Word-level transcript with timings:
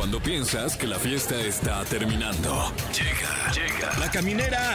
Cuando 0.00 0.18
piensas 0.18 0.78
que 0.78 0.86
la 0.86 0.98
fiesta 0.98 1.38
está 1.38 1.84
terminando. 1.84 2.72
Llega, 2.90 3.52
llega. 3.52 3.98
La 3.98 4.10
caminera. 4.10 4.74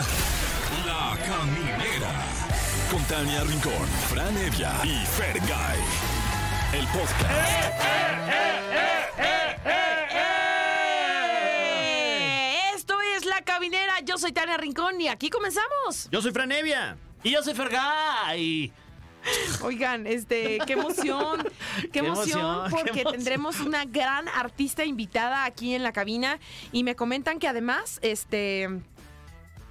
La 0.86 1.18
caminera. 1.26 2.12
Con 2.92 3.04
Tania 3.06 3.44
Rincón, 3.44 3.88
Fran 4.08 4.38
Evia 4.38 4.72
y 4.84 5.04
Fergay. 5.04 5.80
El 6.74 6.86
podcast. 6.90 7.24
Eh, 10.14 10.76
Esto 12.76 12.94
es 13.18 13.26
La 13.26 13.42
Caminera. 13.42 14.02
Yo 14.06 14.20
soy 14.20 14.32
Tania 14.32 14.58
Rincón 14.58 15.02
y 15.02 15.08
aquí 15.08 15.32
comenzamos. 15.32 16.08
Yo 16.12 16.22
soy 16.22 16.34
Franevia. 16.34 16.98
Y 17.24 17.32
yo 17.32 17.42
soy 17.42 17.56
Fergay. 17.56 18.72
Oigan, 19.62 20.08
este, 20.08 20.60
qué 20.66 20.74
emoción, 20.80 21.44
qué, 21.82 21.90
Qué 21.90 22.00
emoción, 22.00 22.40
emoción, 22.40 22.64
qué 22.66 22.70
porque 22.76 23.02
emoción. 23.02 23.14
tendremos 23.14 23.60
una 23.60 23.86
gran 23.86 24.28
artista 24.30 24.86
invitada 24.86 25.46
aquí 25.46 25.74
en 25.74 25.84
la 25.84 25.92
cabina 25.92 26.40
y 26.72 26.84
me 26.84 26.96
comentan 26.96 27.40
que 27.40 27.48
además, 27.48 28.00
este, 28.02 28.70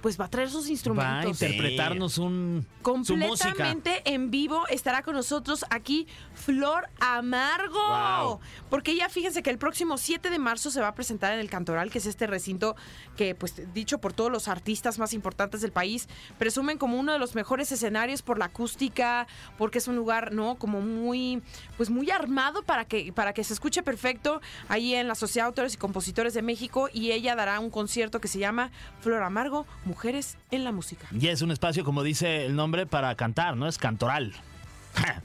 pues 0.01 0.19
va 0.19 0.25
a 0.25 0.29
traer 0.29 0.49
sus 0.51 0.65
Va 0.65 0.67
a 0.67 0.71
instrumentos. 0.71 1.41
interpretarnos 1.41 2.17
un, 2.19 2.65
su 3.03 3.17
música. 3.17 3.49
Completamente 3.49 4.01
en 4.05 4.29
vivo 4.29 4.67
estará 4.67 5.01
con 5.01 5.15
nosotros 5.15 5.65
aquí 5.69 6.07
Flor 6.45 6.87
Amargo. 6.99 7.79
Wow. 7.79 8.39
Porque 8.69 8.91
ella, 8.91 9.09
fíjense 9.09 9.41
que 9.41 9.49
el 9.49 9.57
próximo 9.57 9.97
7 9.97 10.29
de 10.29 10.37
marzo 10.37 10.69
se 10.69 10.79
va 10.79 10.89
a 10.89 10.93
presentar 10.93 11.33
en 11.33 11.39
el 11.39 11.49
Cantoral, 11.49 11.89
que 11.89 11.97
es 11.97 12.05
este 12.05 12.27
recinto 12.27 12.75
que, 13.17 13.33
pues, 13.33 13.73
dicho 13.73 13.97
por 13.97 14.13
todos 14.13 14.31
los 14.31 14.47
artistas 14.47 14.99
más 14.99 15.13
importantes 15.13 15.61
del 15.61 15.71
país, 15.71 16.07
presumen 16.37 16.77
como 16.77 16.99
uno 16.99 17.13
de 17.13 17.19
los 17.19 17.33
mejores 17.33 17.71
escenarios 17.71 18.21
por 18.21 18.37
la 18.37 18.45
acústica, 18.45 19.25
porque 19.57 19.79
es 19.79 19.87
un 19.87 19.95
lugar, 19.95 20.33
¿no? 20.33 20.55
Como 20.55 20.81
muy, 20.81 21.41
pues, 21.77 21.89
muy 21.89 22.11
armado 22.11 22.61
para 22.61 22.85
que, 22.85 23.11
para 23.11 23.33
que 23.33 23.43
se 23.43 23.53
escuche 23.53 23.81
perfecto 23.81 24.39
ahí 24.69 24.93
en 24.93 25.07
la 25.07 25.15
Sociedad 25.15 25.45
de 25.45 25.47
Autores 25.47 25.73
y 25.73 25.77
Compositores 25.77 26.35
de 26.35 26.43
México. 26.43 26.89
Y 26.93 27.11
ella 27.11 27.35
dará 27.35 27.59
un 27.59 27.71
concierto 27.71 28.21
que 28.21 28.27
se 28.27 28.37
llama 28.37 28.69
Flor 29.01 29.23
Amargo, 29.23 29.65
Mujeres 29.83 30.37
en 30.51 30.63
la 30.63 30.71
Música. 30.71 31.07
Y 31.11 31.27
es 31.27 31.41
un 31.41 31.49
espacio, 31.49 31.83
como 31.83 32.03
dice 32.03 32.45
el 32.45 32.55
nombre, 32.55 32.85
para 32.85 33.15
cantar, 33.15 33.57
¿no? 33.57 33.67
Es 33.67 33.79
cantoral. 33.79 34.35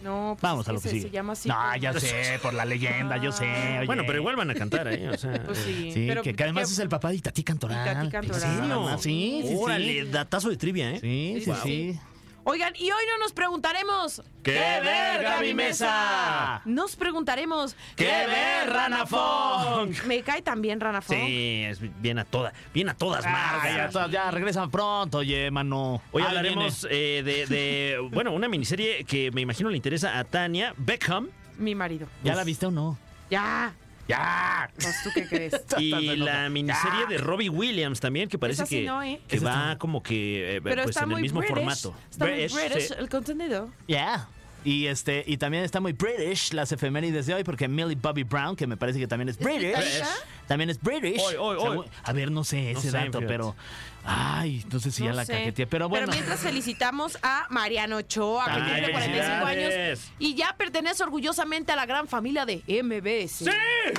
No, 0.03 0.37
pues 0.41 0.43
Vamos 0.43 0.67
a 0.67 0.71
que 0.71 0.75
lo 0.75 0.81
que 0.81 0.89
se, 0.89 0.95
sigue. 0.95 1.03
se 1.09 1.11
llama 1.11 1.33
así. 1.33 1.49
no, 1.49 1.77
ya 1.77 1.93
sé, 1.99 2.39
por 2.43 2.55
la 2.55 2.65
leyenda, 2.65 3.17
yo 3.19 3.33
sé. 3.33 3.45
oye. 3.79 3.87
Bueno, 3.87 4.03
pero 4.07 4.19
igual 4.19 4.37
van 4.37 4.51
a 4.51 4.55
cantar 4.55 4.89
ahí, 4.89 5.07
o 5.07 5.17
sea. 5.19 5.43
Pues 5.45 5.59
sí. 5.59 5.91
Sí, 5.93 6.07
pero 6.09 6.23
que, 6.23 6.35
que 6.35 6.43
además 6.45 6.69
¿qué- 6.69 6.73
es 6.75 6.79
el 6.79 6.89
papá 6.89 7.11
de 7.11 7.17
Itatí 7.17 7.43
Cantoral. 7.45 7.87
Itatí 7.91 8.09
Cantoral. 8.11 8.43
¿En 8.43 8.59
serio? 8.59 8.99
Sí, 8.99 9.45
sí, 9.47 9.55
Órale, 9.59 10.03
sí. 10.05 10.11
datazo 10.11 10.49
de 10.51 10.57
trivia, 10.57 10.91
¿eh? 10.93 10.99
Sí, 11.01 11.43
sí, 11.45 11.45
Sí, 11.45 11.53
sí. 11.63 11.93
sí. 11.95 12.01
Oigan, 12.45 12.73
y 12.77 12.85
hoy 12.91 13.03
no 13.13 13.19
nos 13.19 13.33
preguntaremos. 13.33 14.23
¡Qué 14.43 14.53
verga 14.83 15.41
mi 15.41 15.53
mesa! 15.55 16.63
Nos 16.65 16.97
preguntaremos. 16.97 17.77
¡Qué 17.97 18.05
ver, 18.07 18.71
Rana 18.71 19.05
Funk! 19.07 20.05
Me 20.07 20.23
cae 20.23 20.41
también 20.43 20.81
Rana 20.81 21.03
Funk. 21.03 21.19
Sí, 21.19 21.63
es 21.67 21.79
bien 22.01 22.19
a 22.19 22.25
todas, 22.25 22.55
bien 22.73 22.89
a 22.89 22.95
todas 22.95 23.25
Ah, 23.27 23.61
marcas. 23.63 24.11
ya, 24.11 24.31
regresan 24.31 24.71
pronto, 24.71 25.19
oye, 25.19 25.51
mano. 25.51 26.01
Hoy 26.13 26.23
Ahí 26.23 26.29
hablaremos 26.29 26.87
eh, 26.91 27.23
de, 27.25 27.47
de, 27.47 28.09
bueno, 28.13 28.33
una 28.33 28.49
miniserie 28.49 29.05
que 29.05 29.31
me 29.33 29.43
imagino 29.43 29.69
le 29.69 29.77
interesa 29.77 30.19
a 30.19 30.25
Tania 30.25 30.73
Beckham 30.79 31.29
Mi 31.59 31.75
marido. 31.75 32.07
viene. 32.23 32.31
¿Ya 32.31 32.35
la 32.37 32.45
viste 32.45 32.67
o 32.67 32.71
no? 32.71 32.99
Ya. 33.31 33.75
¡Ya! 34.11 34.71
Pues 34.75 35.03
tú 35.03 35.11
qué 35.15 35.27
crees. 35.27 35.55
y 35.79 36.17
la 36.17 36.49
miniserie 36.49 37.07
de 37.09 37.19
Robbie 37.19 37.49
Williams 37.49 38.01
también, 38.01 38.29
que 38.29 38.39
parece 38.39 38.65
que, 38.65 38.85
no, 38.85 39.03
¿eh? 39.03 39.21
que 39.29 39.39
va 39.39 39.77
como 39.79 40.03
que 40.03 40.57
eh, 40.57 40.61
Pero 40.63 40.83
pues 40.83 40.97
está 40.97 41.05
en 41.05 41.11
el 41.11 41.15
muy 41.15 41.23
mismo 41.23 41.41
British. 41.41 41.57
formato. 41.57 41.95
Está 42.11 42.25
muy 42.25 42.35
British, 42.35 42.55
British 42.55 42.89
sí. 42.89 42.95
el 42.99 43.09
contenido. 43.09 43.71
Yeah. 43.87 44.29
Y 44.63 44.87
este, 44.87 45.25
y 45.27 45.39
también 45.39 45.65
está 45.65 45.81
muy 45.81 45.93
British 45.93 46.53
las 46.53 46.71
efemérides 46.73 47.25
de 47.27 47.35
hoy, 47.35 47.45
porque 47.45 47.67
Millie 47.67 47.95
Bobby 47.97 48.25
Brown, 48.25 48.55
que 48.57 48.67
me 48.67 48.77
parece 48.77 48.99
que 48.99 49.07
también 49.07 49.31
es 49.31 49.39
British, 49.39 50.03
también 50.47 50.69
es 50.69 50.79
British. 50.81 51.21
Hoy, 51.21 51.37
hoy, 51.39 51.57
O 51.57 51.61
sea, 51.61 51.71
hoy. 51.71 51.87
A 52.03 52.13
ver, 52.13 52.31
no 52.31 52.45
sé 52.45 52.73
No 52.75 52.79
ese 52.79 52.91
sé, 52.91 52.97
dato, 52.97 53.07
fíjate. 53.19 53.27
pero. 53.27 53.57
Ay, 54.05 54.65
no 54.73 54.81
sé 54.81 54.91
si 54.91 55.05
ya 55.05 55.13
la 55.13 55.25
sé. 55.25 55.33
cajeteé. 55.33 55.67
Pero 55.67 55.89
bueno. 55.89 56.07
Pero 56.07 56.17
mientras 56.17 56.41
felicitamos 56.41 57.19
a 57.23 57.47
Mariano 57.51 57.97
Ochoa, 57.99 58.47
que 58.47 58.61
cumple 58.61 58.91
45 58.93 59.47
años 59.47 60.01
y 60.19 60.35
ya 60.35 60.55
pertenece 60.57 61.03
orgullosamente 61.03 61.73
a 61.73 61.77
la 61.77 61.87
gran 61.87 62.09
familia 62.09 62.47
de 62.47 62.63
MBS. 62.83 63.45
¡Sí! 63.45 63.51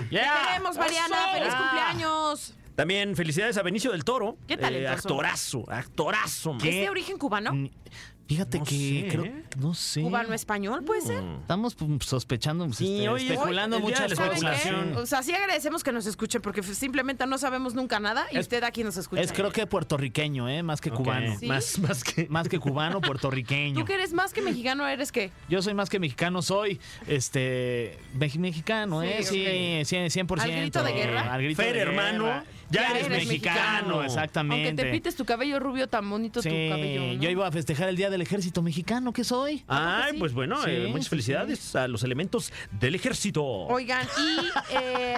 Yeah. 0.09 0.47
queremos, 0.47 0.77
Mariana! 0.77 1.17
Eso. 1.17 1.33
¡Feliz 1.37 1.51
Ya. 1.53 1.57
cumpleaños! 1.59 2.53
También 2.75 3.15
felicidades 3.15 3.57
a 3.57 3.61
Benicio 3.63 3.91
del 3.91 4.03
Toro. 4.03 4.37
¿Qué 4.47 4.57
talentoso? 4.57 4.93
actorazo, 5.09 5.65
actorazo. 5.71 6.53
man. 6.53 6.65
¿Es 6.67 6.75
de 6.75 6.89
origen 6.89 7.17
cubano? 7.17 7.51
Fíjate 8.27 8.59
No 8.59 8.63
que 8.63 8.75
sé, 8.75 9.07
creo. 9.09 9.25
¿eh? 9.25 9.43
No 9.57 9.73
sé. 9.73 10.01
¿Cubano-español 10.01 10.83
puede 10.85 11.01
ser? 11.01 11.21
Estamos 11.41 11.75
pues, 11.75 11.89
sospechando, 12.05 12.65
pues, 12.65 12.77
Sí, 12.77 12.95
este, 12.99 13.09
hoy 13.09 13.23
es- 13.25 13.31
especulando 13.31 13.75
hoy- 13.75 13.81
el 13.81 13.83
mucho 13.83 13.97
día 13.97 14.03
de 14.03 14.09
la 14.09 14.15
¿Saben 14.15 14.31
qué? 14.39 14.47
especulación. 14.47 14.95
O 14.97 15.05
sea, 15.05 15.21
sí 15.23 15.33
agradecemos 15.33 15.83
que 15.83 15.91
nos 15.91 16.05
escuche 16.05 16.39
porque 16.39 16.63
simplemente 16.63 17.27
no 17.27 17.37
sabemos 17.37 17.73
nunca 17.75 17.99
nada 17.99 18.27
y 18.31 18.37
Es- 18.37 18.41
usted 18.43 18.63
aquí 18.63 18.83
nos 18.85 18.95
escucha. 18.95 19.21
Es 19.21 19.33
creo 19.33 19.51
que 19.51 19.67
puertorriqueño, 19.67 20.47
¿eh? 20.47 20.63
Más 20.63 20.79
que 20.79 20.91
cubano. 20.91 21.37
¿Sí? 21.39 21.45
Más, 21.47 21.77
más 21.79 22.03
que. 22.05 22.27
Más 22.29 22.47
que 22.47 22.57
cubano, 22.59 23.01
puertorriqueño. 23.01 23.77
¿Tú 23.79 23.85
que 23.85 23.95
eres 23.95 24.13
más 24.13 24.31
que 24.31 24.41
mexicano 24.41 24.87
eres 24.87 25.11
qué? 25.11 25.31
Yo 25.49 25.61
soy 25.61 25.73
más 25.73 25.89
que 25.89 25.99
mexicano, 25.99 26.41
soy 26.41 26.79
este 27.07 27.97
mexicano, 28.37 29.03
¿eh? 29.03 29.23
Sí, 29.23 29.41
Sí, 29.83 29.85
sí, 29.85 29.95
100%. 30.19 30.41
¿Al 30.41 30.51
grito 30.51 30.83
de 30.83 30.93
guerra? 30.93 31.33
Al 31.33 31.41
grito 31.43 31.61
Fer, 31.61 31.73
de 31.73 31.79
hermano, 31.81 32.25
guerra. 32.25 32.43
ya 32.69 32.91
eres 32.91 33.09
mexicano, 33.09 33.57
mexicano. 33.97 34.03
exactamente. 34.03 34.67
Aunque 34.69 34.83
te 34.83 34.91
pites 34.91 35.15
tu 35.15 35.25
cabello 35.25 35.59
rubio 35.59 35.87
tan 35.89 36.09
bonito 36.09 36.41
Sí, 36.41 36.49
tu 36.49 36.69
cabello. 36.69 37.01
¿no? 37.07 37.13
yo 37.21 37.29
iba 37.29 37.47
a 37.47 37.51
festejar 37.51 37.89
el 37.89 37.95
Día 37.95 38.09
del 38.11 38.21
Ejército 38.21 38.61
Mexicano, 38.61 39.11
¿qué 39.13 39.23
soy? 39.23 39.63
Ay, 39.67 40.11
sí? 40.13 40.17
pues 40.19 40.33
bueno, 40.33 40.61
Sí, 40.63 40.69
eh, 40.69 40.87
muchas 40.89 41.05
sí, 41.05 41.09
felicidades 41.09 41.75
a 41.75 41.87
los 41.87 42.03
elementos 42.03 42.53
del 42.79 42.93
ejército. 42.95 43.43
Oigan, 43.43 44.05
y 44.19 44.49
eh, 44.75 45.17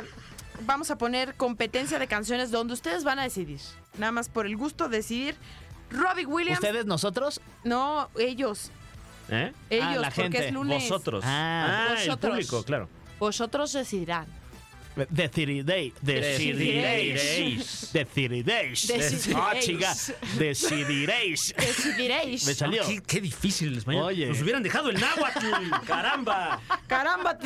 vamos 0.65 0.89
a 0.91 0.97
poner 0.97 1.35
competencia 1.35 1.99
de 1.99 2.07
canciones 2.07 2.51
donde 2.51 2.73
ustedes 2.73 3.03
van 3.03 3.19
a 3.19 3.23
decidir. 3.23 3.59
Nada 3.97 4.11
más 4.13 4.29
por 4.29 4.45
el 4.45 4.55
gusto 4.55 4.87
de 4.87 4.97
decidir. 4.97 5.35
Robbie 5.89 6.25
Williams. 6.25 6.59
¿Ustedes, 6.59 6.85
nosotros? 6.85 7.41
No, 7.63 8.09
ellos. 8.17 8.71
¿Eh? 9.29 9.51
Ellos, 9.69 9.85
Ah, 9.87 9.95
la 9.95 10.07
porque 10.09 10.21
gente, 10.23 10.47
es 10.47 10.53
lunes. 10.53 10.83
Vosotros. 10.83 11.23
Ah, 11.27 11.89
el 11.99 12.07
vosotros. 12.07 12.31
público, 12.31 12.63
claro. 12.63 12.89
Vosotros 13.19 13.73
decidirán. 13.73 14.25
Decidiréis. 15.09 15.93
Decidiréis. 16.01 17.89
Decidiréis. 17.93 18.87
Decidiréis. 18.87 19.29
Ah, 19.35 19.53
chica. 19.59 19.93
Decidiréis. 20.37 21.53
Decidiréis. 21.57 22.45
Me 22.45 22.53
salió. 22.53 22.85
Qué, 22.85 23.01
qué 23.01 23.21
difícil 23.21 23.69
el 23.69 23.77
español. 23.79 24.05
Oye. 24.05 24.27
Nos 24.27 24.41
hubieran 24.41 24.63
dejado 24.63 24.89
el 24.89 24.99
náhuatl. 24.99 25.45
¡Caramba! 25.85 26.61
Caramba. 26.87 27.37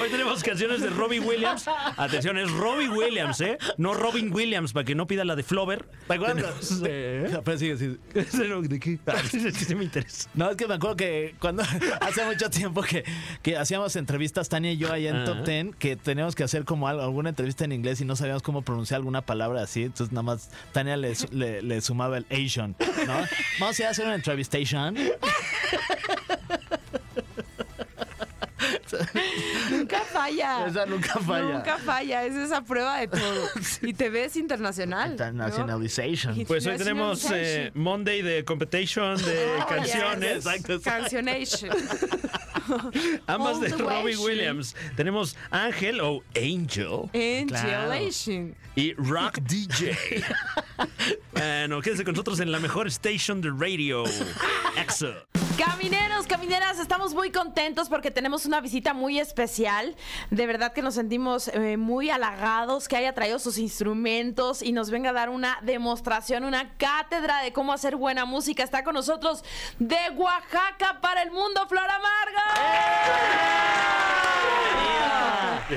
Hoy 0.00 0.08
tenemos 0.10 0.42
canciones 0.42 0.80
de 0.80 0.90
Robbie 0.90 1.20
Williams. 1.20 1.66
Atención, 1.96 2.38
es 2.38 2.50
Robbie 2.52 2.88
Williams, 2.88 3.40
¿eh? 3.40 3.58
No 3.76 3.94
Robin 3.94 4.32
Williams, 4.32 4.72
para 4.72 4.84
que 4.84 4.94
no 4.94 5.06
pida 5.06 5.24
la 5.24 5.34
de 5.36 5.42
Flover. 5.42 5.84
¿Te 6.06 6.14
acuerdas? 6.14 6.80
¿Eh? 6.84 7.38
Pero 7.44 7.58
sigue. 7.58 7.76
¿De 7.76 8.78
qué? 8.80 8.98
Sí, 9.30 9.50
sí 9.50 9.74
me 9.74 9.84
interesa. 9.84 10.28
No, 10.34 10.50
es 10.50 10.56
que 10.56 10.66
me 10.66 10.74
acuerdo 10.74 10.96
que 10.96 11.34
cuando 11.40 11.62
hace 12.00 12.24
mucho 12.24 12.48
tiempo 12.50 12.82
que, 12.82 13.04
que 13.42 13.56
hacíamos 13.56 13.96
entrevistas, 13.96 14.48
Tania 14.48 14.72
y 14.72 14.76
yo 14.76 14.92
allá 14.92 15.10
en. 15.10 15.24
Top 15.24 15.44
Ten, 15.44 15.72
que 15.72 15.96
teníamos 15.96 16.34
que 16.34 16.44
hacer 16.44 16.64
como 16.64 16.86
algo- 16.88 17.02
alguna 17.02 17.30
entrevista 17.30 17.64
en 17.64 17.72
inglés 17.72 18.00
y 18.00 18.04
no 18.04 18.14
sabíamos 18.16 18.42
cómo 18.42 18.62
pronunciar 18.62 18.98
alguna 18.98 19.22
palabra 19.22 19.62
así. 19.62 19.82
Entonces 19.84 20.12
nada 20.12 20.22
más 20.22 20.50
Tania 20.72 20.96
le, 20.96 21.14
le- 21.32 21.62
le 21.62 21.80
sumaba 21.80 22.18
el 22.18 22.26
Asian, 22.30 22.76
¿no? 23.06 23.14
Vamos 23.60 23.80
a 23.80 23.88
hacer 23.88 24.04
una 24.04 24.14
entrevistation. 24.14 24.96
Nunca 29.70 30.00
falla. 30.00 30.66
Esa 30.66 30.86
nunca 30.86 31.18
falla. 31.20 31.54
Nunca 31.54 31.78
falla. 31.78 32.24
Es 32.24 32.34
esa 32.34 32.62
prueba 32.62 32.98
de 32.98 33.08
todo. 33.08 33.48
Y 33.82 33.94
te 33.94 34.08
ves 34.10 34.36
internacional. 34.36 35.08
¿no? 35.10 35.12
Internationalization. 35.12 36.44
Pues 36.46 36.66
hoy 36.66 36.76
tenemos 36.76 37.26
eh, 37.32 37.70
Monday 37.74 38.22
de 38.22 38.44
competition 38.44 39.16
de 39.22 39.46
Oh, 39.62 39.66
canciones. 39.66 40.44
yes. 40.44 40.82
Cancionation. 40.82 41.70
Ambas 43.26 43.60
de 43.60 43.68
Robbie 43.68 44.16
Williams. 44.16 44.74
Tenemos 44.96 45.36
Ángel 45.50 46.00
o 46.00 46.22
Angel 46.36 47.10
Angelation. 47.14 48.54
y 48.74 48.92
Rock 48.94 49.38
DJ. 49.42 49.96
bueno, 51.32 51.80
quédense 51.80 52.04
con 52.04 52.12
nosotros 52.12 52.40
en 52.40 52.52
la 52.52 52.58
mejor 52.60 52.86
station 52.88 53.40
de 53.40 53.50
radio. 53.50 54.04
EXO. 54.76 55.12
Camineros, 55.56 56.26
camineras, 56.26 56.78
estamos 56.78 57.14
muy 57.14 57.30
contentos 57.30 57.88
porque 57.88 58.10
tenemos 58.10 58.44
una 58.44 58.60
visita 58.60 58.92
muy 58.92 59.18
especial. 59.18 59.96
De 60.30 60.46
verdad 60.46 60.74
que 60.74 60.82
nos 60.82 60.94
sentimos 60.94 61.48
eh, 61.48 61.78
muy 61.78 62.10
halagados 62.10 62.88
que 62.88 62.96
haya 62.96 63.14
traído 63.14 63.38
sus 63.38 63.56
instrumentos 63.56 64.60
y 64.60 64.72
nos 64.72 64.90
venga 64.90 65.10
a 65.10 65.12
dar 65.14 65.30
una 65.30 65.58
demostración, 65.62 66.44
una 66.44 66.76
cátedra 66.76 67.40
de 67.40 67.54
cómo 67.54 67.72
hacer 67.72 67.96
buena 67.96 68.26
música. 68.26 68.62
Está 68.62 68.84
con 68.84 68.92
nosotros 68.94 69.44
de 69.78 69.96
Oaxaca 70.16 70.98
para 71.00 71.22
el 71.22 71.30
mundo, 71.30 71.66
Flor 71.68 71.88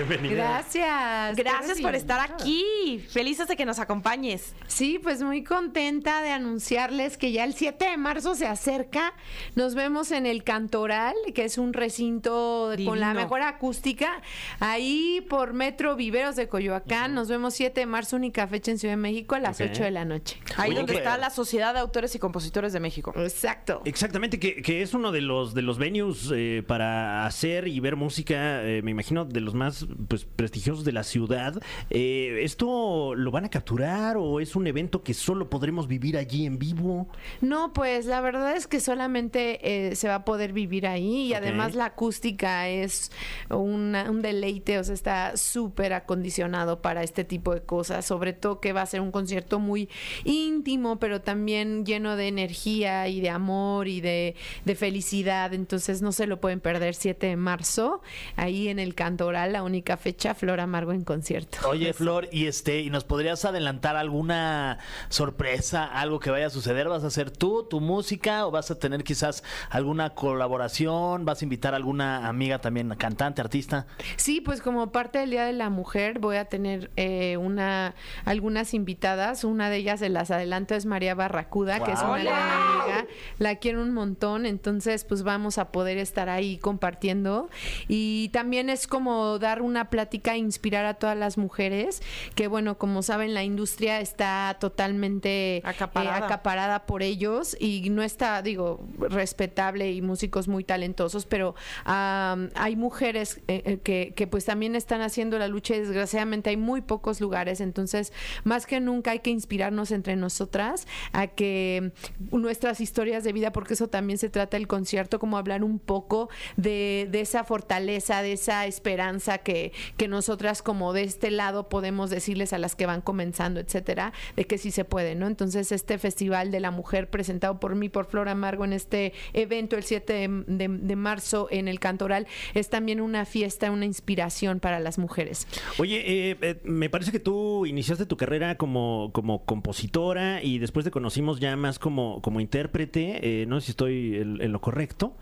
Bienvenida. 0.07 0.36
Gracias. 0.36 1.36
Gracias 1.36 1.81
por 1.81 1.94
estar 1.96 2.19
aquí. 2.31 3.04
Felices 3.10 3.48
de 3.48 3.56
que 3.57 3.66
nos 3.66 3.80
acompañes. 3.80 4.56
Sí, 4.68 5.00
pues 5.01 5.22
muy 5.22 5.44
contenta 5.44 6.22
de 6.22 6.30
anunciarles 6.31 7.18
que 7.18 7.31
ya 7.31 7.44
el 7.44 7.54
7 7.54 7.84
de 7.90 7.98
marzo 7.98 8.36
se 8.36 8.48
acerca. 8.48 9.13
Nos 9.56 9.75
vemos 9.75 10.12
en 10.12 10.25
el 10.25 10.44
Cantoral, 10.44 11.16
que 11.36 11.44
es 11.44 11.57
un 11.57 11.74
recinto 11.74 12.72
con 12.86 13.00
la 13.00 13.13
mejor 13.13 13.42
acústica. 13.42 14.22
Ahí 14.60 15.25
por 15.30 15.54
Metro 15.54 15.96
Viveros 15.96 16.36
de 16.36 16.48
Coyoacán. 16.48 17.13
Nos 17.13 17.28
vemos 17.28 17.54
7 17.56 17.81
de 17.81 17.86
marzo, 17.86 18.16
única 18.16 18.48
fecha 18.48 18.72
en 18.72 18.80
Ciudad 18.80 18.94
de 18.94 18.98
México 19.02 19.36
a 19.36 19.40
las 19.40 19.60
Ok. 19.60 19.68
8 19.72 19.84
de 19.84 19.92
la 19.92 20.06
noche. 20.06 20.38
Ahí 20.57 20.74
donde 20.74 20.94
que- 20.94 21.00
está 21.00 21.18
la 21.18 21.30
Sociedad 21.30 21.74
de 21.74 21.80
Autores 21.81 22.16
y 22.16 22.19
Compositores 22.19 22.72
de 22.74 22.80
México. 22.80 23.13
Exacto. 23.18 23.81
Exactamente, 23.86 24.40
que, 24.40 24.62
que 24.62 24.81
es 24.81 24.94
uno 24.94 25.12
de 25.12 25.22
los 25.22 25.54
de 25.54 25.62
los 25.62 25.78
venues 25.78 26.30
eh, 26.34 26.63
para 26.66 27.25
hacer 27.25 27.68
y 27.68 27.80
ver 27.80 27.95
música, 27.95 28.63
eh, 28.63 28.81
me 28.84 28.92
imagino, 28.92 29.25
de 29.25 29.42
los 29.42 29.54
más 29.54 29.86
pues, 30.08 30.26
prestigiosos 30.26 30.86
de 30.86 30.92
la 30.92 31.04
ciudad. 31.04 31.62
Eh, 31.90 32.40
¿Esto 32.44 33.16
lo 33.16 33.32
van 33.32 33.46
a 33.46 33.50
capturar 33.50 34.18
o 34.18 34.40
es 34.40 34.56
un 34.56 34.68
evento 34.68 35.04
que 35.04 35.14
solo 35.14 35.50
podremos 35.50 35.88
vivir 35.88 36.18
allí 36.18 36.46
en 36.46 36.60
vivo? 36.60 37.08
No, 37.42 37.74
pues 37.74 38.06
la 38.06 38.22
verdad 38.22 38.56
es 38.56 38.68
que 38.68 38.80
solamente 38.80 39.90
eh, 39.90 39.96
se 39.96 40.08
va 40.08 40.16
a 40.16 40.26
poder 40.26 40.54
vivir 40.54 40.88
ahí 40.88 41.28
y 41.28 41.34
además 41.34 41.76
la 41.76 41.86
acústica 41.86 42.68
es 42.70 43.12
una- 43.50 44.10
un 44.10 44.22
deleite, 44.22 44.78
o 44.80 44.84
sea, 44.84 44.94
está 44.94 45.38
súper 45.38 45.94
acondicionado 45.94 46.82
para 46.82 47.04
este 47.04 47.24
tipo 47.24 47.54
de 47.54 47.62
cosas, 47.62 48.06
sobre 48.06 48.34
todo 48.34 48.60
que 48.60 48.74
va 48.74 48.82
a 48.82 48.86
ser 48.86 49.02
un 49.02 49.12
concierto 49.12 49.60
muy 49.60 49.90
íntimo, 50.24 51.00
pero 51.00 51.22
también 51.22 51.86
lleno 51.86 52.16
de 52.16 52.28
energía 52.28 53.08
y 53.08 53.22
de 53.22 53.30
amor 53.30 53.88
y 53.88 54.02
de, 54.02 54.36
de 54.66 54.76
felicidad, 54.76 55.54
entonces 55.54 56.02
no 56.02 56.12
se 56.12 56.28
lo 56.28 56.40
pueden 56.40 56.60
perder 56.60 56.94
7 56.96 57.28
de 57.28 57.36
marzo, 57.36 58.02
ahí 58.36 58.68
en 58.68 58.80
el 58.80 58.96
Cantoral, 58.96 59.54
la 59.54 59.64
única 59.64 59.79
fecha, 59.98 60.34
Flor 60.34 60.60
Amargo 60.60 60.94
en 60.94 61.04
concierto. 61.04 61.58
Oye, 61.68 61.94
Flor, 61.94 62.28
y 62.31 62.48
este, 62.48 62.81
¿y 62.81 62.90
nos 62.90 63.04
podrías 63.04 63.46
adelantar 63.46 63.96
alguna 63.96 64.80
sorpresa, 65.10 65.86
algo 65.86 66.20
que 66.20 66.30
vaya 66.30 66.48
a 66.48 66.50
suceder? 66.50 66.90
¿Vas 66.90 67.04
a 67.04 67.08
hacer 67.08 67.31
tú, 67.31 67.68
tu 67.70 67.80
música, 67.81 68.46
o 68.46 68.52
vas 68.52 68.72
a 68.72 68.80
tener 68.80 69.04
quizás 69.04 69.44
alguna 69.70 70.12
colaboración? 70.12 71.26
¿Vas 71.26 71.42
a 71.42 71.46
invitar 71.46 71.74
a 71.74 71.78
alguna 71.78 72.28
amiga 72.28 72.60
también, 72.60 72.90
cantante, 72.96 73.42
artista? 73.42 73.88
Sí, 74.16 74.42
pues 74.42 74.62
como 74.62 74.92
parte 74.92 75.20
del 75.20 75.31
Día 75.31 75.46
de 75.46 75.54
la 75.54 75.70
Mujer 75.70 76.20
voy 76.20 76.38
a 76.38 76.46
tener 76.46 76.92
eh, 76.96 77.38
una 77.38 77.96
algunas 78.26 78.74
invitadas. 78.74 79.44
Una 79.44 79.70
de 79.70 79.78
ellas 79.78 80.00
se 80.00 80.10
las 80.10 80.31
adelanto 80.31 80.76
es 80.76 80.86
María 80.86 81.16
Barracuda, 81.16 81.84
que 81.84 81.92
es 81.92 82.00
una 82.02 82.20
gran 82.20 82.52
amiga. 82.52 83.08
La 83.38 83.56
quiero 83.56 83.81
un 83.81 83.94
montón, 83.94 84.46
entonces 84.46 85.04
pues 85.04 85.24
vamos 85.24 85.58
a 85.58 85.72
poder 85.72 85.98
estar 85.98 86.30
ahí 86.30 86.58
compartiendo. 86.58 87.50
Y 87.88 88.30
también 88.30 88.70
es 88.70 88.88
como 88.88 89.40
dar 89.40 89.62
una 89.69 89.89
plática 89.89 90.36
inspirar 90.36 90.86
a 90.86 90.95
todas 90.95 91.18
las 91.18 91.38
mujeres, 91.38 92.01
que 92.36 92.48
bueno, 92.48 92.77
como 92.77 93.01
saben, 93.04 93.33
la 93.33 93.44
industria 93.44 94.01
está 94.01 94.57
totalmente 94.60 95.57
eh, 95.57 95.62
Acaparada. 95.63 96.86
por 96.86 97.04
ellos 97.04 97.56
y 97.60 97.89
no 97.89 98.04
está, 98.04 98.42
digo, 98.42 98.86
respetable 98.98 99.92
y 99.92 100.01
músicos 100.01 100.48
muy 100.48 100.63
talentosos, 100.63 101.25
pero 101.25 101.56
am, 101.86 102.50
hay 102.56 102.75
mujeres 102.75 103.42
eh, 103.48 103.62
eh, 103.66 103.77
que, 103.77 104.13
que 104.16 104.27
pues 104.27 104.45
también 104.45 104.75
están 104.75 105.01
haciendo 105.01 105.38
la 105.38 105.48
lucha 105.48 105.75
y 105.75 105.80
desgraciadamente 105.80 106.50
hay 106.50 106.57
muy 106.57 106.81
pocos 106.81 107.21
lugares, 107.21 107.62
entonces 107.62 108.12
más 108.44 108.66
que 108.66 108.80
nunca 108.80 109.12
hay 109.12 109.19
que 109.19 109.30
inspirarnos 109.30 109.92
entre 109.92 110.16
nosotras 110.16 110.88
a 111.12 111.27
que 111.27 111.92
nuestras 112.31 112.81
historias 112.81 113.24
de 113.24 113.33
vida, 113.33 113.51
porque 113.51 113.75
eso 113.75 113.88
también 113.88 114.18
se 114.18 114.30
trata 114.30 114.57
el 114.57 114.68
concierto, 114.68 115.19
como 115.19 115.38
hablar 115.38 115.63
un 115.63 115.80
poco 115.80 116.30
de, 116.57 117.07
de 117.12 117.21
esa 117.21 117.44
fortaleza, 117.44 118.21
de 118.21 118.33
esa 118.33 118.66
esperanza 118.66 119.38
que, 119.38 119.59
que 119.98 120.08
nosotras 120.08 120.62
como 120.62 120.94
de 120.94 121.04
este 121.04 121.32
lado 121.32 121.70
podemos 121.70 122.10
decirles 122.10 122.54
a 122.54 122.58
las 122.58 122.76
que 122.76 122.86
van 122.86 123.02
comenzando, 123.02 123.60
etcétera, 123.60 124.14
de 124.36 124.46
que 124.46 124.58
sí 124.58 124.72
se 124.72 124.86
puede, 124.86 125.16
¿no? 125.16 125.28
Entonces 125.28 125.72
este 125.72 125.98
Festival 125.98 126.52
de 126.52 126.60
la 126.60 126.72
Mujer 126.72 127.10
presentado 127.10 127.60
por 127.60 127.76
mí, 127.76 127.90
por 127.90 128.06
Flor 128.06 128.30
Amargo 128.30 128.66
en 128.66 128.74
este 128.74 129.14
evento 129.34 129.76
el 129.76 129.84
7 129.84 130.30
de, 130.48 130.96
marzo 130.96 131.48
en 131.52 131.68
el 131.68 131.80
Cantoral, 131.80 132.28
es 132.54 132.70
también 132.70 133.02
una 133.02 133.26
fiesta, 133.26 133.72
una 133.72 133.86
inspiración 133.86 134.60
para 134.60 134.80
las 134.80 134.98
mujeres. 134.98 135.48
Oye, 135.78 136.04
eh, 136.06 136.38
eh, 136.42 136.60
me 136.64 136.90
parece 136.90 137.12
que 137.12 137.20
tú 137.20 137.66
iniciaste 137.66 138.06
tu 138.06 138.18
carrera 138.18 138.56
como, 138.56 139.12
como 139.14 139.46
compositora 139.46 140.44
y 140.44 140.60
después 140.60 140.84
te 140.84 140.92
conocimos 140.92 141.40
ya 141.40 141.56
más 141.56 141.80
como, 141.80 142.22
como 142.22 142.40
intérprete. 142.40 143.20
eh, 143.22 143.46
no 143.46 143.60
sé 143.60 143.68
si 143.68 143.72
estoy 143.72 144.18
en, 144.18 144.42
en 144.42 144.52
lo 144.52 144.62
correcto. 144.62 145.14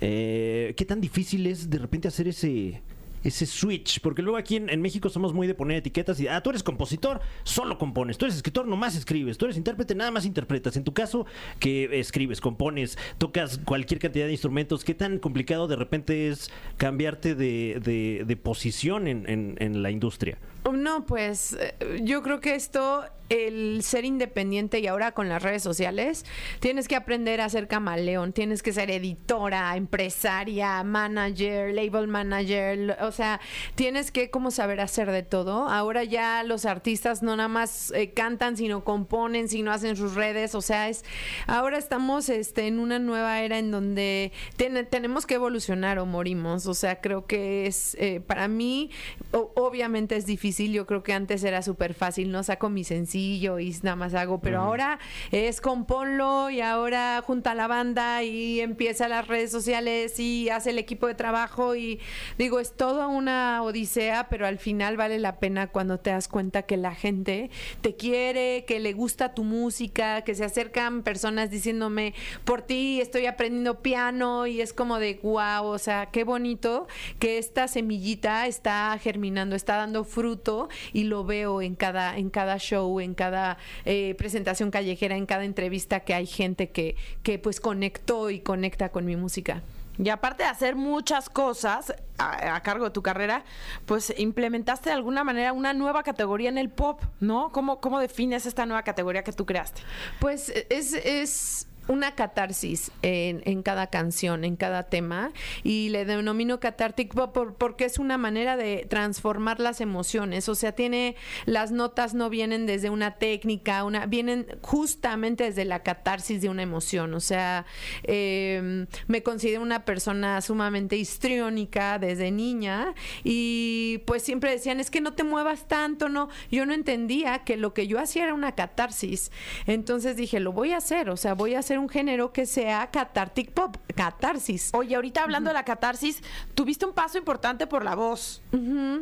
Eh, 0.00 0.74
¿Qué 0.76 0.84
tan 0.84 1.00
difícil 1.00 1.46
es 1.46 1.70
de 1.70 1.78
repente 1.78 2.08
hacer 2.08 2.28
ese, 2.28 2.82
ese 3.26 3.46
switch? 3.46 4.00
Porque 4.00 4.22
luego 4.22 4.38
aquí 4.38 4.56
en, 4.56 4.80
México 4.80 5.08
somos 5.08 5.32
muy 5.32 5.46
de 5.46 5.54
poner 5.54 5.78
etiquetas 5.78 6.20
y, 6.20 6.28
ah, 6.28 6.40
tú 6.42 6.50
eres 6.50 6.62
compositor, 6.62 7.20
solo 7.44 7.78
compones. 7.78 8.18
Tú 8.18 8.24
eres 8.26 8.36
escritor, 8.36 8.66
nomás 8.66 8.96
escribes. 8.96 9.38
Tú 9.38 9.46
eres 9.46 9.56
intérprete, 9.56 9.94
nada 9.94 10.10
más 10.10 10.24
interpretas. 10.24 10.76
En 10.76 10.84
tu 10.84 10.92
caso, 10.94 11.26
que 11.58 11.98
escribes, 12.00 12.40
compones, 12.40 12.98
tocas 13.18 13.58
cualquier 13.58 14.00
cantidad 14.00 14.26
de 14.26 14.32
instrumentos, 14.32 14.84
¿qué 14.84 14.94
tan 14.94 15.18
complicado 15.18 15.68
de 15.68 15.76
repente 15.76 16.28
es 16.28 16.50
cambiarte 16.76 17.34
de, 17.34 17.80
de- 17.84 18.24
de 18.26 18.36
posición 18.36 19.08
en, 19.08 19.28
en- 19.28 19.56
en 19.58 19.82
la 19.82 19.90
industria? 19.90 20.38
No, 20.72 21.04
pues 21.06 21.52
eh, 21.58 22.00
yo 22.02 22.22
creo 22.22 22.40
que 22.40 22.54
esto, 22.54 23.04
el 23.28 23.82
ser 23.82 24.04
independiente 24.04 24.78
y 24.80 24.86
ahora 24.86 25.12
con 25.12 25.28
las 25.28 25.42
redes 25.42 25.62
sociales, 25.62 26.24
tienes 26.60 26.86
que 26.88 26.94
aprender 26.96 27.40
a 27.40 27.48
ser 27.48 27.66
camaleón, 27.68 28.32
tienes 28.32 28.62
que 28.62 28.72
ser 28.72 28.90
editora, 28.90 29.76
empresaria, 29.76 30.82
manager, 30.84 31.72
label 31.74 32.06
manager, 32.08 32.96
o 33.00 33.10
sea, 33.12 33.40
tienes 33.74 34.10
que 34.12 34.30
como 34.30 34.50
saber 34.52 34.80
hacer 34.80 35.10
de 35.10 35.22
todo. 35.22 35.68
Ahora 35.68 36.04
ya 36.04 36.42
los 36.44 36.64
artistas 36.66 37.22
no 37.22 37.36
nada 37.36 37.48
más 37.48 37.90
eh, 37.92 38.12
cantan, 38.12 38.56
sino 38.56 38.82
componen, 38.84 39.48
sino 39.48 39.72
hacen 39.72 39.96
sus 39.96 40.14
redes, 40.14 40.54
o 40.54 40.62
sea, 40.62 40.88
es 40.88 41.04
ahora 41.46 41.78
estamos 41.78 42.28
este 42.28 42.66
en 42.68 42.78
una 42.78 42.98
nueva 42.98 43.40
era 43.42 43.58
en 43.58 43.70
donde 43.72 44.32
ten- 44.56 44.86
tenemos 44.88 45.26
que 45.26 45.34
evolucionar 45.34 45.98
o 45.98 46.06
morimos, 46.06 46.66
o 46.66 46.74
sea, 46.74 47.00
creo 47.00 47.26
que 47.26 47.66
es 47.66 47.96
eh, 48.00 48.20
para 48.20 48.46
mí 48.48 48.90
obviamente 49.32 50.16
es 50.16 50.26
difícil, 50.26 50.55
yo 50.64 50.86
creo 50.86 51.02
que 51.02 51.12
antes 51.12 51.44
era 51.44 51.60
súper 51.62 51.94
fácil, 51.94 52.30
no 52.30 52.42
saco 52.42 52.70
mi 52.70 52.82
sencillo 52.82 53.58
y 53.58 53.76
nada 53.82 53.96
más 53.96 54.14
hago, 54.14 54.40
pero 54.40 54.60
ahora 54.60 54.98
es 55.30 55.60
componlo 55.60 56.48
y 56.50 56.60
ahora 56.60 57.22
junta 57.26 57.54
la 57.54 57.66
banda 57.66 58.22
y 58.22 58.60
empieza 58.60 59.08
las 59.08 59.28
redes 59.28 59.50
sociales 59.50 60.18
y 60.18 60.48
hace 60.48 60.70
el 60.70 60.78
equipo 60.78 61.06
de 61.06 61.14
trabajo 61.14 61.76
y 61.76 62.00
digo, 62.38 62.58
es 62.58 62.72
toda 62.72 63.06
una 63.06 63.62
odisea, 63.62 64.28
pero 64.30 64.46
al 64.46 64.58
final 64.58 64.96
vale 64.96 65.18
la 65.18 65.38
pena 65.38 65.66
cuando 65.66 65.98
te 65.98 66.10
das 66.10 66.28
cuenta 66.28 66.62
que 66.62 66.76
la 66.76 66.94
gente 66.94 67.50
te 67.82 67.94
quiere, 67.94 68.64
que 68.66 68.80
le 68.80 68.94
gusta 68.94 69.34
tu 69.34 69.44
música, 69.44 70.22
que 70.22 70.34
se 70.34 70.44
acercan 70.44 71.02
personas 71.02 71.50
diciéndome, 71.50 72.14
por 72.44 72.62
ti 72.62 73.00
estoy 73.00 73.26
aprendiendo 73.26 73.82
piano 73.82 74.46
y 74.46 74.60
es 74.62 74.72
como 74.72 74.98
de 74.98 75.20
wow, 75.22 75.66
o 75.66 75.78
sea, 75.78 76.06
qué 76.06 76.24
bonito 76.24 76.86
que 77.18 77.38
esta 77.38 77.68
semillita 77.68 78.46
está 78.46 78.98
germinando, 79.02 79.54
está 79.54 79.76
dando 79.76 80.04
fruto 80.04 80.45
y 80.92 81.04
lo 81.04 81.24
veo 81.24 81.62
en 81.62 81.74
cada, 81.74 82.16
en 82.16 82.30
cada 82.30 82.58
show, 82.58 83.00
en 83.00 83.14
cada 83.14 83.58
eh, 83.84 84.14
presentación 84.16 84.70
callejera, 84.70 85.16
en 85.16 85.26
cada 85.26 85.44
entrevista 85.44 86.00
que 86.00 86.14
hay 86.14 86.26
gente 86.26 86.70
que, 86.70 86.96
que 87.22 87.38
pues 87.38 87.60
conectó 87.60 88.30
y 88.30 88.40
conecta 88.40 88.90
con 88.90 89.04
mi 89.04 89.16
música. 89.16 89.62
Y 89.98 90.10
aparte 90.10 90.42
de 90.42 90.50
hacer 90.50 90.76
muchas 90.76 91.30
cosas 91.30 91.94
a, 92.18 92.54
a 92.54 92.62
cargo 92.62 92.84
de 92.84 92.90
tu 92.90 93.02
carrera, 93.02 93.44
pues 93.86 94.12
implementaste 94.18 94.90
de 94.90 94.94
alguna 94.94 95.24
manera 95.24 95.54
una 95.54 95.72
nueva 95.72 96.02
categoría 96.02 96.50
en 96.50 96.58
el 96.58 96.68
pop, 96.68 97.02
¿no? 97.20 97.50
¿Cómo, 97.50 97.80
cómo 97.80 97.98
defines 97.98 98.44
esta 98.44 98.66
nueva 98.66 98.82
categoría 98.82 99.24
que 99.24 99.32
tú 99.32 99.46
creaste? 99.46 99.80
Pues 100.20 100.52
es, 100.68 100.92
es 100.92 101.65
una 101.88 102.14
catarsis 102.14 102.90
en, 103.02 103.42
en 103.44 103.62
cada 103.62 103.88
canción, 103.88 104.44
en 104.44 104.56
cada 104.56 104.84
tema, 104.84 105.32
y 105.62 105.88
le 105.90 106.04
denomino 106.04 106.60
catártico 106.60 107.32
por- 107.32 107.54
porque 107.54 107.84
es 107.84 107.98
una 107.98 108.18
manera 108.18 108.56
de 108.56 108.86
transformar 108.88 109.60
las 109.60 109.80
emociones. 109.80 110.48
O 110.48 110.54
sea, 110.54 110.72
tiene 110.72 111.16
las 111.44 111.70
notas 111.72 112.14
no 112.14 112.30
vienen 112.30 112.66
desde 112.66 112.90
una 112.90 113.12
técnica, 113.18 113.84
una 113.84 114.06
vienen 114.06 114.46
justamente 114.62 115.44
desde 115.44 115.64
la 115.64 115.82
catarsis 115.82 116.40
de 116.40 116.48
una 116.48 116.62
emoción. 116.62 117.14
O 117.14 117.20
sea, 117.20 117.66
eh, 118.04 118.86
me 119.06 119.22
considero 119.22 119.62
una 119.62 119.84
persona 119.84 120.40
sumamente 120.40 120.96
histriónica 120.96 121.98
desde 121.98 122.30
niña 122.30 122.94
y 123.24 123.98
pues 124.06 124.22
siempre 124.22 124.50
decían 124.50 124.80
es 124.80 124.90
que 124.90 125.00
no 125.00 125.14
te 125.14 125.24
muevas 125.24 125.68
tanto, 125.68 126.08
no. 126.08 126.28
Yo 126.50 126.66
no 126.66 126.74
entendía 126.74 127.44
que 127.44 127.56
lo 127.56 127.74
que 127.74 127.86
yo 127.86 127.98
hacía 127.98 128.24
era 128.24 128.34
una 128.34 128.52
catarsis. 128.54 129.30
Entonces 129.66 130.16
dije 130.16 130.40
lo 130.40 130.52
voy 130.52 130.72
a 130.72 130.78
hacer, 130.78 131.10
o 131.10 131.16
sea, 131.16 131.34
voy 131.34 131.54
a 131.54 131.60
hacer 131.60 131.75
hacer 131.76 131.78
un 131.78 131.88
género 131.88 132.32
que 132.32 132.46
sea 132.46 132.90
cathartic 132.90 133.52
pop, 133.52 133.76
catarsis. 133.94 134.70
Oye, 134.74 134.94
ahorita 134.96 135.22
hablando 135.22 135.50
de 135.50 135.54
la 135.54 135.64
catarsis, 135.64 136.22
tuviste 136.54 136.86
un 136.86 136.92
paso 136.92 137.18
importante 137.18 137.66
por 137.66 137.84
la 137.84 137.94
voz. 137.94 138.42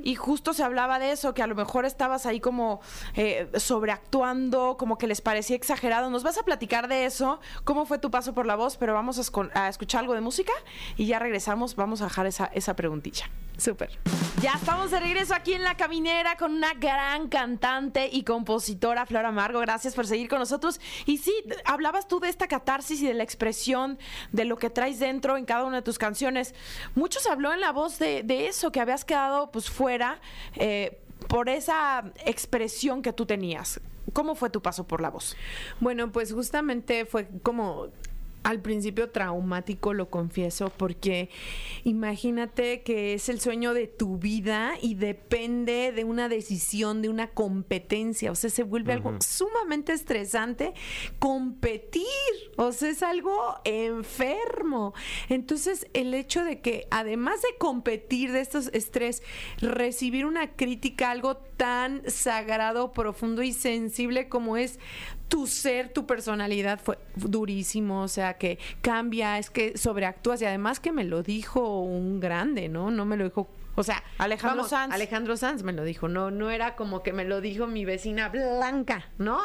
Y 0.02 0.14
justo 0.16 0.52
se 0.52 0.64
hablaba 0.64 0.99
de 0.99 1.12
eso, 1.12 1.33
que 1.33 1.43
a 1.43 1.47
lo 1.47 1.54
mejor 1.54 1.85
estabas 1.85 2.26
ahí 2.26 2.40
como 2.40 2.81
eh, 3.14 3.49
sobreactuando, 3.57 4.76
como 4.76 4.99
que 4.99 5.07
les 5.07 5.21
parecía 5.21 5.57
exagerado. 5.57 6.11
Nos 6.11 6.25
vas 6.25 6.38
a 6.38 6.43
platicar 6.43 6.88
de 6.88 7.04
eso, 7.04 7.40
cómo 7.62 7.87
fue 7.87 7.99
tu 7.99 8.11
paso 8.11 8.35
por 8.35 8.47
la 8.47 8.57
voz, 8.57 8.76
pero 8.76 8.95
vamos 8.95 9.19
a 9.19 9.69
escuchar 9.69 10.00
algo 10.00 10.14
de 10.14 10.21
música 10.21 10.52
y 10.97 11.07
ya 11.07 11.19
regresamos, 11.19 11.76
vamos 11.76 12.00
a 12.00 12.04
dejar 12.04 12.26
esa, 12.26 12.47
esa 12.47 12.75
preguntilla. 12.75 13.31
Súper. 13.57 13.97
Ya 14.43 14.54
estamos 14.54 14.90
de 14.90 14.99
regreso 14.99 15.33
aquí 15.33 15.54
en 15.54 15.62
La 15.62 15.76
Caminera 15.76 16.37
con 16.37 16.52
una 16.52 16.75
gran 16.75 17.28
cantante 17.28 18.09
y 18.12 18.25
compositora, 18.25 19.07
Flor 19.07 19.25
Amargo. 19.26 19.61
Gracias 19.61 19.95
por 19.95 20.09
seguir 20.09 20.28
con 20.28 20.40
nosotros. 20.40 20.81
Y 21.07 21.19
sí, 21.19 21.33
hablabas 21.64 22.09
tú 22.09 22.19
de 22.19 22.28
esta 22.28 22.49
catarsis 22.49 22.63
y 22.90 23.06
de 23.06 23.14
la 23.14 23.23
expresión 23.23 23.99
de 24.33 24.44
lo 24.44 24.56
que 24.56 24.71
traes 24.71 24.99
dentro 24.99 25.37
en 25.37 25.44
cada 25.44 25.64
una 25.64 25.76
de 25.76 25.83
tus 25.83 25.99
canciones. 25.99 26.54
Mucho 26.94 27.21
se 27.21 27.30
habló 27.30 27.52
en 27.52 27.61
la 27.61 27.73
voz 27.73 27.99
de, 27.99 28.23
de 28.23 28.47
eso, 28.47 28.73
que 28.73 28.80
habías 28.80 29.04
quedado 29.04 29.50
pues 29.50 29.71
fuera 29.71 30.21
eh, 30.56 30.99
por 31.28 31.49
esa 31.49 32.04
expresión 32.25 33.02
que 33.02 33.12
tú 33.12 33.26
tenías. 33.26 33.80
¿Cómo 34.12 34.35
fue 34.35 34.50
tu 34.50 34.61
paso 34.61 34.87
por 34.87 35.00
la 35.00 35.11
voz? 35.11 35.37
Bueno, 35.80 36.11
pues 36.12 36.33
justamente 36.33 37.04
fue 37.06 37.28
como 37.42 37.88
al 38.44 38.60
principio 38.60 39.10
traumático, 39.10 39.94
lo 39.94 40.10
confieso, 40.10 40.70
porque 40.76 41.30
imagínate 41.82 42.82
que 42.82 43.14
es 43.14 43.28
el 43.28 43.40
sueño 43.40 43.74
de 43.74 43.88
tu 43.88 44.18
vida 44.18 44.74
y 44.80 44.94
depende 44.94 45.92
de 45.92 46.04
una 46.04 46.28
decisión, 46.28 47.02
de 47.02 47.08
una 47.08 47.30
competencia. 47.30 48.30
O 48.30 48.34
sea, 48.34 48.50
se 48.50 48.62
vuelve 48.62 48.92
algo 48.92 49.16
sumamente 49.20 49.92
estresante 49.92 50.74
competir. 51.18 52.04
O 52.56 52.72
sea, 52.72 52.90
es 52.90 53.02
algo 53.02 53.56
enfermo. 53.64 54.94
Entonces, 55.28 55.88
el 55.94 56.14
hecho 56.14 56.44
de 56.44 56.60
que 56.60 56.86
además 56.90 57.40
de 57.42 57.56
competir 57.58 58.30
de 58.32 58.40
estos 58.40 58.68
estrés, 58.74 59.22
recibir 59.58 60.26
una 60.26 60.54
crítica, 60.54 61.10
algo 61.10 61.36
tan 61.36 62.02
sagrado, 62.10 62.92
profundo 62.92 63.42
y 63.42 63.52
sensible 63.52 64.28
como 64.28 64.56
es 64.56 64.78
tu 65.28 65.46
ser, 65.46 65.92
tu 65.92 66.06
personalidad 66.06 66.80
fue 66.80 66.98
durísimo, 67.16 68.02
o 68.02 68.08
sea, 68.08 68.33
que 68.34 68.58
cambia, 68.80 69.38
es 69.38 69.50
que 69.50 69.76
sobreactúas 69.76 70.42
y 70.42 70.46
además 70.46 70.80
que 70.80 70.92
me 70.92 71.04
lo 71.04 71.22
dijo 71.22 71.80
un 71.80 72.20
grande, 72.20 72.68
¿no? 72.68 72.90
No 72.90 73.04
me 73.04 73.16
lo 73.16 73.24
dijo, 73.24 73.48
o 73.76 73.82
sea, 73.82 74.04
Alejandro 74.18 74.58
vamos, 74.58 74.70
Sanz. 74.70 74.94
Alejandro 74.94 75.36
Sanz 75.36 75.62
me 75.62 75.72
lo 75.72 75.84
dijo, 75.84 76.08
no 76.08 76.30
no 76.30 76.50
era 76.50 76.76
como 76.76 77.02
que 77.02 77.12
me 77.12 77.24
lo 77.24 77.40
dijo 77.40 77.66
mi 77.66 77.84
vecina 77.84 78.28
Blanca, 78.28 79.06
no. 79.18 79.38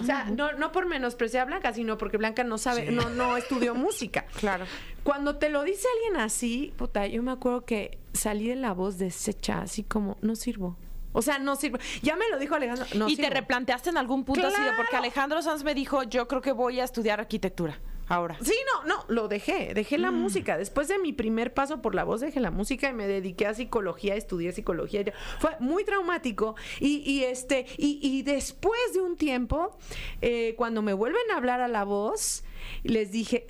O 0.00 0.04
sea, 0.04 0.24
no 0.24 0.52
no 0.52 0.72
por 0.72 0.86
menospreciar 0.86 1.42
a 1.42 1.46
Blanca, 1.46 1.72
sino 1.72 1.96
porque 1.96 2.18
Blanca 2.18 2.44
no 2.44 2.58
sabe, 2.58 2.90
no 2.90 3.08
no 3.10 3.36
estudió 3.36 3.74
música. 3.74 4.26
Claro. 4.38 4.66
Cuando 5.02 5.36
te 5.36 5.48
lo 5.48 5.62
dice 5.62 5.86
alguien 5.94 6.22
así, 6.22 6.72
puta, 6.76 7.06
yo 7.06 7.22
me 7.22 7.32
acuerdo 7.32 7.64
que 7.64 7.98
salí 8.12 8.48
de 8.48 8.56
la 8.56 8.72
voz 8.72 8.98
deshecha, 8.98 9.60
así 9.60 9.82
como, 9.82 10.18
no 10.20 10.34
sirvo. 10.36 10.76
O 11.12 11.22
sea, 11.22 11.38
no 11.38 11.54
sirvo. 11.54 11.78
Ya 12.02 12.16
me 12.16 12.28
lo 12.28 12.38
dijo 12.38 12.56
Alejandro. 12.56 12.86
No 12.96 13.08
¿Y 13.08 13.16
te 13.16 13.30
replanteaste 13.30 13.90
en 13.90 13.96
algún 13.96 14.24
punto 14.24 14.46
así 14.46 14.60
de 14.60 14.72
porque. 14.76 14.96
Alejandro 14.96 15.40
Sanz 15.42 15.62
me 15.62 15.74
dijo, 15.74 16.02
yo 16.02 16.26
creo 16.26 16.42
que 16.42 16.52
voy 16.52 16.80
a 16.80 16.84
estudiar 16.84 17.20
arquitectura 17.20 17.78
ahora? 18.08 18.36
Sí, 18.42 18.54
no, 18.72 18.84
no, 18.86 19.04
lo 19.08 19.28
dejé, 19.28 19.74
dejé 19.74 19.98
la 19.98 20.10
música. 20.10 20.56
Después 20.56 20.88
de 20.88 20.98
mi 20.98 21.12
primer 21.12 21.54
paso 21.54 21.82
por 21.82 21.94
la 21.94 22.04
voz, 22.04 22.20
dejé 22.20 22.40
la 22.40 22.50
música 22.50 22.88
y 22.88 22.92
me 22.92 23.06
dediqué 23.06 23.46
a 23.46 23.54
psicología, 23.54 24.14
estudié 24.14 24.52
psicología. 24.52 25.04
Fue 25.38 25.50
muy 25.60 25.84
traumático. 25.84 26.56
Y, 26.80 27.02
y 27.10 27.24
este, 27.24 27.66
y, 27.76 27.98
y 28.02 28.22
después 28.22 28.92
de 28.94 29.00
un 29.00 29.16
tiempo, 29.16 29.76
eh, 30.20 30.54
cuando 30.56 30.82
me 30.82 30.92
vuelven 30.92 31.30
a 31.32 31.36
hablar 31.36 31.60
a 31.60 31.68
la 31.68 31.84
voz, 31.84 32.44
les 32.82 33.10
dije. 33.10 33.46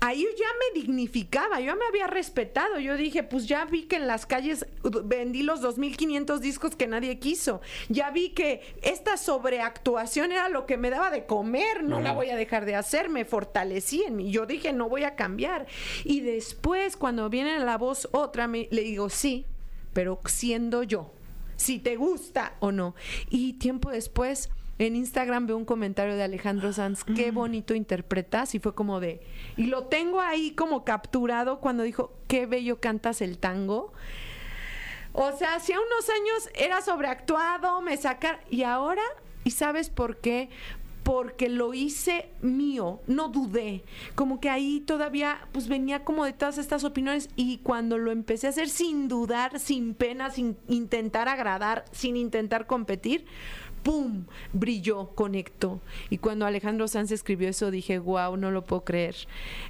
Ahí 0.00 0.26
ya 0.36 0.46
me 0.58 0.80
dignificaba, 0.80 1.60
yo 1.60 1.76
me 1.76 1.86
había 1.86 2.08
respetado. 2.08 2.80
Yo 2.80 2.96
dije, 2.96 3.22
pues 3.22 3.46
ya 3.46 3.64
vi 3.64 3.84
que 3.84 3.96
en 3.96 4.08
las 4.08 4.26
calles 4.26 4.66
vendí 5.04 5.44
los 5.44 5.62
2.500 5.62 6.40
discos 6.40 6.74
que 6.74 6.88
nadie 6.88 7.20
quiso. 7.20 7.60
Ya 7.88 8.10
vi 8.10 8.30
que 8.30 8.62
esta 8.82 9.16
sobreactuación 9.16 10.32
era 10.32 10.48
lo 10.48 10.66
que 10.66 10.76
me 10.76 10.90
daba 10.90 11.12
de 11.12 11.24
comer. 11.24 11.84
No 11.84 12.00
la 12.00 12.12
voy 12.12 12.30
a 12.30 12.36
dejar 12.36 12.64
de 12.66 12.74
hacer. 12.74 13.10
Me 13.10 13.24
fortalecí 13.24 14.02
en 14.02 14.16
mí. 14.16 14.32
Yo 14.32 14.44
dije, 14.44 14.72
no 14.72 14.88
voy 14.88 15.04
a 15.04 15.14
cambiar. 15.14 15.66
Y 16.02 16.20
después, 16.20 16.96
cuando 16.96 17.30
viene 17.30 17.60
la 17.60 17.78
voz 17.78 18.08
otra, 18.10 18.48
me, 18.48 18.66
le 18.72 18.82
digo, 18.82 19.08
sí, 19.08 19.46
pero 19.92 20.18
siendo 20.24 20.82
yo. 20.82 21.12
Si 21.54 21.78
te 21.78 21.94
gusta 21.94 22.56
o 22.58 22.72
no. 22.72 22.96
Y 23.30 23.52
tiempo 23.52 23.90
después. 23.90 24.50
En 24.78 24.96
Instagram 24.96 25.46
veo 25.46 25.56
un 25.56 25.64
comentario 25.64 26.16
de 26.16 26.22
Alejandro 26.22 26.72
Sanz, 26.72 27.04
qué 27.04 27.30
bonito 27.30 27.74
interpretas, 27.74 28.54
y 28.54 28.58
fue 28.58 28.74
como 28.74 29.00
de, 29.00 29.20
y 29.56 29.66
lo 29.66 29.84
tengo 29.84 30.20
ahí 30.20 30.52
como 30.52 30.84
capturado 30.84 31.60
cuando 31.60 31.82
dijo, 31.82 32.12
qué 32.26 32.46
bello 32.46 32.80
cantas 32.80 33.20
el 33.20 33.38
tango. 33.38 33.92
O 35.12 35.30
sea, 35.32 35.54
hace 35.56 35.74
unos 35.74 36.08
años 36.08 36.48
era 36.54 36.80
sobreactuado, 36.80 37.82
me 37.82 37.96
sacar 37.96 38.40
y 38.50 38.62
ahora, 38.62 39.02
¿y 39.44 39.50
sabes 39.50 39.90
por 39.90 40.16
qué? 40.16 40.48
Porque 41.02 41.48
lo 41.50 41.74
hice 41.74 42.30
mío, 42.40 43.00
no 43.06 43.28
dudé. 43.28 43.84
Como 44.14 44.40
que 44.40 44.48
ahí 44.48 44.80
todavía 44.80 45.46
pues 45.52 45.68
venía 45.68 46.04
como 46.04 46.24
de 46.24 46.32
todas 46.32 46.56
estas 46.56 46.84
opiniones 46.84 47.28
y 47.36 47.58
cuando 47.58 47.98
lo 47.98 48.10
empecé 48.10 48.46
a 48.46 48.50
hacer 48.50 48.70
sin 48.70 49.08
dudar, 49.08 49.60
sin 49.60 49.94
pena, 49.94 50.30
sin 50.30 50.56
intentar 50.68 51.28
agradar, 51.28 51.84
sin 51.92 52.16
intentar 52.16 52.66
competir, 52.66 53.26
¡pum! 53.82 54.24
brilló, 54.52 55.10
conectó. 55.14 55.80
Y 56.10 56.18
cuando 56.18 56.46
Alejandro 56.46 56.88
Sanz 56.88 57.10
escribió 57.10 57.48
eso 57.48 57.70
dije, 57.70 57.98
wow, 57.98 58.36
no 58.36 58.50
lo 58.50 58.64
puedo 58.64 58.84
creer. 58.84 59.16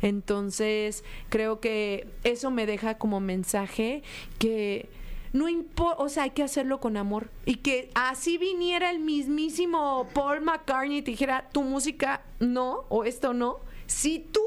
Entonces, 0.01 1.05
creo 1.29 1.61
que 1.61 2.07
eso 2.25 2.51
me 2.51 2.67
deja 2.67 2.99
como 2.99 3.21
mensaje 3.21 4.03
que 4.39 4.89
no 5.33 5.49
importa, 5.49 6.03
o 6.03 6.09
sea, 6.09 6.25
hay 6.25 6.31
que 6.31 6.43
hacerlo 6.43 6.81
con 6.81 6.97
amor. 6.97 7.31
Y 7.47 7.57
que 7.57 7.91
así 7.95 8.39
viniera 8.39 8.91
el 8.91 8.99
mismísimo 8.99 10.09
Paul 10.15 10.43
McCartney 10.43 10.99
y 10.99 11.03
te 11.03 11.13
dijera, 11.13 11.49
tu 11.53 11.63
música 11.63 12.23
no, 12.39 12.85
o 12.89 13.05
esto 13.05 13.33
no. 13.33 13.61
Si 13.87 14.19
tú 14.19 14.43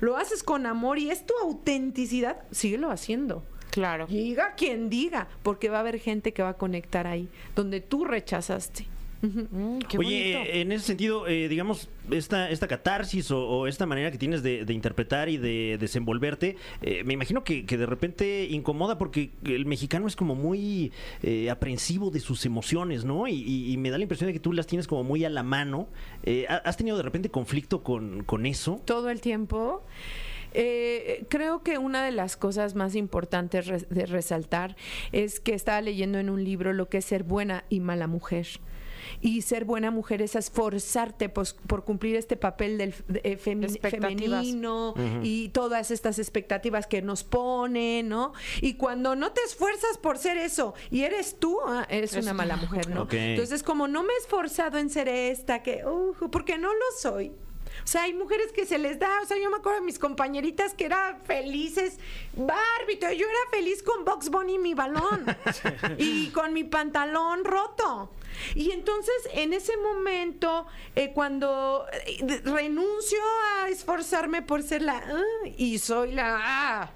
lo 0.00 0.16
haces 0.16 0.42
con 0.42 0.66
amor 0.66 0.98
y 0.98 1.10
es 1.10 1.26
tu 1.26 1.34
autenticidad, 1.42 2.42
síguelo 2.50 2.90
haciendo. 2.90 3.42
Claro. 3.70 4.06
Diga 4.06 4.54
quien 4.54 4.90
diga, 4.90 5.28
porque 5.42 5.70
va 5.70 5.78
a 5.78 5.80
haber 5.80 5.98
gente 5.98 6.32
que 6.32 6.42
va 6.42 6.50
a 6.50 6.58
conectar 6.58 7.06
ahí, 7.06 7.28
donde 7.54 7.80
tú 7.80 8.04
rechazaste. 8.04 8.86
Mm, 9.22 9.78
qué 9.88 9.98
Oye, 9.98 10.32
bonito. 10.34 10.50
eh, 10.52 10.60
en 10.62 10.72
ese 10.72 10.84
sentido, 10.86 11.28
eh, 11.28 11.48
digamos, 11.48 11.88
esta, 12.10 12.50
esta 12.50 12.66
catarsis 12.66 13.30
o, 13.30 13.38
o 13.48 13.66
esta 13.68 13.86
manera 13.86 14.10
que 14.10 14.18
tienes 14.18 14.42
de, 14.42 14.64
de 14.64 14.74
interpretar 14.74 15.28
y 15.28 15.36
de 15.36 15.76
desenvolverte, 15.78 16.56
eh, 16.82 17.04
me 17.04 17.14
imagino 17.14 17.44
que, 17.44 17.64
que 17.64 17.76
de 17.78 17.86
repente 17.86 18.48
incomoda 18.50 18.98
porque 18.98 19.30
el 19.44 19.64
mexicano 19.66 20.08
es 20.08 20.16
como 20.16 20.34
muy 20.34 20.90
eh, 21.22 21.50
aprensivo 21.50 22.10
de 22.10 22.18
sus 22.20 22.44
emociones, 22.46 23.04
¿no? 23.04 23.28
Y, 23.28 23.34
y- 23.34 23.72
y 23.72 23.76
me 23.76 23.90
da 23.90 23.96
la 23.98 24.02
impresión 24.02 24.26
de 24.26 24.32
que 24.32 24.40
tú 24.40 24.52
las 24.52 24.66
tienes 24.66 24.86
como 24.88 25.04
muy 25.04 25.24
a 25.24 25.30
la 25.30 25.42
mano. 25.44 25.88
¿ha- 26.48 26.56
¿Has 26.56 26.76
tenido 26.76 26.96
de 26.96 27.02
repente 27.04 27.30
conflicto 27.30 27.82
con, 27.84 28.24
con 28.24 28.44
eso? 28.46 28.80
todo 28.84 29.08
el 29.10 29.20
tiempo. 29.20 29.84
Eh, 30.54 31.24
creo 31.30 31.62
que 31.62 31.78
una 31.78 32.04
de 32.04 32.12
las 32.12 32.36
cosas 32.36 32.74
más 32.74 32.94
importantes 32.94 33.88
de 33.88 34.06
resaltar 34.06 34.76
es 35.12 35.40
que 35.40 35.54
estaba 35.54 35.80
leyendo 35.80 36.18
en 36.18 36.28
un 36.28 36.44
libro 36.44 36.72
lo 36.72 36.88
que 36.88 36.98
es 36.98 37.04
ser 37.04 37.22
buena 37.22 37.64
y 37.70 37.80
mala 37.80 38.06
mujer. 38.06 38.46
Y 39.20 39.42
ser 39.42 39.64
buena 39.64 39.90
mujer 39.90 40.22
es 40.22 40.34
esforzarte 40.36 41.28
pues, 41.28 41.54
por 41.54 41.84
cumplir 41.84 42.16
este 42.16 42.36
papel 42.36 42.78
del 42.78 42.94
de- 43.08 43.20
eh, 43.24 43.36
femenino 43.36 44.94
y 45.22 45.48
todas 45.50 45.90
estas 45.90 46.18
expectativas 46.18 46.86
que 46.86 47.02
nos 47.02 47.24
ponen, 47.24 48.08
¿no? 48.08 48.32
Y 48.60 48.74
cuando 48.74 49.14
no 49.16 49.32
te 49.32 49.40
esfuerzas 49.42 49.98
por 49.98 50.18
ser 50.18 50.36
eso 50.38 50.74
y 50.90 51.02
eres 51.02 51.38
tú, 51.38 51.58
ah, 51.66 51.86
eres 51.88 52.12
Eres 52.12 52.24
una 52.24 52.34
mala 52.34 52.56
mujer, 52.56 52.88
¿no? 52.88 53.02
Entonces, 53.32 53.62
como 53.62 53.88
no 53.88 54.02
me 54.02 54.12
he 54.12 54.16
esforzado 54.18 54.78
en 54.78 54.90
ser 54.90 55.08
esta, 55.08 55.62
que, 55.62 55.84
uh, 55.86 56.30
porque 56.30 56.58
no 56.58 56.68
lo 56.72 56.84
soy. 56.98 57.32
O 57.84 57.86
sea, 57.86 58.02
hay 58.02 58.14
mujeres 58.14 58.52
que 58.52 58.66
se 58.66 58.78
les 58.78 58.98
da, 58.98 59.20
o 59.22 59.26
sea, 59.26 59.36
yo 59.38 59.50
me 59.50 59.56
acuerdo 59.56 59.80
de 59.80 59.86
mis 59.86 59.98
compañeritas 59.98 60.74
que 60.74 60.86
eran 60.86 61.22
felices, 61.24 61.98
Barbie, 62.34 62.98
yo 63.00 63.26
era 63.26 63.50
feliz 63.50 63.82
con 63.82 64.04
Box 64.04 64.30
Bunny 64.30 64.54
y 64.54 64.58
mi 64.58 64.74
balón 64.74 65.24
y 65.98 66.28
con 66.30 66.52
mi 66.52 66.64
pantalón 66.64 67.44
roto. 67.44 68.10
Y 68.54 68.70
entonces, 68.70 69.14
en 69.34 69.52
ese 69.52 69.76
momento, 69.76 70.66
eh, 70.96 71.12
cuando 71.12 71.86
eh, 71.92 72.40
renuncio 72.44 73.18
a 73.56 73.68
esforzarme 73.68 74.42
por 74.42 74.62
ser 74.62 74.82
la, 74.82 74.96
ah, 74.96 75.48
y 75.56 75.78
soy 75.78 76.12
la, 76.12 76.38
ah, 76.40 76.90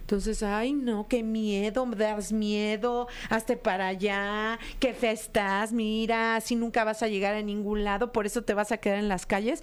Entonces, 0.00 0.42
ay, 0.42 0.72
no, 0.72 1.06
qué 1.08 1.22
miedo, 1.22 1.86
me 1.86 1.96
das 1.96 2.32
miedo, 2.32 3.08
hazte 3.30 3.56
para 3.56 3.88
allá, 3.88 4.58
qué 4.78 4.94
fe 4.94 5.12
estás, 5.12 5.72
mira, 5.72 6.40
si 6.40 6.56
nunca 6.56 6.84
vas 6.84 7.02
a 7.02 7.08
llegar 7.08 7.34
a 7.34 7.42
ningún 7.42 7.84
lado, 7.84 8.12
por 8.12 8.26
eso 8.26 8.42
te 8.42 8.54
vas 8.54 8.72
a 8.72 8.78
quedar 8.78 8.98
en 8.98 9.08
las 9.08 9.26
calles. 9.26 9.62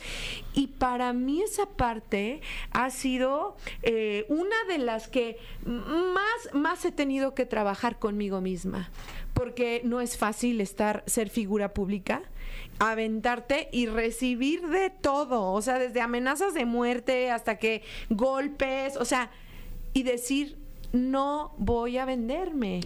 Y 0.54 0.68
para 0.68 1.14
mí 1.14 1.42
esa 1.42 1.66
parte 1.66 2.42
ha 2.72 2.90
sido 2.90 3.58
eh, 3.84 4.26
una 4.30 4.56
de 4.68 4.80
las 4.80 5.08
que 5.08 5.38
más, 5.66 6.54
más 6.54 6.84
he 6.86 6.92
tenido 6.92 7.36
que 7.36 7.46
trabajar 7.46 8.00
conmigo 8.00 8.42
misma, 8.42 8.90
porque 9.34 9.82
no 9.84 10.02
es 10.02 10.18
fácil 10.18 10.62
estar, 10.62 11.04
ser 11.06 11.30
figura 11.30 11.74
pública 11.74 12.24
aventarte 12.80 13.68
y 13.72 13.88
recibir 13.88 14.68
de 14.68 14.90
todo, 14.90 15.52
o 15.52 15.62
sea, 15.62 15.80
desde 15.80 16.02
amenazas 16.02 16.54
de 16.54 16.66
muerte 16.66 17.30
hasta 17.30 17.58
que 17.58 17.84
golpes, 18.10 18.96
o 18.96 19.06
sea, 19.06 19.30
y 19.94 20.04
decir, 20.04 20.58
no 20.92 21.54
voy 21.58 21.98
a 21.98 22.06
venderme. 22.06 22.82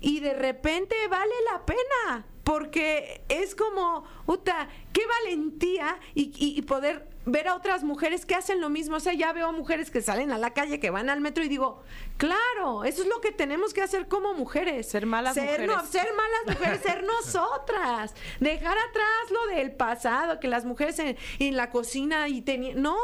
Y 0.00 0.20
de 0.20 0.34
repente 0.34 0.94
vale 1.10 1.32
la 1.52 1.64
pena, 1.66 2.26
porque 2.44 3.22
es 3.28 3.54
como, 3.54 4.04
puta, 4.26 4.68
qué 4.92 5.02
valentía 5.24 5.98
y, 6.14 6.32
y- 6.36 6.58
y 6.58 6.62
poder 6.62 7.08
ver 7.24 7.46
a 7.48 7.54
otras 7.54 7.84
mujeres 7.84 8.26
que 8.26 8.34
hacen 8.34 8.60
lo 8.60 8.68
mismo. 8.68 8.96
O 8.96 9.00
sea, 9.00 9.12
ya 9.14 9.32
veo 9.32 9.52
mujeres 9.52 9.90
que 9.90 10.02
salen 10.02 10.32
a 10.32 10.38
la 10.38 10.50
calle, 10.52 10.80
que 10.80 10.90
van 10.90 11.08
al 11.10 11.20
metro 11.20 11.44
y 11.44 11.48
digo, 11.48 11.82
claro, 12.16 12.84
eso 12.84 13.02
es 13.02 13.08
lo 13.08 13.20
que 13.20 13.30
tenemos 13.32 13.72
que 13.72 13.82
hacer 13.82 14.08
como 14.08 14.34
mujeres. 14.34 14.88
Ser 14.88 15.06
malas 15.06 15.34
ser, 15.34 15.44
mujeres. 15.44 15.66
no, 15.68 15.86
ser 15.86 16.08
malas 16.16 16.58
mujeres, 16.58 16.80
ser 16.82 17.04
nosotras. 17.06 18.14
Dejar 18.40 18.76
atrás 18.76 19.30
lo 19.30 19.46
del 19.54 19.72
pasado, 19.72 20.40
que 20.40 20.48
las 20.48 20.64
mujeres 20.64 20.98
en, 20.98 21.16
en 21.38 21.56
la 21.56 21.70
cocina 21.70 22.28
y 22.28 22.42
tenían. 22.42 22.82
No, 22.82 22.96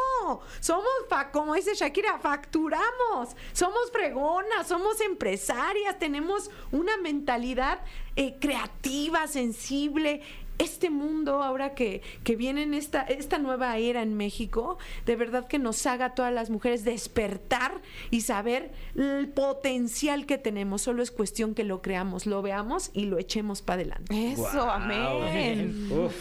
somos, 0.60 0.86
fa- 1.08 1.30
como 1.30 1.54
dice 1.54 1.74
Shakira, 1.74 2.18
facturamos. 2.18 3.36
Somos 3.52 3.90
fregonas, 3.92 4.66
somos 4.66 5.00
empresarias, 5.00 5.98
tenemos 5.98 6.50
una 6.72 6.96
mentalidad 6.96 7.80
eh, 8.16 8.36
creativa, 8.40 9.26
sensible. 9.26 10.22
Este 10.58 10.90
mundo, 10.90 11.42
ahora 11.42 11.74
que, 11.74 12.02
que 12.24 12.36
viene 12.36 12.62
en 12.64 12.74
esta, 12.74 13.02
esta 13.02 13.38
nueva 13.38 13.76
era 13.78 14.02
en 14.02 14.16
México, 14.16 14.78
de 15.06 15.16
verdad 15.16 15.46
que 15.46 15.58
nos 15.58 15.86
haga 15.86 16.06
a 16.06 16.14
todas 16.14 16.32
las 16.32 16.50
mujeres 16.50 16.84
despertar 16.84 17.80
y 18.10 18.22
saber 18.22 18.72
el 18.96 19.28
potencial 19.28 20.26
que 20.26 20.36
tenemos. 20.36 20.82
Solo 20.82 21.02
es 21.02 21.10
cuestión 21.10 21.54
que 21.54 21.64
lo 21.64 21.80
creamos, 21.80 22.26
lo 22.26 22.42
veamos 22.42 22.90
y 22.92 23.06
lo 23.06 23.18
echemos 23.18 23.62
para 23.62 23.82
adelante. 23.82 24.32
Eso, 24.32 24.70
amén. 24.70 25.88
Uf. 25.90 26.14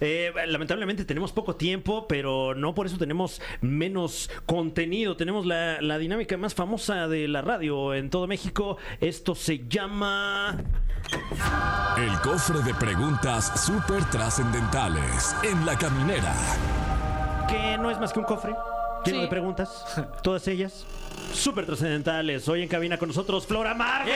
Eh, 0.00 0.32
lamentablemente 0.46 1.04
tenemos 1.04 1.32
poco 1.32 1.56
tiempo, 1.56 2.08
pero 2.08 2.54
no 2.54 2.74
por 2.74 2.86
eso 2.86 2.98
tenemos 2.98 3.40
menos 3.60 4.30
contenido. 4.46 5.16
Tenemos 5.16 5.46
la, 5.46 5.80
la 5.80 5.98
dinámica 5.98 6.36
más 6.36 6.54
famosa 6.54 7.06
de 7.06 7.28
la 7.28 7.42
radio 7.42 7.94
en 7.94 8.10
todo 8.10 8.26
México. 8.26 8.76
Esto 9.00 9.34
se 9.34 9.68
llama... 9.68 10.58
El 11.96 12.20
cofre 12.20 12.60
de 12.62 12.74
preguntas 12.74 13.52
súper 13.64 14.04
trascendentales 14.10 15.34
en 15.42 15.64
la 15.64 15.76
caminera. 15.76 16.34
que 17.48 17.76
no 17.78 17.90
es 17.90 17.98
más 18.00 18.12
que 18.12 18.18
un 18.20 18.24
cofre 18.24 18.52
lleno 19.04 19.18
Sí. 19.18 19.22
de 19.22 19.28
preguntas, 19.28 19.84
todas 20.22 20.46
ellas 20.48 20.86
súper 21.32 21.66
trascendentales. 21.66 22.48
Hoy 22.48 22.62
en 22.62 22.68
cabina 22.68 22.96
con 22.98 23.08
nosotros, 23.08 23.46
Flora 23.46 23.74
Margo. 23.74 24.08
Sí. 24.08 24.14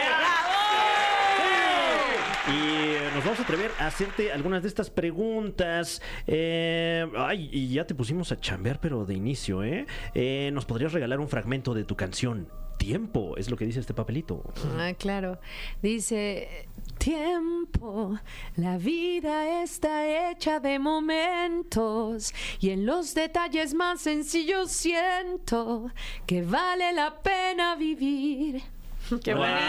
Y 2.50 2.94
eh, 2.94 3.10
nos 3.14 3.22
vamos 3.24 3.38
a 3.38 3.42
atrever 3.42 3.70
a 3.78 3.86
hacerte 3.88 4.32
algunas 4.32 4.62
de 4.62 4.68
estas 4.68 4.88
preguntas. 4.88 6.00
Eh, 6.26 7.06
ay, 7.18 7.50
y 7.52 7.68
ya 7.74 7.86
te 7.86 7.94
pusimos 7.94 8.32
a 8.32 8.40
chambear, 8.40 8.80
pero 8.80 9.04
de 9.04 9.12
inicio, 9.14 9.62
¿eh? 9.62 9.86
Eh, 10.14 10.50
¿Nos 10.54 10.64
podrías 10.64 10.92
regalar 10.92 11.20
un 11.20 11.28
fragmento 11.28 11.74
de 11.74 11.84
tu 11.84 11.94
canción? 11.94 12.48
Tiempo, 12.78 13.36
es 13.36 13.50
lo 13.50 13.56
que 13.56 13.66
dice 13.66 13.80
este 13.80 13.92
papelito. 13.92 14.42
Ah, 14.78 14.92
claro. 14.98 15.38
Dice, 15.82 16.68
tiempo, 16.96 18.18
la 18.56 18.78
vida 18.78 19.62
está 19.62 20.30
hecha 20.30 20.58
de 20.60 20.78
momentos 20.78 22.32
y 22.60 22.70
en 22.70 22.86
los 22.86 23.14
detalles 23.14 23.74
más 23.74 24.00
sencillos 24.00 24.70
siento 24.72 25.90
que 26.26 26.42
vale 26.42 26.92
la 26.92 27.18
pena 27.20 27.74
vivir. 27.76 28.62
Qué 29.22 29.34
Wow. 29.34 29.42
bonito. 29.42 29.66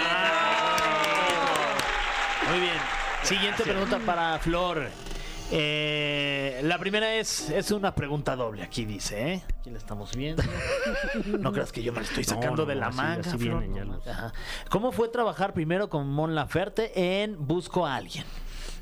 Muy 2.52 2.60
bien. 2.62 2.78
Siguiente 3.24 3.64
pregunta 3.64 4.00
para 4.00 4.40
Flor. 4.40 4.88
Eh, 5.52 6.62
la 6.64 6.78
primera 6.78 7.16
es, 7.16 7.50
es 7.50 7.72
una 7.72 7.96
pregunta 7.96 8.36
doble, 8.36 8.62
aquí 8.64 8.86
dice, 8.86 9.34
¿eh? 9.34 9.44
Aquí 9.60 9.70
la 9.72 9.78
estamos 9.78 10.16
viendo. 10.16 10.44
No 11.40 11.52
creas 11.52 11.72
que 11.72 11.82
yo 11.84 11.92
me 11.92 12.00
la 12.02 12.06
estoy 12.06 12.24
sacando 12.24 12.64
no, 12.64 12.66
de 12.68 12.76
la 12.76 12.88
así- 12.88 12.98
manga. 12.98 13.22
así 13.22 13.38
Flor, 13.38 13.60
vienen 13.62 13.76
ya 13.76 13.86
no, 13.86 13.94
los- 13.96 14.08
ajá. 14.08 14.34
¿Cómo 14.70 14.92
fue 14.92 15.10
trabajar 15.10 15.54
primero 15.54 15.90
con 15.90 16.08
Mon 16.12 16.36
Laferte 16.36 17.22
en 17.24 17.48
Busco 17.48 17.86
a 17.86 17.96
alguien? 17.96 18.26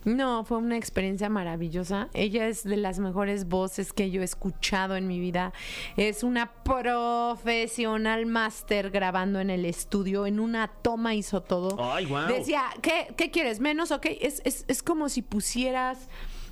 No, 0.06 0.46
fue 0.46 0.60
una 0.60 0.78
experiencia 0.78 1.28
maravillosa. 1.28 2.08
Ella 2.14 2.48
es 2.48 2.64
de 2.64 2.78
las 2.78 2.98
mejores 3.00 3.50
voces 3.50 3.92
que 3.92 4.10
yo 4.10 4.22
he 4.22 4.24
escuchado 4.24 4.96
en 4.96 5.06
mi 5.06 5.20
vida. 5.20 5.52
Es 5.98 6.24
una 6.24 6.54
profesional 6.64 8.26
máster 8.26 8.90
grabando 8.90 9.42
en 9.42 9.50
el 9.50 9.66
estudio. 9.66 10.26
En 10.26 10.40
una 10.40 10.70
toma 10.70 11.14
hizo 11.14 11.42
todo. 11.44 11.76
Ay, 11.92 12.06
guau. 12.06 12.26
Decía, 12.30 12.64
¿qué, 12.82 13.14
qué 13.18 13.32
quieres? 13.32 13.60
¿Menos? 13.60 13.92
Ok. 13.92 14.06
Es, 14.22 14.42
es, 14.46 14.64
es 14.70 14.82
como 14.82 15.10
si 15.10 15.22
pusieras, 15.24 16.08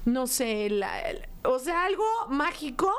no 0.06 0.28
sé, 0.28 0.70
la- 0.70 1.02
el- 1.02 1.28
o 1.44 1.60
sea, 1.60 1.86
algo 1.86 2.04
mágico. 2.30 2.92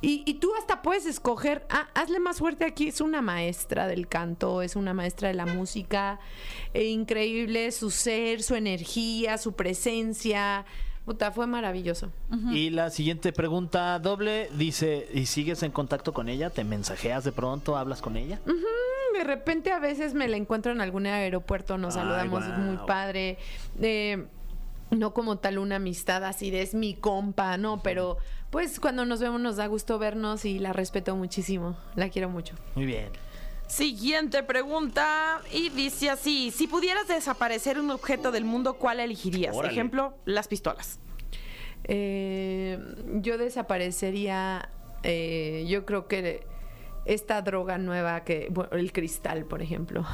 Y, 0.00 0.24
y 0.26 0.34
tú 0.34 0.50
hasta 0.58 0.82
puedes 0.82 1.06
escoger, 1.06 1.64
ah, 1.70 1.88
hazle 1.94 2.18
más 2.18 2.38
fuerte 2.38 2.64
aquí. 2.64 2.88
Es 2.88 3.00
una 3.00 3.22
maestra 3.22 3.86
del 3.86 4.08
canto, 4.08 4.62
es 4.62 4.74
una 4.74 4.92
maestra 4.94 5.28
de 5.28 5.34
la 5.34 5.46
música. 5.46 6.18
Eh, 6.74 6.84
increíble 6.86 7.70
su 7.70 7.90
ser, 7.90 8.42
su 8.42 8.56
energía, 8.56 9.38
su 9.38 9.52
presencia. 9.52 10.64
Puta, 11.04 11.30
fue 11.32 11.46
maravilloso. 11.48 12.10
Y 12.52 12.70
la 12.70 12.90
siguiente 12.90 13.32
pregunta 13.32 13.98
doble 13.98 14.48
dice, 14.56 15.08
¿y 15.12 15.26
sigues 15.26 15.62
en 15.64 15.72
contacto 15.72 16.12
con 16.12 16.28
ella? 16.28 16.50
¿Te 16.50 16.62
mensajeas 16.64 17.24
de 17.24 17.32
pronto? 17.32 17.76
¿Hablas 17.76 18.00
con 18.00 18.16
ella? 18.16 18.40
De 19.12 19.24
repente 19.24 19.72
a 19.72 19.78
veces 19.80 20.14
me 20.14 20.26
la 20.28 20.36
encuentro 20.36 20.70
en 20.72 20.80
algún 20.80 21.06
aeropuerto, 21.06 21.76
nos 21.76 21.96
Ay, 21.96 22.02
saludamos 22.02 22.46
guau. 22.46 22.58
muy 22.60 22.76
padre. 22.86 23.36
Eh, 23.80 24.26
no 24.92 25.14
como 25.14 25.38
tal 25.38 25.58
una 25.58 25.76
amistad 25.76 26.24
así 26.24 26.50
de 26.50 26.62
es 26.62 26.74
mi 26.74 26.94
compa, 26.94 27.56
no, 27.56 27.82
pero 27.82 28.18
pues 28.50 28.78
cuando 28.78 29.04
nos 29.04 29.20
vemos 29.20 29.40
nos 29.40 29.56
da 29.56 29.66
gusto 29.66 29.98
vernos 29.98 30.44
y 30.44 30.58
la 30.58 30.72
respeto 30.72 31.16
muchísimo, 31.16 31.76
la 31.96 32.08
quiero 32.08 32.28
mucho. 32.28 32.54
Muy 32.74 32.86
bien. 32.86 33.08
Siguiente 33.66 34.42
pregunta 34.42 35.40
y 35.50 35.70
dice 35.70 36.10
así, 36.10 36.50
si 36.50 36.66
pudieras 36.66 37.08
desaparecer 37.08 37.80
un 37.80 37.90
objeto 37.90 38.30
del 38.30 38.44
mundo, 38.44 38.74
¿cuál 38.74 39.00
elegirías? 39.00 39.56
Órale. 39.56 39.72
Ejemplo, 39.72 40.14
las 40.26 40.46
pistolas. 40.46 41.00
Eh, 41.84 42.78
yo 43.14 43.38
desaparecería, 43.38 44.68
eh, 45.02 45.64
yo 45.68 45.86
creo 45.86 46.06
que 46.06 46.46
esta 47.06 47.40
droga 47.40 47.78
nueva 47.78 48.24
que, 48.24 48.48
bueno, 48.50 48.72
el 48.72 48.92
cristal, 48.92 49.46
por 49.46 49.62
ejemplo. 49.62 50.04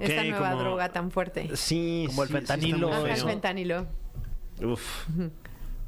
Esta 0.00 0.24
nueva 0.24 0.50
como- 0.50 0.62
droga 0.62 0.88
tan 0.90 1.10
fuerte. 1.10 1.50
Sí, 1.56 2.04
Como 2.08 2.22
el 2.22 2.28
sí, 2.28 2.34
fentanilo, 2.34 3.06
el 3.06 3.16
fentanilo. 3.16 3.86
Uf. 4.62 5.06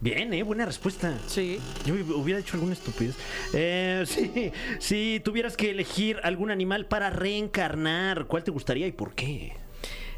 Bien, 0.00 0.32
eh, 0.34 0.42
buena 0.42 0.66
respuesta. 0.66 1.18
Sí. 1.26 1.58
Yo 1.86 1.94
hubiera 1.94 2.38
hecho 2.38 2.56
alguna 2.56 2.74
estupidez. 2.74 3.16
Eh, 3.54 4.04
sí, 4.06 4.52
si 4.78 5.20
tuvieras 5.24 5.56
que 5.56 5.70
elegir 5.70 6.18
algún 6.22 6.50
animal 6.50 6.86
para 6.86 7.08
reencarnar, 7.10 8.26
¿cuál 8.26 8.44
te 8.44 8.50
gustaría 8.50 8.86
y 8.86 8.92
por 8.92 9.14
qué? 9.14 9.54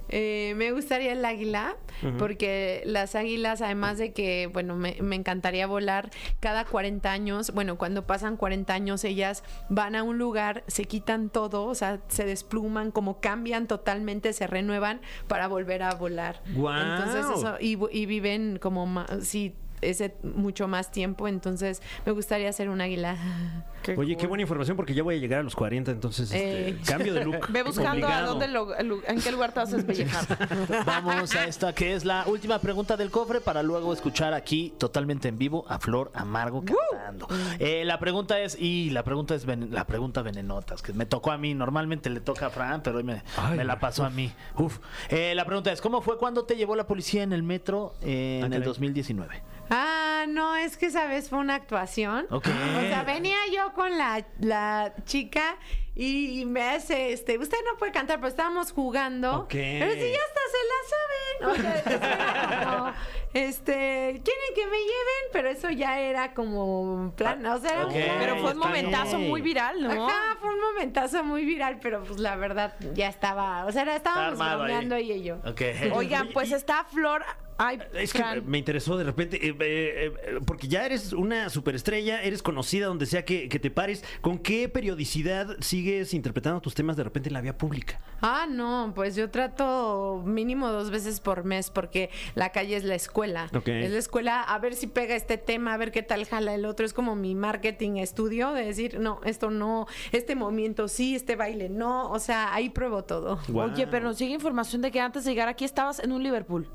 Eh, 0.08 0.54
me 0.56 0.72
gustaría 0.72 1.12
el 1.12 1.24
águila, 1.24 1.76
porque 2.18 2.82
las 2.84 3.14
águilas, 3.14 3.60
además 3.60 3.98
de 3.98 4.12
que, 4.12 4.48
bueno, 4.52 4.76
me, 4.76 4.96
me 5.00 5.16
encantaría 5.16 5.66
volar 5.66 6.10
cada 6.40 6.64
40 6.64 7.10
años, 7.10 7.52
bueno, 7.52 7.76
cuando 7.76 8.06
pasan 8.06 8.36
40 8.36 8.72
años, 8.72 9.04
ellas 9.04 9.42
van 9.68 9.96
a 9.96 10.02
un 10.02 10.16
lugar, 10.18 10.64
se 10.66 10.84
quitan 10.84 11.28
todo, 11.28 11.64
o 11.64 11.74
sea, 11.74 12.00
se 12.08 12.24
despluman, 12.24 12.90
como 12.90 13.20
cambian 13.20 13.66
totalmente, 13.66 14.32
se 14.32 14.46
renuevan 14.46 15.00
para 15.26 15.48
volver 15.48 15.82
a 15.82 15.94
volar. 15.94 16.40
¡Guau! 16.54 16.80
Entonces, 16.80 17.26
eso, 17.38 17.56
y, 17.60 17.78
y 17.90 18.06
viven 18.06 18.58
como 18.58 19.04
sí, 19.20 19.54
ese 19.80 20.14
mucho 20.22 20.68
más 20.68 20.90
tiempo, 20.90 21.28
entonces 21.28 21.82
me 22.06 22.12
gustaría 22.12 22.52
ser 22.52 22.68
un 22.68 22.80
águila. 22.80 23.16
Oye, 23.96 24.16
qué 24.16 24.26
buena 24.26 24.42
información 24.42 24.76
porque 24.76 24.94
ya 24.94 25.02
voy 25.02 25.16
a 25.16 25.18
llegar 25.18 25.40
a 25.40 25.42
los 25.42 25.54
40, 25.56 25.90
entonces 25.90 26.30
este, 26.30 26.68
Eh. 26.70 26.78
cambio 26.86 27.14
de 27.14 27.24
look. 27.24 27.46
Ve 27.50 27.62
buscando 27.62 28.06
a 28.06 28.22
dónde 28.22 28.48
lo- 28.48 28.68
en 29.06 29.20
qué 29.20 29.32
lugar 29.32 29.52
te 29.52 29.60
vas 29.60 29.72
a 29.72 29.76
despellejar. 29.76 30.26
Vamos 30.86 31.34
a 31.34 31.44
esta 31.46 31.74
que 31.74 31.94
es 31.94 32.04
la 32.04 32.24
última 32.26 32.58
pregunta 32.58 32.96
del 32.96 33.10
cofre 33.10 33.40
para 33.40 33.62
luego 33.62 33.92
escuchar 33.92 34.34
aquí 34.34 34.72
totalmente 34.78 35.28
en 35.28 35.38
vivo 35.38 35.64
a 35.68 35.78
Flor 35.78 36.10
Amargo 36.14 36.62
cantando. 36.64 37.28
Eh, 37.58 37.84
la 37.84 37.98
pregunta 37.98 38.38
es, 38.40 38.56
y 38.60 38.90
la 38.90 39.02
pregunta 39.04 39.34
es 39.34 39.44
ven- 39.46 39.68
la 39.72 39.84
pregunta 39.86 40.22
venenotas, 40.22 40.82
que 40.82 40.92
me 40.92 41.06
tocó 41.06 41.30
a 41.32 41.38
mí, 41.38 41.54
normalmente 41.54 42.10
le 42.10 42.20
toca 42.20 42.46
a 42.46 42.50
Fran, 42.50 42.82
pero 42.82 42.98
hoy 42.98 43.04
me, 43.04 43.22
Ay, 43.36 43.56
me 43.56 43.64
la 43.64 43.78
pasó 43.80 44.04
a 44.04 44.10
mí. 44.10 44.30
Uf. 44.56 44.78
Eh, 45.08 45.34
la 45.34 45.44
pregunta 45.44 45.72
es, 45.72 45.80
¿cómo 45.80 46.00
fue 46.02 46.18
cuando 46.18 46.44
te 46.44 46.56
llevó 46.56 46.76
la 46.76 46.86
policía 46.86 47.22
en 47.22 47.32
el 47.32 47.42
metro 47.42 47.94
eh, 48.02 48.40
Ah, 48.42 48.46
en 48.46 48.52
el 48.52 48.60
caray. 48.60 48.66
2019? 48.66 49.42
Ah, 49.70 50.07
Ah, 50.22 50.26
no, 50.26 50.56
es 50.56 50.76
que 50.76 50.86
esa 50.86 51.06
vez 51.06 51.28
fue 51.28 51.38
una 51.38 51.54
actuación. 51.54 52.26
Ok. 52.30 52.46
O 52.48 52.80
sea, 52.80 53.04
venía 53.04 53.36
yo 53.52 53.72
con 53.72 53.96
la, 53.96 54.24
la 54.40 54.92
chica 55.04 55.56
y, 55.94 56.40
y 56.40 56.44
me 56.44 56.62
hace, 56.62 57.12
este, 57.12 57.38
usted 57.38 57.56
no 57.70 57.76
puede 57.78 57.92
cantar, 57.92 58.16
pero 58.16 58.28
estábamos 58.28 58.72
jugando. 58.72 59.40
Ok. 59.42 59.50
Pero 59.52 59.92
si 59.92 60.10
ya 60.10 60.18
hasta 60.26 60.40
se 60.54 60.60
la 60.68 60.80
saben. 60.90 61.18
O 61.48 61.54
sea, 61.54 62.64
como, 62.64 62.92
este, 63.34 64.20
quieren 64.24 64.54
que 64.54 64.66
me 64.66 64.78
lleven, 64.78 65.24
pero 65.32 65.48
eso 65.50 65.70
ya 65.70 66.00
era 66.00 66.34
como 66.34 67.12
plan, 67.16 67.44
o 67.46 67.58
sea, 67.60 67.70
era 67.70 67.80
un 67.86 67.92
Ok. 67.92 67.92
plan. 68.02 68.16
Pero 68.18 68.36
fue 68.38 68.52
un 68.52 68.58
momentazo 68.58 69.16
bien. 69.18 69.28
muy 69.28 69.40
viral, 69.40 69.80
¿no? 69.82 70.08
Ajá, 70.08 70.36
fue 70.40 70.50
un 70.52 70.60
momentazo 70.60 71.22
muy 71.24 71.44
viral, 71.44 71.78
pero 71.80 72.02
pues 72.02 72.18
la 72.18 72.34
verdad 72.36 72.74
ya 72.94 73.08
estaba, 73.08 73.66
o 73.66 73.72
sea, 73.72 73.82
era- 73.82 73.96
estábamos 73.96 74.38
bromeando 74.38 74.96
ella 74.96 75.14
y 75.14 75.22
yo. 75.22 75.36
Ok. 75.46 75.62
Oigan, 75.94 76.28
pues 76.32 76.50
está 76.52 76.84
Flor. 76.84 77.24
Ay, 77.58 77.80
Es 77.94 78.12
que 78.12 78.20
Fran. 78.20 78.48
me 78.48 78.56
interesó 78.56 78.96
de 78.96 79.02
repente, 79.02 79.36
eh, 79.44 79.54
eh, 79.58 80.12
eh, 80.22 80.38
porque 80.46 80.68
ya 80.68 80.86
eres 80.86 81.12
una 81.12 81.50
superestrella, 81.50 82.22
eres 82.22 82.40
conocida 82.40 82.86
donde 82.86 83.04
sea 83.04 83.24
que, 83.24 83.48
que 83.48 83.58
te 83.58 83.70
pares. 83.70 84.04
¿Con 84.20 84.38
qué 84.38 84.68
periodicidad 84.68 85.56
sigues 85.60 86.14
interpretando 86.14 86.60
tus 86.60 86.74
temas 86.74 86.96
de 86.96 87.02
repente 87.02 87.28
en 87.30 87.32
la 87.32 87.40
vía 87.40 87.58
pública? 87.58 88.00
Ah, 88.20 88.46
no, 88.48 88.92
pues 88.94 89.16
yo 89.16 89.28
trato 89.30 90.22
mínimo 90.24 90.68
dos 90.68 90.90
veces 90.90 91.18
por 91.18 91.44
mes 91.44 91.70
porque 91.70 92.10
la 92.36 92.50
calle 92.50 92.76
es 92.76 92.84
la 92.84 92.94
escuela. 92.94 93.50
Ok. 93.52 93.66
Es 93.68 93.90
la 93.90 93.98
escuela 93.98 94.42
a 94.42 94.58
ver 94.60 94.74
si 94.74 94.86
pega 94.86 95.16
este 95.16 95.36
tema, 95.36 95.74
a 95.74 95.76
ver 95.76 95.90
qué 95.90 96.02
tal 96.04 96.24
jala 96.26 96.54
el 96.54 96.64
otro. 96.64 96.86
Es 96.86 96.92
como 96.92 97.16
mi 97.16 97.34
marketing 97.34 97.96
estudio 97.96 98.52
de 98.52 98.64
decir, 98.66 99.00
no, 99.00 99.20
esto 99.24 99.50
no, 99.50 99.86
este 100.12 100.36
movimiento 100.36 100.86
sí, 100.86 101.16
este 101.16 101.34
baile 101.34 101.68
no. 101.68 102.10
O 102.10 102.20
sea, 102.20 102.54
ahí 102.54 102.70
pruebo 102.70 103.02
todo. 103.02 103.40
Guau. 103.48 103.72
Oye, 103.72 103.88
pero 103.88 104.04
nos 104.04 104.18
sigue 104.18 104.32
información 104.32 104.80
de 104.80 104.92
que 104.92 105.00
antes 105.00 105.24
de 105.24 105.30
llegar 105.32 105.48
aquí 105.48 105.64
estabas 105.64 105.98
en 105.98 106.12
un 106.12 106.22
Liverpool. 106.22 106.68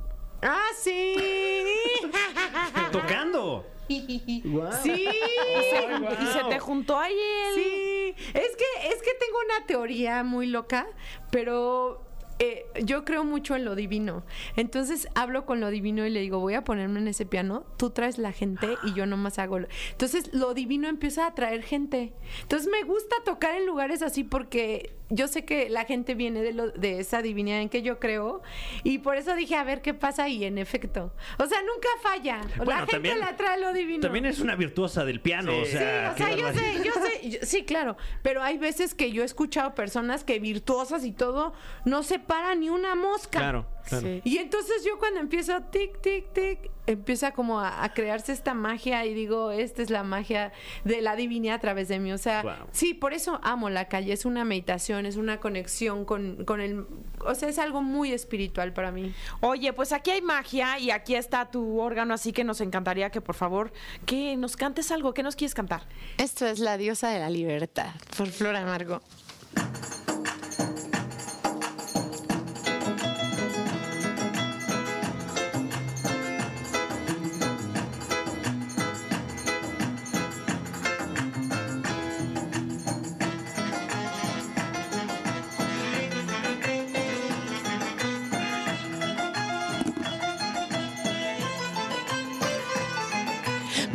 Ah, 0.44 0.68
sí. 0.78 1.16
¡Tocando! 2.92 3.66
sí. 3.88 5.08
Y 5.08 6.26
se 6.28 6.44
te 6.50 6.60
juntó 6.60 6.98
ahí 6.98 7.16
el... 7.48 7.56
Sí, 7.56 8.16
es 8.34 8.56
que, 8.56 8.88
es 8.88 9.02
que 9.02 9.12
tengo 9.20 9.38
una 9.46 9.66
teoría 9.66 10.24
muy 10.24 10.48
loca, 10.48 10.88
pero 11.32 12.04
eh, 12.40 12.66
yo 12.84 13.06
creo 13.06 13.24
mucho 13.24 13.56
en 13.56 13.66
lo 13.66 13.76
divino. 13.76 14.24
Entonces 14.56 15.08
hablo 15.16 15.46
con 15.46 15.60
lo 15.60 15.70
divino 15.70 16.06
y 16.06 16.10
le 16.10 16.22
digo, 16.22 16.40
voy 16.40 16.56
a 16.56 16.64
ponerme 16.64 17.00
en 17.00 17.08
ese 17.08 17.26
piano, 17.26 17.66
tú 17.78 17.92
traes 17.92 18.18
la 18.18 18.32
gente 18.32 18.78
y 18.84 18.94
yo 18.94 19.06
nomás 19.06 19.40
hago... 19.40 19.60
lo-". 19.60 19.68
Entonces 19.92 20.34
lo 20.34 20.54
divino 20.54 20.88
empieza 20.88 21.26
a 21.26 21.28
atraer 21.30 21.64
gente. 21.64 22.14
Entonces 22.42 22.70
me 22.70 22.84
gusta 22.84 23.16
tocar 23.26 23.56
en 23.56 23.66
lugares 23.66 24.02
así 24.02 24.24
porque 24.24 24.96
yo 25.10 25.28
sé 25.28 25.46
que 25.46 25.70
la 25.70 25.86
gente 25.86 26.16
viene 26.16 26.42
de, 26.42 26.54
lo, 26.54 26.72
de 26.72 27.00
esa 27.00 27.22
divinidad 27.22 27.60
en 27.62 27.70
que 27.70 27.82
yo 27.82 28.00
creo 28.00 28.42
y 28.84 29.00
por 29.00 29.16
eso 29.18 29.36
dije, 29.36 29.56
a 29.56 29.64
ver 29.64 29.82
qué 29.82 29.94
pasa 29.94 30.28
y 30.30 30.44
en 30.46 30.58
efecto. 30.58 31.14
O 31.38 31.46
sea, 31.46 31.60
nunca 31.62 31.88
falla. 32.02 32.42
la 32.66 32.78
gente 32.78 32.92
también- 32.94 33.20
le 33.20 33.26
atrae 33.26 33.60
lo 33.60 33.74
divino. 33.74 34.02
También 34.02 34.26
es 34.26 34.40
una 34.40 34.56
virtuosa 34.56 35.06
del 35.06 35.20
piano, 35.22 35.52
Sí. 35.52 35.60
o 35.62 35.66
Sí, 35.66 35.72
sea, 35.74 36.12
o 36.14 36.18
sea, 36.18 36.36
yo 36.36 36.54
sé, 36.54 36.74
yo 36.84 36.92
sé, 36.94 37.30
yo- 37.30 37.40
sí, 37.44 37.64
claro, 37.64 37.98
pero 38.22 38.42
hay 38.42 38.58
veces 38.58 38.96
que 38.96 39.12
yo 39.12 39.22
he 39.22 39.26
escuchado 39.26 39.76
personas 39.76 40.24
que 40.24 40.40
virtuosas 40.40 41.04
y 41.06 41.12
todo 41.12 41.54
no 41.86 42.04
se 42.04 42.20
para 42.20 42.56
ni 42.56 42.70
una 42.70 42.96
mosca. 42.96 43.40
Claro, 43.40 43.68
claro. 43.88 44.08
Sí. 44.08 44.22
Y 44.24 44.38
entonces 44.38 44.84
yo 44.86 44.98
cuando 45.00 45.20
empiezo 45.20 45.60
tic, 45.72 46.00
tic, 46.02 46.32
tic, 46.34 46.72
empieza 46.86 47.32
como 47.32 47.60
a, 47.62 47.84
a 47.84 47.94
crearse 47.94 48.32
esta 48.34 48.54
magia 48.54 49.06
y 49.06 49.14
digo, 49.14 49.52
esta 49.52 49.82
es 49.82 49.90
la 49.90 50.04
magia 50.04 50.52
de 50.84 51.02
la 51.02 51.16
divinidad 51.16 51.56
a 51.56 51.60
través 51.60 51.88
de 51.88 52.00
mí. 52.00 52.12
O 52.12 52.18
sea, 52.18 52.42
Wow. 52.44 52.54
sí, 52.72 52.94
por 52.94 53.14
eso 53.14 53.40
amo 53.44 53.70
la 53.70 53.88
calle, 53.88 54.12
es 54.14 54.26
una 54.26 54.44
meditación, 54.44 55.06
es 55.06 55.16
una 55.16 55.40
conexión 55.40 56.06
con, 56.06 56.44
con 56.46 56.60
el... 56.62 56.86
O 57.26 57.36
sea, 57.36 57.48
es 57.48 57.58
algo 57.60 57.82
muy 57.82 58.12
espiritual 58.12 58.74
para 58.74 58.92
mí. 58.92 59.14
Oye, 59.40 59.72
pues 59.72 59.94
aquí 59.94 60.12
hay 60.12 60.22
magia 60.22 60.78
y 60.80 60.92
aquí 60.92 61.16
está 61.16 61.50
tu 61.50 61.80
órgano, 61.80 62.14
así 62.14 62.34
que 62.34 62.44
nos 62.44 62.60
encantaría 62.60 63.10
que 63.12 63.22
por 63.22 63.36
favor 63.36 63.72
que 64.06 64.36
nos 64.36 64.58
cantes 64.58 64.92
algo. 64.92 65.14
¿Qué 65.14 65.24
nos 65.24 65.36
quieres 65.38 65.54
cantar? 65.56 65.84
Esto 66.18 66.46
es 66.46 66.60
La 66.60 66.78
diosa 66.78 67.10
de 67.10 67.20
la 67.20 67.30
libertad, 67.30 67.92
por 68.18 68.28
Flor 68.28 68.56
Amargo. 68.58 69.02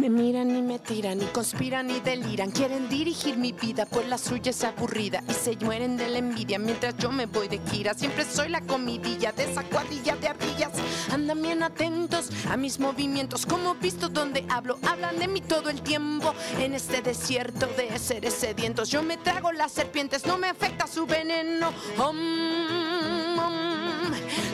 Me 0.08 0.22
miran 0.22 0.56
y 0.56 0.62
me 0.62 0.78
tiran 0.78 1.20
y 1.20 1.26
conspiran 1.26 1.90
y 1.90 2.00
deliran. 2.00 2.50
Quieren 2.50 2.88
dirigir 2.88 3.36
mi 3.36 3.52
vida, 3.52 3.84
pues 3.84 4.08
la 4.08 4.16
suya 4.16 4.52
es 4.52 4.64
aburrida. 4.64 5.22
Y 5.28 5.34
se 5.34 5.54
mueren 5.56 5.98
de 5.98 6.08
la 6.08 6.16
envidia 6.16 6.58
mientras 6.58 6.96
yo 6.96 7.12
me 7.12 7.26
voy 7.26 7.46
de 7.46 7.60
gira. 7.70 7.92
Siempre 7.92 8.24
soy 8.24 8.48
la 8.48 8.62
comidilla 8.62 9.32
de 9.32 9.44
esa 9.44 9.64
cuadrilla 9.64 10.16
de 10.16 10.28
ardillas. 10.28 10.70
Andan 11.12 11.42
bien 11.42 11.62
atentos 11.62 12.30
a 12.48 12.56
mis 12.56 12.80
movimientos. 12.80 13.44
Como 13.44 13.74
visto 13.74 14.08
donde 14.08 14.46
hablo, 14.48 14.78
hablan 14.88 15.18
de 15.18 15.28
mí 15.28 15.42
todo 15.42 15.68
el 15.68 15.82
tiempo. 15.82 16.34
En 16.58 16.72
este 16.72 17.02
desierto 17.02 17.66
de 17.76 17.98
seres 17.98 18.32
sedientos, 18.32 18.88
yo 18.88 19.02
me 19.02 19.18
trago 19.18 19.52
las 19.52 19.72
serpientes, 19.72 20.24
no 20.24 20.38
me 20.38 20.48
afecta 20.48 20.86
su 20.86 21.04
veneno. 21.04 21.70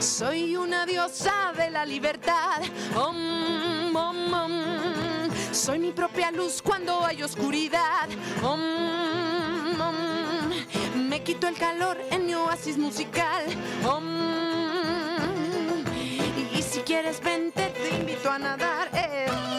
Soy 0.01 0.57
una 0.57 0.85
diosa 0.85 1.53
de 1.57 1.71
la 1.71 1.87
libertad. 1.87 2.61
Soy 5.55 5.79
mi 5.79 5.93
propia 5.93 6.33
luz 6.33 6.61
cuando 6.61 7.05
hay 7.07 7.23
oscuridad. 7.23 8.09
Me 10.97 11.23
quito 11.23 11.47
el 11.47 11.55
calor 11.57 11.97
en 12.11 12.27
mi 12.27 12.35
oasis 12.35 12.77
musical. 12.77 13.45
Y 16.53 16.61
si 16.61 16.81
quieres 16.81 17.23
vente, 17.23 17.69
te 17.69 17.97
invito 17.97 18.31
a 18.33 18.39
nadar. 18.39 18.91
Eh. 18.95 19.54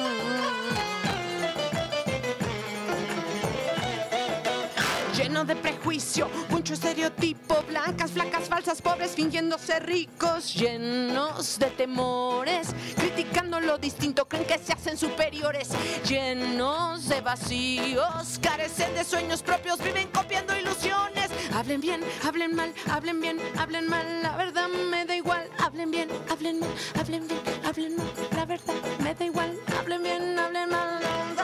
Prejuicio, 5.95 6.27
mucho 6.49 6.73
estereotipo, 6.73 7.63
blancas, 7.69 8.11
flacas, 8.11 8.49
falsas, 8.49 8.81
pobres, 8.81 9.11
fingiendo 9.11 9.57
ser 9.57 9.85
ricos, 9.85 10.53
llenos 10.53 11.57
de 11.57 11.67
temores, 11.67 12.67
criticando 12.97 13.61
lo 13.61 13.77
distinto, 13.77 14.27
creen 14.27 14.45
que 14.45 14.57
se 14.57 14.73
hacen 14.73 14.97
superiores, 14.97 15.69
llenos 16.05 17.07
de 17.07 17.21
vacíos, 17.21 18.39
carecen 18.41 18.93
de 18.93 19.05
sueños 19.05 19.41
propios, 19.41 19.81
viven 19.81 20.09
copiando 20.09 20.57
ilusiones. 20.57 21.29
Hablen 21.53 21.79
bien, 21.79 22.01
hablen 22.25 22.55
mal, 22.55 22.73
hablen 22.91 23.21
bien, 23.21 23.37
hablen 23.57 23.87
mal, 23.87 24.21
la 24.21 24.35
verdad 24.35 24.67
me 24.67 25.05
da 25.05 25.15
igual. 25.15 25.49
Hablen 25.59 25.91
bien, 25.91 26.09
hablen 26.29 26.59
mal, 26.59 26.69
hablen 26.99 27.27
bien, 27.27 27.41
hablen 27.65 27.95
mal, 27.95 28.07
la 28.35 28.45
verdad 28.45 28.73
me 29.01 29.15
da 29.15 29.25
igual. 29.25 29.57
Hablen 29.79 30.03
bien, 30.03 30.37
hablen 30.39 30.69
mal, 30.69 31.34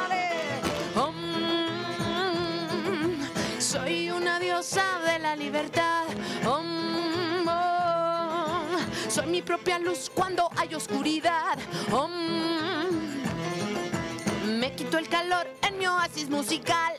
una 4.62 4.70
diosa 4.70 5.00
de 5.06 5.20
la 5.20 5.36
libertad. 5.36 6.06
Soy 9.10 9.26
mi 9.26 9.42
propia 9.42 9.80
luz 9.80 10.12
cuando 10.14 10.50
hay 10.56 10.76
oscuridad. 10.76 11.58
Me 14.46 14.76
quito 14.76 15.00
el 15.00 15.10
calor 15.10 15.48
en 15.68 15.78
mi 15.80 15.88
oasis 15.88 16.30
musical. 16.30 16.94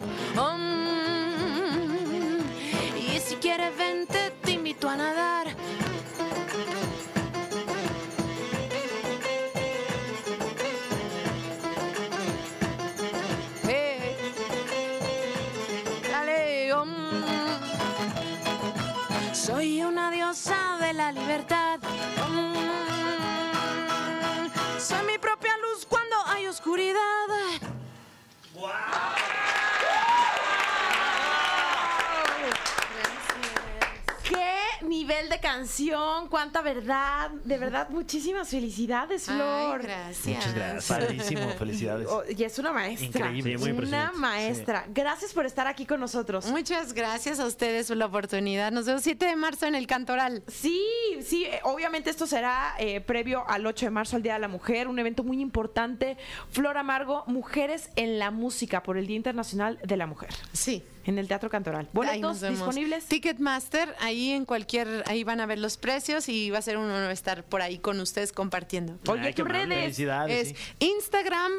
Y 2.99 3.21
si 3.21 3.37
quieres 3.37 3.77
vente, 3.77 4.33
te 4.43 4.53
invito 4.53 4.89
a 4.89 4.97
nadar. 4.97 5.47
Diosa 20.33 20.79
de 20.81 20.95
la 20.95 21.13
libertad. 21.13 21.79
Soy 24.79 25.05
mi 25.07 25.19
propia 25.19 25.55
luz 25.59 25.85
cuando 25.87 26.17
hay 26.25 26.47
oscuridad. 26.47 27.27
¿Qué 28.55 29.52
nivel 35.23 35.29
de 35.29 35.41
canción, 35.41 36.29
cuánta 36.29 36.63
verdad. 36.63 37.31
De 37.45 37.59
verdad, 37.59 37.89
muchísimas 37.91 38.49
felicidades, 38.49 39.25
Flor. 39.25 39.81
Ay, 39.81 39.87
gracias. 39.87 40.37
Muchas 40.37 40.55
gracias. 40.55 40.87
Padrísimo, 40.87 41.49
felicidades. 41.59 42.09
Oh, 42.09 42.23
y 42.29 42.43
es 42.43 42.59
una 42.59 42.73
maestra. 42.73 43.07
Increíble. 43.07 43.59
Sí, 43.59 43.73
muy 43.73 43.85
una 43.87 44.13
maestra. 44.13 44.85
Gracias 44.89 45.33
por 45.33 45.47
estar 45.47 45.67
aquí 45.67 45.87
con 45.87 46.01
nosotros. 46.01 46.47
Muchas 46.47 46.93
gracias 46.93 47.41
a 47.41 47.47
ustedes 47.47 47.89
por 47.89 47.97
la 47.97 48.07
oportunidad. 48.07 48.73
Nos 48.73 48.87
vemos 48.87 49.03
7 49.03 49.25
de 49.27 49.37
marzo 49.37 49.67
en 49.67 49.75
el 49.75 49.87
Cantoral. 49.87 50.43
Sí, 50.49 50.81
sí, 51.25 51.47
obviamente 51.65 52.11
esto 52.11 52.27
será 52.27 52.75
eh, 52.79 53.01
previo 53.01 53.49
al 53.49 53.67
8 53.67 53.87
de 53.87 53.91
marzo, 53.91 54.17
al 54.17 54.23
Día 54.23 54.35
de 54.35 54.41
la 54.41 54.49
Mujer, 54.49 54.89
un 54.89 54.99
evento 54.99 55.25
muy 55.25 55.41
importante. 55.41 56.17
Flor 56.51 56.77
Amargo, 56.77 57.25
Mujeres 57.27 57.91
en 57.97 58.19
la 58.19 58.31
Música 58.31 58.83
por 58.83 58.97
el 58.97 59.07
Día 59.07 59.17
Internacional 59.17 59.79
de 59.83 59.97
la 59.97 60.07
Mujer, 60.07 60.31
Sí. 60.53 60.85
En 61.05 61.19
el 61.19 61.29
Teatro 61.29 61.51
Cantoral. 61.51 61.83
Ahí 61.83 61.91
¿Boletos 61.93 62.21
nos 62.21 62.41
vemos. 62.41 62.59
disponibles? 62.59 63.07
Ticketmaster, 63.07 63.95
ahí 64.01 64.31
en 64.33 64.45
cualquier, 64.45 65.05
ahí 65.07 65.25
van 65.25 65.41
a 65.41 65.47
ver 65.47 65.59
los 65.59 65.77
precios 65.77 66.29
y 66.29 66.51
va 66.51 66.59
a 66.59 66.63
ser 66.63 66.77
un 66.77 66.85
honor 66.91 67.11
estar 67.11 67.45
por 67.45 67.63
ahí 67.63 67.79
con 67.79 68.01
ustedes 68.01 68.33
compartiendo. 68.33 68.99
Oye, 69.09 69.27
Ay, 69.27 69.35
qué 69.35 69.43
tus 69.43 69.51
redes. 69.51 69.99
Es 70.29 70.49
sí. 70.49 70.55
Instagram, 70.81 71.53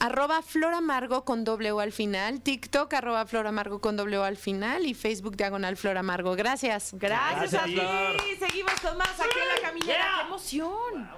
arroba 0.00 0.42
Floramargo 0.42 1.24
con 1.24 1.44
doble 1.44 1.72
O 1.72 1.80
al 1.80 1.92
final, 1.92 2.40
TikTok, 2.40 2.92
arroba 2.94 3.26
Floramargo 3.26 3.80
con 3.80 3.96
doble 3.96 4.18
O 4.18 4.24
al 4.24 4.36
final 4.36 4.86
y 4.86 4.94
Facebook 4.94 5.36
diagonal 5.36 5.76
Floramargo. 5.76 6.34
Gracias. 6.36 6.92
Gracias, 6.94 7.52
Gracias, 7.52 7.62
a 7.62 7.64
ti. 7.66 8.36
Seguimos 8.38 8.72
con 8.80 8.96
más 8.96 9.18
aquí 9.20 9.38
en 9.40 9.48
la 9.62 9.68
caminera. 9.68 10.04
¡Qué 10.20 10.26
emoción! 10.26 11.10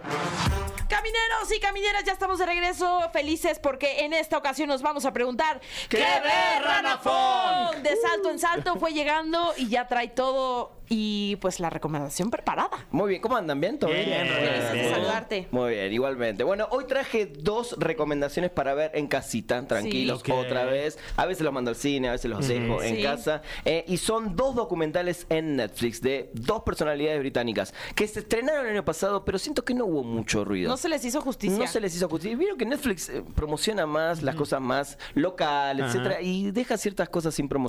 Camineros 0.89 1.53
y 1.57 1.61
camineras, 1.61 2.05
ya 2.05 2.13
estamos 2.13 2.39
de 2.39 2.47
regreso. 2.47 3.01
Felices 3.13 3.59
porque 3.59 4.05
en 4.05 4.13
esta 4.13 4.37
ocasión 4.37 4.69
nos 4.69 4.83
vamos 4.83 5.05
a 5.05 5.13
preguntar: 5.13 5.61
¿Qué 5.89 5.99
ve, 5.99 6.61
Ranafón? 6.63 7.70
De 7.83 7.97
salto 7.97 8.31
en 8.31 8.39
salto 8.39 8.77
fue 8.77 8.93
llegando 8.93 9.53
y 9.57 9.69
ya 9.69 9.87
trae 9.87 10.09
todo 10.09 10.79
y 10.93 11.37
pues 11.37 11.61
la 11.61 11.71
recomendación 11.71 12.31
preparada. 12.31 12.71
Muy 12.91 13.11
bien, 13.11 13.23
¿cómo 13.23 13.37
andan? 13.37 13.61
¿Bien? 13.61 13.79
¿Todo 13.79 13.93
bien? 13.93 14.07
Bien, 14.07 14.27
Felices 14.27 14.73
de 14.73 14.83
Bueno. 14.83 14.97
saludarte. 14.97 15.49
Muy 15.53 15.71
bien, 15.71 15.93
igualmente. 15.93 16.43
Bueno, 16.43 16.67
hoy 16.73 16.85
traje 16.89 17.27
dos 17.27 17.77
recomendaciones 17.79 18.51
para 18.51 18.75
ver 18.75 18.91
en 18.95 19.07
casita, 19.07 19.65
tranquilos, 19.69 20.21
Sí. 20.25 20.33
Ok. 20.33 20.39
otra 20.39 20.65
vez. 20.65 20.99
A 21.17 21.27
veces 21.27 21.45
los 21.45 21.53
mando 21.53 21.71
al 21.71 21.77
cine, 21.77 22.09
a 22.09 22.13
veces 22.13 22.29
los 22.29 22.47
dejo 22.49 22.83
en 22.83 22.97
Sí. 22.97 23.03
casa. 23.05 23.43
Eh, 23.65 23.85
y 23.87 23.99
son 23.99 24.35
dos 24.35 24.57
documentales 24.57 25.27
en 25.29 25.55
Netflix 25.57 26.01
de 26.03 26.31
dos 26.35 26.63
personalidades 26.65 27.21
británicas 27.21 27.73
que 27.95 28.09
se 28.09 28.19
estrenaron 28.21 28.67
el 28.67 28.73
año 28.73 28.85
pasado, 28.85 29.25
pero 29.25 29.39
siento 29.39 29.65
que 29.65 29.75
no 29.75 29.85
hubo 29.87 30.03
mucho 30.03 30.45
ruido. 30.45 30.69
No 30.71 30.77
se 30.77 30.89
les 30.89 31.05
hizo 31.05 31.21
justicia. 31.21 31.57
No 31.57 31.69
se 31.69 31.81
les 31.81 31.95
hizo 31.95 32.09
justicia. 32.09 32.37
Vieron 32.37 32.59
que 32.59 32.67
Netflix 32.67 33.09
eh, 33.11 33.23
promociona 33.37 33.87
más 33.87 34.23
las 34.25 34.35
cosas 34.35 34.61
más 34.61 34.99
locales, 35.15 35.85
Ajá. 35.87 35.93
etcétera, 35.95 36.21
y 36.21 36.51
deja 36.51 36.77
ciertas 36.77 37.09
cosas 37.09 37.33
sin 37.33 37.49
promocionar 37.49 37.60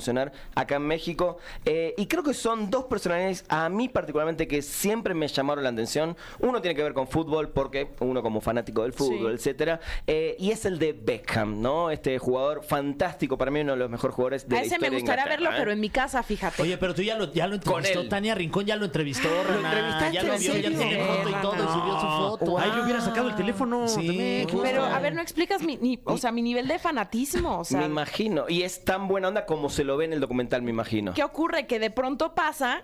acá 0.54 0.76
en 0.76 0.82
México. 0.86 1.38
Eh, 1.64 1.94
y 1.96 2.06
creo 2.06 2.22
que 2.22 2.34
son 2.34 2.70
dos 2.70 2.84
personalidades 2.84 3.44
a 3.48 3.68
mí 3.68 3.88
particularmente 3.88 4.48
que 4.48 4.62
siempre 4.62 5.14
me 5.14 5.28
llamaron 5.28 5.64
la 5.64 5.70
atención. 5.70 6.16
Uno 6.40 6.60
tiene 6.62 6.74
que 6.74 6.82
ver 6.82 6.94
con 6.94 7.06
fútbol, 7.08 7.48
porque 7.50 7.88
uno 8.00 8.22
como 8.22 8.40
fanático 8.40 8.82
del 8.82 8.92
fútbol, 8.92 9.38
Sí. 9.38 9.48
etcétera. 9.50 9.80
Eh, 10.06 10.36
y 10.38 10.50
es 10.50 10.64
el 10.64 10.78
de 10.78 10.92
Beckham, 10.92 11.60
¿no? 11.60 11.90
Este 11.90 12.18
jugador 12.18 12.64
fantástico, 12.64 13.36
para 13.36 13.50
mí 13.50 13.60
uno 13.60 13.72
de 13.72 13.78
los 13.78 13.90
mejores 13.90 14.14
jugadores 14.14 14.48
de 14.48 14.56
A 14.56 14.60
la 14.60 14.66
ese 14.66 14.70
me 14.78 14.86
historia 14.86 14.90
de 14.90 15.00
gustaría 15.02 15.24
verlo, 15.26 15.50
¿eh? 15.50 15.54
pero 15.58 15.72
en 15.72 15.80
mi 15.80 15.90
casa, 15.90 16.22
fíjate. 16.22 16.62
Oye, 16.62 16.76
pero 16.78 16.94
tú 16.94 17.02
ya 17.02 17.16
lo, 17.16 17.32
ya 17.32 17.46
lo 17.46 17.54
entrevistó. 17.56 18.08
Tania 18.08 18.34
Rincón 18.34 18.64
ya 18.66 18.76
lo 18.76 18.84
entrevistó, 18.86 19.28
Rana. 19.46 19.68
entrevistaste? 19.72 20.12
Ya 20.14 20.22
lo 20.22 20.34
¿En 20.34 20.40
vio, 20.40 20.54
ya 20.54 20.68
tiene 20.68 21.04
foto 21.04 21.28
y 21.30 21.32
todo, 21.42 21.54
y 21.54 21.58
subió 21.58 22.00
su 22.00 22.06
foto. 22.06 22.58
Ay, 22.58 22.70
le 22.76 22.82
hubiera 22.82 23.00
sacado 23.00 23.28
el 23.28 23.36
teléfono. 23.36 23.88
Sí. 23.88 24.46
Pero, 24.62 24.84
a 24.84 24.98
ver, 25.00 25.14
no 25.14 25.20
explicas 25.22 25.62
mi, 25.62 25.76
ni- 25.76 25.98
o 26.04 26.16
sea, 26.18 26.32
mi 26.32 26.42
nivel 26.42 26.68
de 26.68 26.78
fanatismo. 26.78 27.58
O 27.60 27.64
sea, 27.64 27.80
me 27.80 27.86
imagino. 27.86 28.44
Y 28.48 28.62
es 28.62 28.84
tan 28.84 29.08
buena 29.08 29.28
onda 29.28 29.46
como 29.46 29.68
se 29.70 29.81
lo 29.84 29.96
ve 29.96 30.04
en 30.06 30.12
el 30.12 30.20
documental, 30.20 30.62
me 30.62 30.70
imagino. 30.70 31.14
¿qué 31.14 31.24
ocurre? 31.24 31.66
Que 31.66 31.78
de 31.78 31.90
pronto 31.90 32.34
pasa 32.34 32.82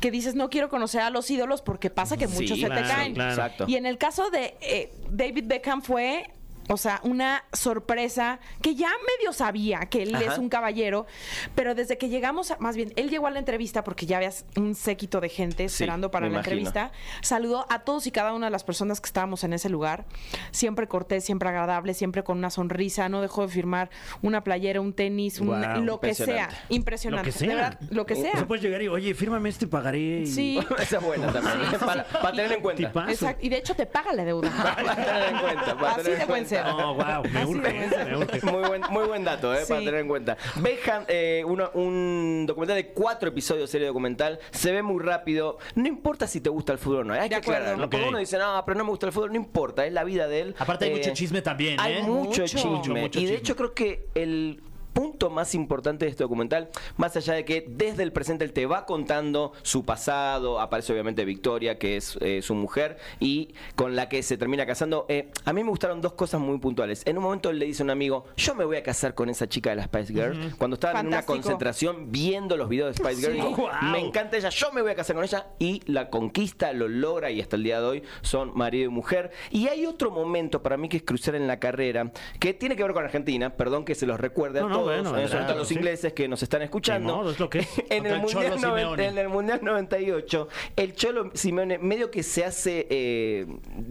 que 0.00 0.10
dices, 0.10 0.34
no 0.34 0.50
quiero 0.50 0.68
conocer 0.68 1.00
a 1.00 1.10
los 1.10 1.30
ídolos 1.30 1.62
porque 1.62 1.88
pasa 1.90 2.16
que 2.16 2.26
Sí, 2.28 2.42
muchos 2.42 2.58
se 2.60 2.68
te 2.68 2.82
caen. 2.82 3.14
claro. 3.14 3.30
Exacto. 3.30 3.64
Y 3.68 3.76
en 3.76 3.86
el 3.86 3.96
caso 3.98 4.28
de 4.30 4.56
eh, 4.60 4.92
David 5.10 5.44
Beckham 5.46 5.82
fue, 5.82 6.30
o 6.68 6.76
sea, 6.76 7.00
una 7.02 7.44
sorpresa 7.52 8.38
que 8.62 8.74
ya 8.74 8.88
medio 9.18 9.32
sabía 9.32 9.80
que 9.80 10.02
él 10.02 10.14
Ajá. 10.14 10.32
es 10.32 10.38
un 10.38 10.48
caballero, 10.48 11.06
pero 11.54 11.74
desde 11.74 11.98
que 11.98 12.08
llegamos, 12.08 12.50
a- 12.50 12.56
más 12.58 12.76
bien, 12.76 12.92
él 12.96 13.10
llegó 13.10 13.26
a 13.26 13.30
la 13.30 13.38
entrevista 13.38 13.84
porque 13.84 14.06
ya 14.06 14.16
habías 14.18 14.44
un 14.56 14.74
séquito 14.74 15.20
de 15.20 15.28
gente 15.28 15.68
Sí, 15.68 15.74
esperando 15.84 16.10
para 16.10 16.26
la 16.26 16.32
imagino. 16.34 16.56
entrevista. 16.56 16.92
Saludó 17.22 17.66
a 17.70 17.80
todos 17.80 18.06
y 18.06 18.10
cada 18.10 18.32
una 18.32 18.46
de 18.46 18.50
las 18.50 18.64
personas 18.64 19.00
que 19.00 19.06
estábamos 19.06 19.44
en 19.44 19.52
ese 19.52 19.68
lugar. 19.68 20.04
Siempre 20.50 20.88
cortés, 20.88 21.24
siempre 21.24 21.48
agradable, 21.48 21.94
siempre 21.94 22.22
con 22.24 22.38
una 22.38 22.50
sonrisa. 22.50 23.08
No 23.08 23.20
dejó 23.20 23.42
de 23.42 23.48
firmar 23.48 23.90
una 24.22 24.42
playera, 24.44 24.80
un 24.80 24.92
tenis, 24.92 25.40
un- 25.40 25.84
lo 25.84 26.00
que 26.00 26.14
sea. 26.14 26.48
impresionante. 26.68 27.26
Lo 27.30 27.32
que 27.32 27.38
sea. 27.38 27.48
De 27.48 27.54
verdad, 27.54 27.80
lo 27.90 28.06
que 28.06 28.14
O 28.14 28.16
sea, 28.16 28.32
sea. 28.32 28.46
puedes 28.46 28.62
llegar 28.64 28.82
y, 28.82 28.88
oye, 28.88 29.14
fírmame 29.14 29.48
este 29.48 29.66
pagaré. 29.66 29.98
y- 30.22 30.26
Sí. 30.26 30.58
Esa 30.78 30.96
es 30.98 31.02
buena 31.02 31.32
también. 31.32 31.58
Sí, 31.70 31.76
para, 31.78 32.04
para 32.04 32.30
tener 32.32 32.52
en 32.52 32.60
cuenta. 32.62 33.06
Exacto. 33.10 33.44
Y 33.44 33.48
de 33.48 33.56
hecho 33.58 33.74
te 33.74 33.86
paga 33.86 34.12
la 34.12 34.24
deuda. 34.24 34.50
Para 34.84 34.94
tener 34.96 35.22
en 35.34 35.38
cuenta. 35.38 35.76
para 35.76 35.92
Así 35.92 36.02
tener 36.02 36.16
de 36.18 36.22
en 36.22 36.28
buen 36.28 36.44
cuenta. 36.44 36.53
Ser. 36.56 36.64
No, 36.66 36.94
wow, 36.94 37.22
me 37.32 37.44
urge, 37.46 37.72
me 38.04 38.16
urge. 38.16 38.40
Muy 38.46 38.68
buen, 38.68 38.82
muy 38.90 39.04
buen 39.06 39.24
dato, 39.24 39.54
¿eh? 39.54 39.64
para 39.68 39.80
tener 39.80 39.94
en 39.96 40.08
cuenta. 40.08 40.36
Beckham, 40.56 41.04
eh, 41.08 41.42
uno- 41.46 41.70
un 41.74 42.44
documental 42.46 42.76
de 42.76 42.88
cuatro 42.88 43.28
episodios, 43.28 43.70
serie 43.70 43.86
documental, 43.86 44.38
se 44.50 44.72
ve 44.72 44.82
muy 44.82 45.02
rápido. 45.02 45.58
No 45.74 45.86
importa 45.88 46.26
si 46.26 46.40
te 46.40 46.50
gusta 46.50 46.72
el 46.72 46.78
fútbol 46.78 47.00
o 47.00 47.04
no, 47.04 47.14
hay 47.14 47.22
De 47.22 47.28
que 47.30 47.34
acuerdo. 47.36 47.60
aclararlo. 47.62 47.90
Porque 47.90 48.08
uno 48.08 48.18
dice, 48.18 48.38
no, 48.38 48.62
pero 48.64 48.78
no 48.78 48.84
me 48.84 48.90
gusta 48.90 49.06
el 49.06 49.12
fútbol, 49.12 49.30
no 49.30 49.36
importa, 49.36 49.86
es 49.86 49.92
la 49.92 50.04
vida 50.04 50.28
de 50.28 50.40
él. 50.40 50.54
Aparte 50.58 50.84
hay 50.86 50.92
Eh, 50.92 50.96
mucho 50.96 51.10
chisme 51.14 51.42
también, 51.42 51.78
Hay 51.80 51.94
¿eh? 51.94 52.02
mucho, 52.02 52.42
Mucho. 52.42 52.44
chisme. 52.46 52.70
Mucho, 52.70 52.90
mucho 52.94 53.18
y 53.18 53.22
de 53.22 53.28
chisme. 53.28 53.36
hecho 53.36 53.56
creo 53.56 53.74
que 53.74 54.06
el 54.14 54.60
punto 54.94 55.28
más 55.28 55.54
importante 55.54 56.06
de 56.06 56.10
este 56.12 56.24
documental, 56.24 56.70
más 56.96 57.14
allá 57.16 57.34
de 57.34 57.44
que 57.44 57.66
desde 57.68 58.02
el 58.02 58.12
presente 58.12 58.44
él 58.44 58.52
te 58.54 58.64
va 58.64 58.86
contando 58.86 59.52
su 59.62 59.84
pasado, 59.84 60.60
aparece 60.60 60.92
obviamente 60.92 61.24
Victoria, 61.26 61.78
que 61.78 61.96
es 61.98 62.16
eh, 62.22 62.40
su 62.40 62.54
mujer, 62.54 62.96
y 63.20 63.54
con 63.74 63.94
la 63.96 64.08
que 64.08 64.22
se 64.22 64.38
termina 64.38 64.64
casando. 64.64 65.04
Eh, 65.08 65.30
a 65.44 65.52
mí 65.52 65.62
me 65.62 65.68
gustaron 65.70 66.00
dos 66.00 66.14
cosas 66.14 66.40
muy 66.40 66.58
puntuales. 66.58 67.02
En 67.04 67.18
un 67.18 67.24
momento 67.24 67.50
él 67.50 67.58
le 67.58 67.66
dice 67.66 67.82
a 67.82 67.84
un 67.84 67.90
amigo, 67.90 68.24
yo 68.36 68.54
me 68.54 68.64
voy 68.64 68.76
a 68.76 68.82
casar 68.82 69.14
con 69.14 69.28
esa 69.28 69.48
chica 69.48 69.70
de 69.70 69.76
las 69.76 69.86
Spice 69.86 70.12
Girls. 70.14 70.54
Cuando 70.56 70.74
estaban 70.74 71.00
en 71.00 71.06
una 71.08 71.26
concentración 71.26 72.10
viendo 72.12 72.56
los 72.56 72.68
videos 72.68 72.94
de 72.96 73.02
Spice 73.02 73.20
Girls, 73.20 73.34
Sí. 73.42 73.48
dijo, 73.48 73.62
Guau. 73.62 73.82
me 73.90 73.98
encanta 73.98 74.36
ella, 74.36 74.48
yo 74.50 74.70
me 74.72 74.80
voy 74.80 74.92
a 74.92 74.94
casar 74.94 75.16
con 75.16 75.24
ella, 75.24 75.48
y 75.58 75.80
la 75.90 76.08
conquista, 76.08 76.72
lo 76.72 76.88
logra, 76.88 77.30
y 77.32 77.40
hasta 77.40 77.56
el 77.56 77.64
día 77.64 77.80
de 77.80 77.86
hoy 77.86 78.02
son 78.22 78.52
marido 78.56 78.86
y 78.86 78.88
mujer. 78.88 79.32
Y 79.50 79.66
hay 79.68 79.86
otro 79.86 80.10
momento 80.12 80.62
para 80.62 80.76
mí 80.76 80.88
que 80.88 80.98
es 80.98 81.02
crucial 81.02 81.34
en 81.36 81.46
la 81.48 81.58
carrera, 81.58 82.12
que 82.38 82.54
tiene 82.54 82.76
que 82.76 82.82
ver 82.84 82.92
con 82.92 83.04
Argentina, 83.04 83.56
perdón 83.56 83.84
que 83.84 83.94
se 83.96 84.06
los 84.06 84.20
recuerde 84.20 84.60
No, 84.60 84.66
a 84.66 84.68
no, 84.68 84.74
todos, 84.76 84.83
bueno, 84.84 85.10
sobre 85.10 85.22
todo 85.26 85.32
a 85.34 85.38
adelante, 85.40 85.54
los 85.58 85.68
sí. 85.68 85.74
ingleses 85.74 86.12
que 86.12 86.28
nos 86.28 86.42
están 86.42 86.62
escuchando. 86.62 87.12
Ni 87.12 87.18
modo, 87.18 87.30
es 87.30 87.40
lo 87.40 87.48
que 87.50 87.60
es. 87.60 87.68
en, 87.90 88.06
el 88.06 88.20
mundial 88.20 88.58
noven- 88.60 89.00
en 89.00 89.18
el 89.18 89.28
Mundial 89.28 89.60
98, 89.62 90.48
el 90.76 90.94
Cholo 90.94 91.30
Simeone 91.34 91.78
medio 91.78 92.10
que 92.10 92.22
se 92.22 92.44
hace 92.44 92.86
eh, 92.90 93.46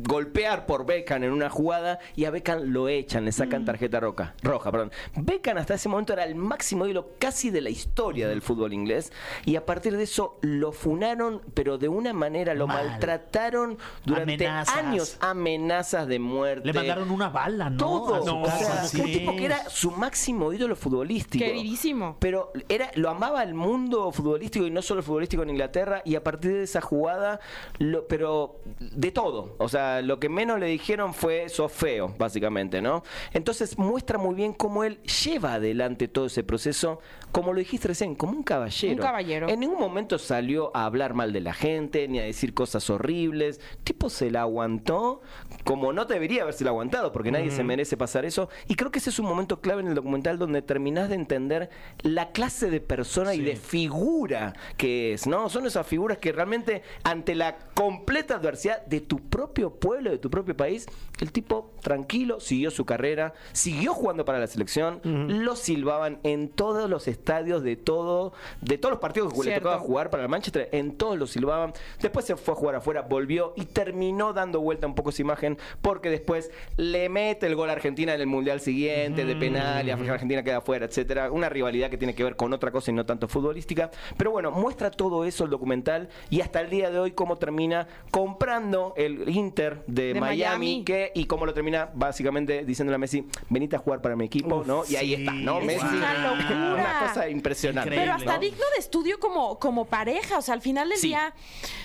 golpear 0.08 0.66
por 0.66 0.86
Beckham 0.86 1.24
en 1.24 1.32
una 1.32 1.50
jugada 1.50 2.00
y 2.16 2.26
a 2.26 2.32
Beckham 2.32 2.62
lo 2.72 2.88
echan, 2.88 3.26
le 3.26 3.32
sacan 3.32 3.66
tarjeta 3.66 4.00
roja, 4.00 4.36
roja. 4.42 4.72
Perdón. 4.72 4.92
Beckham 5.16 5.58
hasta 5.58 5.76
ese 5.76 5.90
momento 5.90 6.14
era 6.14 6.24
el 6.24 6.36
máximo 6.36 6.86
ídolo 6.86 7.12
casi 7.20 7.50
de 7.50 7.62
la 7.62 7.70
historia 7.70 8.28
del 8.28 8.42
fútbol 8.42 8.74
inglés 8.74 9.12
y 9.46 9.56
a 9.56 9.66
partir 9.66 9.98
de 9.98 10.04
eso 10.04 10.38
lo 10.42 10.72
funaron, 10.72 11.42
pero 11.54 11.78
de 11.78 11.88
una 11.90 12.14
manera 12.14 12.54
lo 12.54 12.68
Mal. 12.68 12.88
maltrataron 12.88 13.78
durante 14.06 14.34
Amenazas. 14.48 14.76
años, 14.76 15.18
amenazas 15.20 16.08
de 16.08 16.20
muerte. 16.20 16.68
Le 16.68 16.74
mandaron 16.74 17.12
una 17.12 17.30
bala, 17.30 17.70
¿no? 17.70 17.78
Todo. 17.78 18.26
No, 18.26 18.42
o 18.42 18.46
sea, 18.46 18.84
sí. 18.86 19.02
un 19.02 19.06
tipo 19.12 19.36
que 19.36 19.46
era 19.46 19.70
su 19.70 19.92
máximo 19.92 20.52
ídolo 20.54 20.76
futbolístico. 20.84 21.44
Queridísimo. 21.44 22.18
Pero 22.20 22.52
era, 22.70 22.92
lo 22.96 23.10
amaba 23.10 23.42
el 23.44 23.54
mundo 23.54 24.12
futbolístico 24.12 24.68
y 24.68 24.72
no 24.72 24.82
solo 24.82 25.00
el 25.00 25.06
futbolístico 25.06 25.44
en 25.44 25.50
Inglaterra. 25.52 26.02
Y 26.06 26.16
a 26.16 26.24
partir 26.24 26.54
de 26.54 26.64
esa 26.64 26.82
jugada, 26.82 27.40
lo, 27.80 28.08
pero 28.08 28.60
de 28.80 29.12
todo. 29.12 29.56
O 29.58 29.70
sea, 29.70 30.02
lo 30.02 30.20
que 30.20 30.30
menos 30.30 30.60
le 30.60 30.68
dijeron 30.68 31.14
fue 31.14 31.50
sos 31.50 31.72
feo, 31.72 32.14
básicamente, 32.18 32.82
¿no? 32.82 33.04
Entonces 33.32 33.78
muestra 33.78 34.18
muy 34.18 34.36
bien 34.36 34.54
cómo 34.54 34.84
él 34.84 35.02
lleva 35.04 35.56
adelante 35.56 36.08
todo 36.08 36.26
ese 36.26 36.44
proceso, 36.44 37.00
como 37.34 37.52
lo 37.52 37.60
dijiste 37.60 37.90
recién, 37.90 38.16
como 38.16 38.32
un 38.32 38.44
caballero. 38.44 38.94
Un 38.94 39.00
caballero. 39.02 39.50
En 39.50 39.60
ningún 39.60 39.80
momento 39.80 40.18
salió 40.20 40.72
a 40.76 40.86
hablar 40.86 41.16
mal 41.16 41.34
de 41.34 41.42
la 41.42 41.54
gente, 41.54 42.08
ni 42.08 42.20
a 42.20 42.24
decir 42.24 42.54
cosas 42.54 42.90
horribles. 42.90 43.60
Tipo 43.84 44.10
se 44.10 44.32
la 44.32 44.42
aguantó 44.42 45.22
como 45.64 45.94
no 45.94 46.06
debería 46.06 46.44
haberse 46.44 46.64
la 46.64 46.72
aguantado, 46.72 47.12
porque 47.12 47.32
nadie 47.32 47.50
se 47.50 47.64
merece 47.64 47.98
pasar 47.98 48.26
eso. 48.26 48.50
Y 48.68 48.76
creo 48.76 48.92
que 48.92 49.00
ese 49.00 49.10
es 49.10 49.20
un 49.20 49.26
momento 49.26 49.62
clave 49.62 49.82
en 49.82 49.88
el 49.88 49.96
documental 49.96 50.38
donde 50.38 50.62
terminás 50.62 51.10
de 51.10 51.16
entender 51.16 51.70
la 52.02 52.32
clase 52.32 52.70
de 52.70 52.82
persona 52.82 53.34
y 53.34 53.42
de 53.42 53.56
figura 53.56 54.54
que 54.78 55.14
es, 55.14 55.26
¿no? 55.26 55.50
Son 55.50 55.66
esas 55.66 55.88
figuras 55.88 56.18
que 56.18 56.32
realmente 56.32 56.84
ante 57.04 57.36
la 57.36 57.58
completa 57.74 58.36
adversidad 58.36 58.86
de 58.86 59.02
tu 59.02 59.20
propio 59.20 59.74
pueblo, 59.74 60.12
de 60.12 60.18
tu 60.18 60.30
propio 60.30 60.56
país, 60.56 60.86
el 61.20 61.32
tipo 61.32 61.72
tranquilo 61.82 62.40
siguió 62.40 62.70
su 62.70 62.86
carrera, 62.86 63.34
siguió 63.54 63.94
jugando 63.94 64.26
para 64.26 64.40
la 64.40 64.48
selección, 64.48 65.00
lo 65.04 65.56
silbaban 65.56 66.20
en 66.24 66.50
todos 66.50 66.90
los 66.90 67.08
estadios 67.24 67.64
de 67.64 67.78
todo, 67.78 68.34
de 68.60 68.78
todos 68.78 68.92
los 68.92 69.00
partidos 69.00 69.34
que 69.34 69.50
le 69.50 69.56
tocaba 69.56 69.80
jugar 69.80 70.10
para 70.10 70.24
el 70.24 70.30
Manchester, 70.30 70.68
en 70.74 70.98
todos 70.98 71.18
lo 71.18 71.26
silbaban. 71.26 71.72
Después 72.02 72.26
se 72.26 72.36
fue 72.36 72.54
a 72.54 72.58
jugar 72.58 72.76
afuera, 72.76 73.02
volvió 73.02 73.54
y 73.56 73.64
terminó 73.64 74.34
dando 74.34 74.60
vuelta 74.60 74.86
un 74.86 74.94
poco 74.94 75.12
esa 75.12 75.22
imagen 75.22 75.58
porque 75.82 76.10
después 76.10 76.52
le 76.76 77.08
mete 77.08 77.48
el 77.48 77.56
gol 77.56 77.70
a 77.70 77.74
Argentina 77.74 78.14
en 78.14 78.20
el 78.20 78.28
Mundial 78.28 78.60
siguiente 78.60 79.24
de 79.24 79.36
penal 79.38 79.88
y 79.88 79.92
Argentina 79.92 80.44
queda 80.44 80.58
afuera, 80.58 80.86
etcétera. 80.86 81.32
Una 81.32 81.48
rivalidad 81.48 81.90
que 81.90 81.98
tiene 81.98 82.14
que 82.14 82.26
ver 82.26 82.36
con 82.36 82.52
otra 82.52 82.72
cosa 82.72 82.92
y 82.92 82.94
no 82.94 83.06
tanto 83.06 83.30
futbolística. 83.30 83.90
Pero 84.18 84.32
bueno, 84.32 84.52
muestra 84.52 84.92
todo 84.92 85.24
eso 85.24 85.46
el 85.46 85.50
documental 85.50 86.10
y 86.30 86.42
hasta 86.42 86.60
el 86.60 86.70
día 86.70 86.92
de 86.92 87.00
hoy 87.00 87.12
cómo 87.12 87.38
termina 87.38 87.88
comprando 88.12 88.94
el 88.98 89.30
Inter 89.30 89.84
de, 89.88 90.14
De 90.14 90.20
Miami, 90.20 90.36
Miami. 90.38 90.84
que 90.84 91.12
y 91.16 91.26
cómo 91.26 91.46
lo 91.46 91.54
termina 91.54 91.90
básicamente 91.94 92.66
diciéndole 92.66 92.96
a 92.96 93.00
Messi, 93.00 93.26
venite 93.50 93.78
a 93.78 93.80
jugar 93.80 94.02
para 94.02 94.16
mi 94.18 94.26
equipo, 94.26 94.64
¿no? 94.68 94.84
Y 94.90 94.98
ahí 94.98 95.16
sí, 95.16 95.22
está, 95.22 95.32
¿no? 95.34 95.60
es 95.60 95.66
Messi. 95.66 95.86
una 95.86 96.14
locura. 96.14 96.74
Una 96.74 97.00
cosa 97.00 97.13
impresionante. 97.30 97.90
Pero 97.96 98.14
hasta 98.14 98.34
¿no? 98.36 98.40
digno 98.40 98.64
de 98.76 98.80
estudio 98.80 99.20
como, 99.20 99.60
como 99.60 99.86
pareja. 99.86 100.38
O 100.38 100.42
sea, 100.42 100.54
al 100.54 100.62
final 100.62 100.90
del 100.90 100.98
Sí. 100.98 101.08
día, 101.08 101.34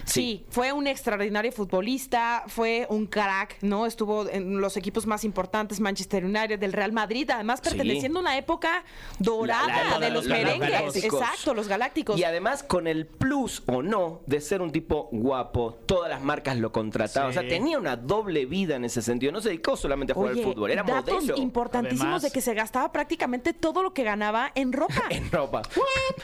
sí. 0.05 0.45
fue 0.51 0.73
un 0.73 0.87
extraordinario 0.87 1.53
futbolista, 1.53 2.45
fue 2.47 2.87
un 2.91 3.07
crack, 3.07 3.57
¿no? 3.63 3.87
Estuvo 3.87 4.29
en 4.29 4.61
los 4.61 4.77
equipos 4.77 5.07
más 5.07 5.25
importantes, 5.25 5.81
Manchester 5.81 6.25
United, 6.25 6.59
del 6.59 6.73
Real 6.73 6.93
Madrid, 6.93 7.29
además 7.31 7.61
Sí. 7.63 7.69
perteneciendo 7.71 8.19
a 8.19 8.23
una 8.23 8.37
época 8.39 8.85
dorada 9.19 9.67
La- 9.67 9.85
la- 9.85 9.99
de 9.99 10.09
la- 10.09 10.15
los 10.15 10.27
merengues. 10.27 10.97
Exacto, 11.05 11.55
los 11.55 11.69
galácticos. 11.69 12.19
Y 12.19 12.25
además 12.25 12.63
con 12.63 12.87
el 12.87 13.07
plus 13.07 13.63
o 13.67 13.83
no 13.83 14.21
de 14.27 14.41
ser 14.41 14.63
un 14.63 14.73
tipo 14.73 15.09
guapo, 15.13 15.79
todas 15.87 16.09
las 16.11 16.23
marcas 16.23 16.57
lo 16.57 16.73
contrataban. 16.73 17.33
Sí. 17.33 17.39
O 17.39 17.41
sea, 17.43 17.49
tenía 17.49 17.79
una 17.79 17.97
doble 17.97 18.47
vida 18.47 18.77
en 18.77 18.85
ese 18.85 19.03
sentido. 19.03 19.33
No 19.33 19.41
se 19.41 19.49
dedicó 19.51 19.77
solamente 19.77 20.13
a 20.13 20.15
jugar 20.15 20.33
Oye, 20.33 20.43
al 20.45 20.53
fútbol, 20.53 20.71
era 20.71 20.83
datos 20.83 21.15
modelo. 21.15 21.37
importantísimos 21.39 22.03
Además. 22.07 22.23
de 22.23 22.31
que 22.31 22.41
se 22.41 22.55
gastaba 22.55 22.93
prácticamente 22.93 23.53
todo 23.53 23.83
lo 23.83 23.93
que 23.95 24.05
ganaba 24.05 24.51
en 24.55 24.73
ropa. 24.73 24.95
En 25.19 25.31
ropa. 25.31 25.63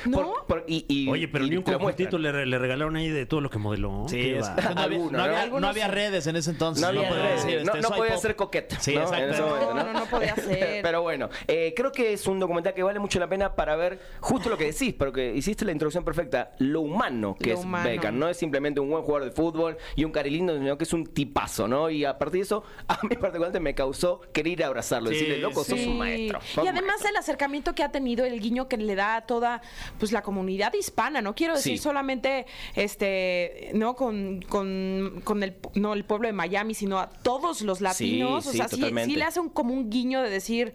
¿No? 0.06 0.16
Por- 0.18 0.46
por- 0.46 0.64
y- 0.68 0.84
y- 0.88 1.08
Oye, 1.08 1.28
pero 1.28 1.44
y 1.46 1.50
ni 1.50 1.56
un 1.56 1.62
conjuntito 1.62 2.18
le, 2.18 2.46
le 2.46 2.58
regalaron 2.58 2.96
ahí 2.96 3.08
de 3.08 3.26
todo 3.26 3.40
lo 3.40 3.50
que 3.50 3.58
modeló. 3.58 4.06
Sí, 4.08 4.16
Qué 4.16 4.38
es- 4.38 4.48
no, 4.48 4.54
había, 4.56 4.82
Alguno, 4.82 5.10
no 5.12 5.18
¿no? 5.18 5.24
había- 5.24 5.42
Algunos 5.42 5.60
no 5.62 5.68
había 5.68 5.86
sí. 5.86 5.90
redes 5.92 6.26
en 6.26 6.36
ese 6.36 6.50
entonces. 6.50 6.82
No 6.82 6.88
había 6.88 7.08
podía 7.08 7.24
decir, 7.24 7.62
no, 7.64 7.72
este, 7.74 7.80
no 7.80 7.90
podía 7.90 8.16
ser 8.18 8.36
coqueta. 8.36 8.78
Sí, 8.80 8.94
¿no? 8.94 9.02
exacto. 9.02 9.24
En 9.24 9.30
ese 9.30 9.42
momento, 9.42 9.74
No, 9.74 9.84
no, 9.84 9.92
no 10.00 10.06
podía 10.06 10.34
ser. 10.36 10.82
Pero 10.82 11.02
bueno, 11.02 11.28
eh, 11.48 11.72
creo 11.76 11.92
que 11.92 12.12
es 12.12 12.26
un 12.26 12.38
documental 12.40 12.74
que 12.74 12.82
vale 12.82 12.98
mucho 12.98 13.18
la 13.18 13.28
pena 13.28 13.54
para 13.54 13.76
ver 13.76 13.98
justo 14.20 14.48
lo 14.48 14.56
que 14.56 14.66
decís, 14.66 14.94
porque 14.94 15.34
hiciste 15.34 15.64
la 15.64 15.72
introducción 15.72 16.04
perfecta, 16.04 16.52
lo 16.58 16.80
humano 16.80 17.36
que 17.40 17.50
Lo 17.50 17.58
es 17.58 17.64
humano. 17.64 17.88
Beckham. 17.88 18.18
No 18.18 18.28
es 18.28 18.36
simplemente 18.36 18.80
un 18.80 18.90
buen 18.90 19.02
jugador 19.02 19.28
de 19.28 19.34
fútbol 19.34 19.76
y 19.96 20.04
un 20.04 20.12
cari 20.12 20.30
lindo, 20.30 20.56
sino 20.58 20.76
que 20.78 20.84
es 20.84 20.92
un 20.92 21.06
tipazo, 21.06 21.66
¿no? 21.68 21.90
Y 21.90 22.04
a 22.04 22.18
partir 22.18 22.40
de 22.40 22.44
eso, 22.44 22.64
a 22.88 22.94
mí 23.02 23.08
particularmente 23.16 23.60
me 23.60 23.74
causó 23.74 24.20
querer 24.32 24.52
ir 24.52 24.64
a 24.64 24.68
abrazarlo, 24.68 25.08
Sí, 25.10 25.14
decirle, 25.16 25.38
loco, 25.38 25.64
sos 25.64 25.78
un 25.80 25.98
maestro. 25.98 26.40
sos 26.40 26.64
Y 26.64 26.68
además 26.68 26.84
maestro". 26.88 27.10
el 27.10 27.16
acercamiento 27.16 27.74
que 27.74 27.82
ha 27.82 27.90
tenido, 27.90 28.24
el 28.24 28.40
guiño 28.40 28.68
que 28.68 28.76
le 28.84 28.94
da 28.94 29.16
a 29.16 29.26
toda 29.26 29.60
pues 29.98 30.12
la 30.12 30.22
comunidad 30.22 30.72
hispana, 30.74 31.20
no 31.22 31.34
quiero 31.34 31.54
decir 31.54 31.76
Sí. 31.78 31.82
solamente 31.82 32.46
este 32.74 33.70
no 33.74 33.94
con, 33.96 34.42
con, 34.48 35.20
con 35.24 35.42
el 35.42 35.56
no 35.74 35.94
el 35.94 36.04
pueblo 36.04 36.28
de 36.28 36.32
Miami, 36.32 36.74
sino 36.74 36.98
a 36.98 37.08
todos 37.10 37.62
los 37.62 37.80
latinos, 37.80 38.44
Sí, 38.44 38.48
o 38.48 38.52
sí, 38.52 38.58
sea, 38.58 38.68
sí, 38.68 39.16
le 39.16 39.24
hace 39.24 39.40
un, 39.40 39.48
como 39.48 39.72
un 39.74 39.90
guiño 39.90 40.22
de 40.22 40.30
decir 40.30 40.72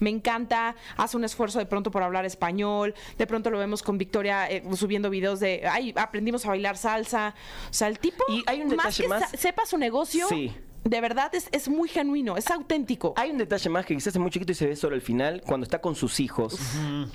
me 0.00 0.10
encanta, 0.10 0.74
hace 0.96 1.16
un 1.16 1.22
esfuerzo 1.24 1.60
de 1.60 1.66
pronto 1.66 1.92
por 1.92 2.02
hablar 2.02 2.24
español, 2.24 2.92
de 3.18 3.26
pronto 3.26 3.50
lo 3.50 3.58
vemos 3.58 3.84
con 3.84 3.98
Victoria 3.98 4.50
eh, 4.50 4.62
subiendo 4.74 5.10
videos 5.10 5.38
de, 5.38 5.62
ay, 5.70 5.92
aprendimos 5.96 6.44
a 6.44 6.48
bailar 6.48 6.76
salsa, 6.76 7.34
o 7.70 7.72
sea, 7.72 7.86
el 7.86 8.00
tipo, 8.00 8.24
Y 8.28 8.42
hay 8.46 8.62
un 8.62 8.74
más 8.74 8.96
que 8.98 9.06
más- 9.06 9.30
sepa 9.38 9.64
su 9.64 9.78
negocio, 9.78 10.26
Sí. 10.28 10.52
De 10.84 11.00
verdad 11.00 11.34
es, 11.34 11.48
es 11.52 11.68
muy 11.68 11.88
genuino, 11.88 12.36
es 12.36 12.50
auténtico. 12.50 13.14
Hay 13.16 13.30
un 13.30 13.38
detalle 13.38 13.70
más 13.70 13.86
que 13.86 13.94
quizás 13.94 14.14
es 14.14 14.20
muy 14.20 14.30
chiquito 14.30 14.52
y 14.52 14.54
se 14.54 14.66
ve 14.66 14.76
solo 14.76 14.94
al 14.94 15.02
final, 15.02 15.42
cuando 15.46 15.64
está 15.64 15.80
con 15.80 15.94
sus 15.94 16.20
hijos. 16.20 16.58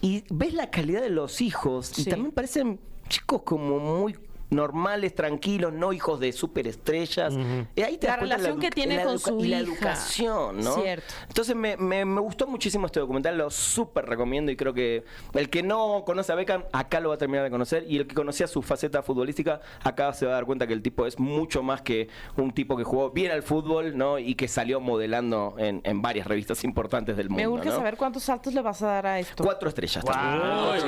Y 0.02 0.24
ves 0.30 0.54
la 0.54 0.70
calidad 0.70 1.02
de 1.02 1.10
los 1.10 1.42
hijos 1.42 1.98
y 1.98 2.06
también 2.06 2.32
parecen 2.32 2.80
chicos 3.10 3.42
como 3.44 3.80
muy 3.80 4.18
normales, 4.50 5.14
tranquilos, 5.14 5.74
no 5.74 5.92
hijos 5.94 6.20
de 6.20 6.32
superestrellas. 6.32 7.34
Y 7.76 7.82
ahí 7.82 7.98
te 7.98 8.08
La 8.08 8.16
relación 8.18 8.58
edu- 8.58 8.62
que 8.62 8.70
tiene 8.72 8.96
la 8.98 9.04
con 9.04 9.20
su 9.20 9.40
y 9.44 9.48
la 9.50 9.62
hija. 9.62 9.72
educación, 9.74 10.60
¿no? 10.62 10.76
Cierto. 10.76 11.14
Entonces 11.28 11.56
me, 11.56 11.76
me- 11.78 12.06
me 12.06 12.22
gustó 12.22 12.48
muchísimo 12.48 12.86
este 12.86 13.00
documental, 13.00 13.38
lo 13.38 13.50
súper 13.50 14.06
recomiendo 14.06 14.52
y 14.52 14.56
creo 14.56 14.74
que 14.74 15.04
el 15.34 15.50
que 15.50 15.64
no 15.64 16.04
conoce 16.06 16.32
a 16.32 16.36
Beckham, 16.36 16.64
acá 16.72 17.00
lo 17.00 17.10
va 17.10 17.16
a 17.16 17.18
terminar 17.18 17.44
de 17.44 17.50
conocer 17.52 17.86
y 17.88 17.98
el 17.98 18.08
que 18.08 18.16
conocía 18.16 18.48
su 18.48 18.62
faceta 18.62 19.02
futbolística, 19.04 19.60
acá 19.84 20.14
se 20.14 20.26
va 20.26 20.32
a 20.32 20.36
dar 20.36 20.46
cuenta 20.46 20.66
que 20.68 20.74
el 20.74 20.82
tipo 20.82 21.06
es 21.06 21.20
mucho 21.20 21.62
más 21.64 21.82
que 21.82 22.08
un 22.38 22.52
tipo 22.52 22.78
que 22.78 22.84
jugó 22.84 23.12
bien 23.12 23.32
al 23.32 23.44
fútbol, 23.44 23.98
¿no? 23.98 24.18
Y 24.20 24.36
que 24.36 24.48
salió 24.48 24.80
modelando 24.80 25.56
en, 25.58 25.82
en 25.84 26.02
varias 26.02 26.26
revistas 26.28 26.64
importantes 26.64 27.18
del 27.18 27.30
mundo, 27.30 27.42
Me 27.42 27.48
urge 27.48 27.70
¿no? 27.70 27.76
saber 27.76 27.98
cuántos 27.98 28.24
saltos 28.24 28.54
le 28.54 28.62
vas 28.62 28.82
a 28.82 28.88
dar 28.88 29.08
a 29.08 29.20
esto. 29.20 29.44
Cuatro 29.44 29.70
estrellas. 29.70 30.04
También. 30.06 30.42
Cuatro 30.42 30.86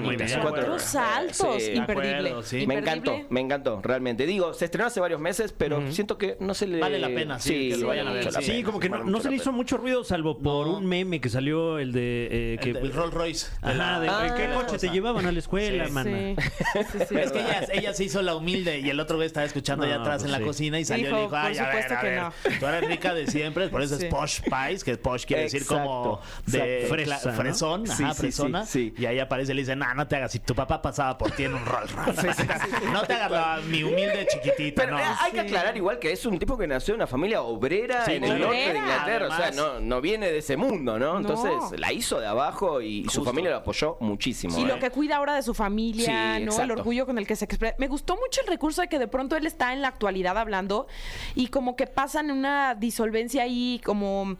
bien. 0.00 0.40
cuatro- 0.42 0.48
Cuatro 0.58 0.78
saltos, 0.78 1.62
Sí. 1.62 1.72
imperdible. 1.72 2.10
De 2.10 2.28
acuerdo, 2.28 2.42
sí. 2.42 2.56
Me 2.56 2.62
Imperdible. 2.74 2.90
Encantó, 2.98 3.26
me 3.30 3.40
encantó, 3.40 3.80
realmente. 3.82 4.26
Digo, 4.26 4.54
se 4.54 4.66
estrenó 4.66 4.86
hace 4.88 5.00
varios 5.00 5.20
meses, 5.20 5.52
pero 5.56 5.90
siento 5.92 6.18
que 6.18 6.36
no 6.40 6.54
se 6.54 6.66
le... 6.66 6.78
Vale 6.80 6.98
la 6.98 7.08
pena, 7.08 7.38
sí, 7.38 7.70
que 7.70 7.76
lo 7.78 7.88
vayan 7.88 8.08
a 8.08 8.12
ver, 8.12 8.24
mucho 8.24 8.38
la 8.38 8.42
sí. 8.44 8.50
Pena, 8.52 8.66
como 8.66 8.80
que 8.80 8.88
no, 8.88 8.98
vale 8.98 9.04
no 9.04 9.10
mucho 9.10 9.22
se 9.22 9.28
la 9.28 9.30
le 9.30 9.36
hizo 9.36 9.52
mucho 9.52 9.76
ruido, 9.76 10.04
salvo 10.04 10.38
por 10.38 10.66
No. 10.66 10.76
un 10.78 10.86
meme 10.86 11.20
que 11.20 11.28
salió, 11.28 11.78
el 11.78 11.92
de... 11.92 12.28
eh, 12.30 12.58
que, 12.60 12.70
El, 12.70 12.76
el 12.78 12.92
Rolls 12.92 13.14
Royce. 13.14 13.46
Ajá, 13.62 14.00
de, 14.00 14.06
¿en 14.08 14.34
qué 14.34 14.44
Ah, 14.44 14.54
coche 14.54 14.78
te 14.78 14.88
llevaban 14.90 15.26
a 15.26 15.32
la 15.32 15.38
escuela, 15.38 15.86
Sí. 15.86 15.92
mana? 15.92 16.10
Sí, 16.38 16.80
sí, 16.92 16.98
sí. 17.08 17.16
Es 17.18 17.32
que 17.32 17.40
ella, 17.40 17.66
ella 17.72 17.94
se 17.94 18.04
hizo 18.04 18.22
la 18.22 18.34
humilde 18.34 18.78
y 18.80 18.90
el 18.90 19.00
otro 19.00 19.16
güey 19.16 19.26
estaba 19.26 19.46
escuchando 19.46 19.84
allá 19.84 19.96
atrás 19.96 20.16
pues 20.18 20.24
en 20.26 20.32
la 20.32 20.38
sí. 20.38 20.44
cocina 20.44 20.78
y 20.80 20.84
salió 20.84 21.04
y 21.04 21.08
Dijo, 21.08 21.16
le 21.16 21.22
dijo, 21.22 21.36
ay, 21.36 21.54
por 21.54 21.62
a 21.62 21.66
ver, 21.68 21.82
supuesto 21.82 21.94
a 21.94 22.00
que 22.00 22.06
ver, 22.06 22.20
no. 22.22 22.32
tú 22.60 22.66
eres 22.66 22.88
rica 22.88 23.14
de 23.14 23.26
siempre, 23.26 23.68
por 23.68 23.82
eso 23.82 23.96
Sí. 23.98 24.06
es 24.06 24.10
posh 24.14 24.40
pies, 24.42 24.84
que 24.84 24.96
posh 24.96 25.24
quiere 25.24 25.42
decir 25.44 25.64
como 25.66 26.20
Exacto, 26.46 26.50
de 26.58 26.80
exacto. 26.82 26.94
cla- 26.96 27.18
Fresa, 27.18 27.30
¿no? 27.30 27.36
fresón, 27.36 27.86
Sí, 27.86 28.02
ajá, 28.04 28.14
sí, 28.14 28.20
fresona. 28.20 28.66
sí. 28.66 28.94
Y 28.98 29.06
ahí 29.06 29.18
aparece 29.18 29.52
y 29.52 29.54
le 29.56 29.62
dice, 29.62 29.76
no, 29.76 29.92
no 29.94 30.06
te 30.06 30.16
hagas, 30.16 30.32
si 30.32 30.38
tu 30.40 30.54
papá 30.54 30.80
pasaba 30.82 31.16
por 31.18 31.30
ti 31.32 31.44
en 31.44 31.54
un 31.54 31.64
Rolls 31.64 31.92
Royce, 31.92 32.22
no 32.92 33.02
te 33.02 33.14
hagas 33.14 33.30
la, 33.30 33.60
mi 33.66 33.82
humilde 33.82 34.26
chiquitita, 34.30 34.82
Pero 34.82 34.96
no. 34.96 35.02
eh, 35.02 35.06
hay 35.20 35.32
que 35.32 35.40
aclarar 35.40 35.76
igual 35.76 35.98
que 35.98 36.12
es 36.12 36.24
un 36.26 36.38
tipo 36.38 36.56
que 36.56 36.66
nació 36.66 36.94
en 36.94 37.00
una 37.00 37.06
familia 37.06 37.42
obrera 37.42 38.04
Sí, 38.04 38.12
en 38.12 38.24
el 38.24 38.40
norte 38.40 38.56
de. 38.56 38.78
Inglaterra. 38.78 39.28
O 39.28 39.36
sea, 39.36 39.50
no, 39.52 39.80
no 39.80 40.00
viene 40.00 40.30
de 40.30 40.38
ese 40.38 40.56
mundo, 40.56 40.98
¿no? 40.98 41.14
No. 41.14 41.20
Entonces 41.20 41.78
la 41.78 41.92
hizo 41.92 42.20
de 42.20 42.26
abajo 42.26 42.80
y 42.80 43.02
su 43.04 43.10
Justo. 43.20 43.24
familia 43.24 43.50
lo 43.50 43.56
apoyó 43.58 43.96
muchísimo. 44.00 44.58
Y 44.58 44.62
¿eh? 44.62 44.66
lo 44.66 44.78
que 44.78 44.90
cuida 44.90 45.16
ahora 45.16 45.34
de 45.34 45.42
su 45.42 45.54
familia, 45.54 46.04
Sí, 46.06 46.12
¿no? 46.12 46.36
El 46.36 46.42
exacto. 46.44 46.72
orgullo 46.74 47.06
con 47.06 47.18
el 47.18 47.26
que 47.26 47.36
se 47.36 47.44
expresa. 47.44 47.74
Me 47.78 47.88
gustó 47.88 48.14
mucho 48.16 48.40
el 48.42 48.46
recurso 48.46 48.80
de 48.82 48.88
que 48.88 48.98
de 48.98 49.08
pronto 49.08 49.36
él 49.36 49.46
está 49.46 49.72
en 49.72 49.82
la 49.82 49.88
actualidad 49.88 50.36
hablando 50.38 50.86
y 51.34 51.48
como 51.48 51.76
que 51.76 51.86
pasan 51.86 52.30
una 52.30 52.74
disolvencia 52.74 53.42
ahí, 53.42 53.80
como 53.84 54.36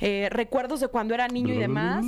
eh, 0.00 0.28
recuerdos 0.30 0.80
de 0.80 0.88
cuando 0.88 1.14
era 1.14 1.28
niño 1.28 1.54
y 1.54 1.58
demás. 1.58 2.04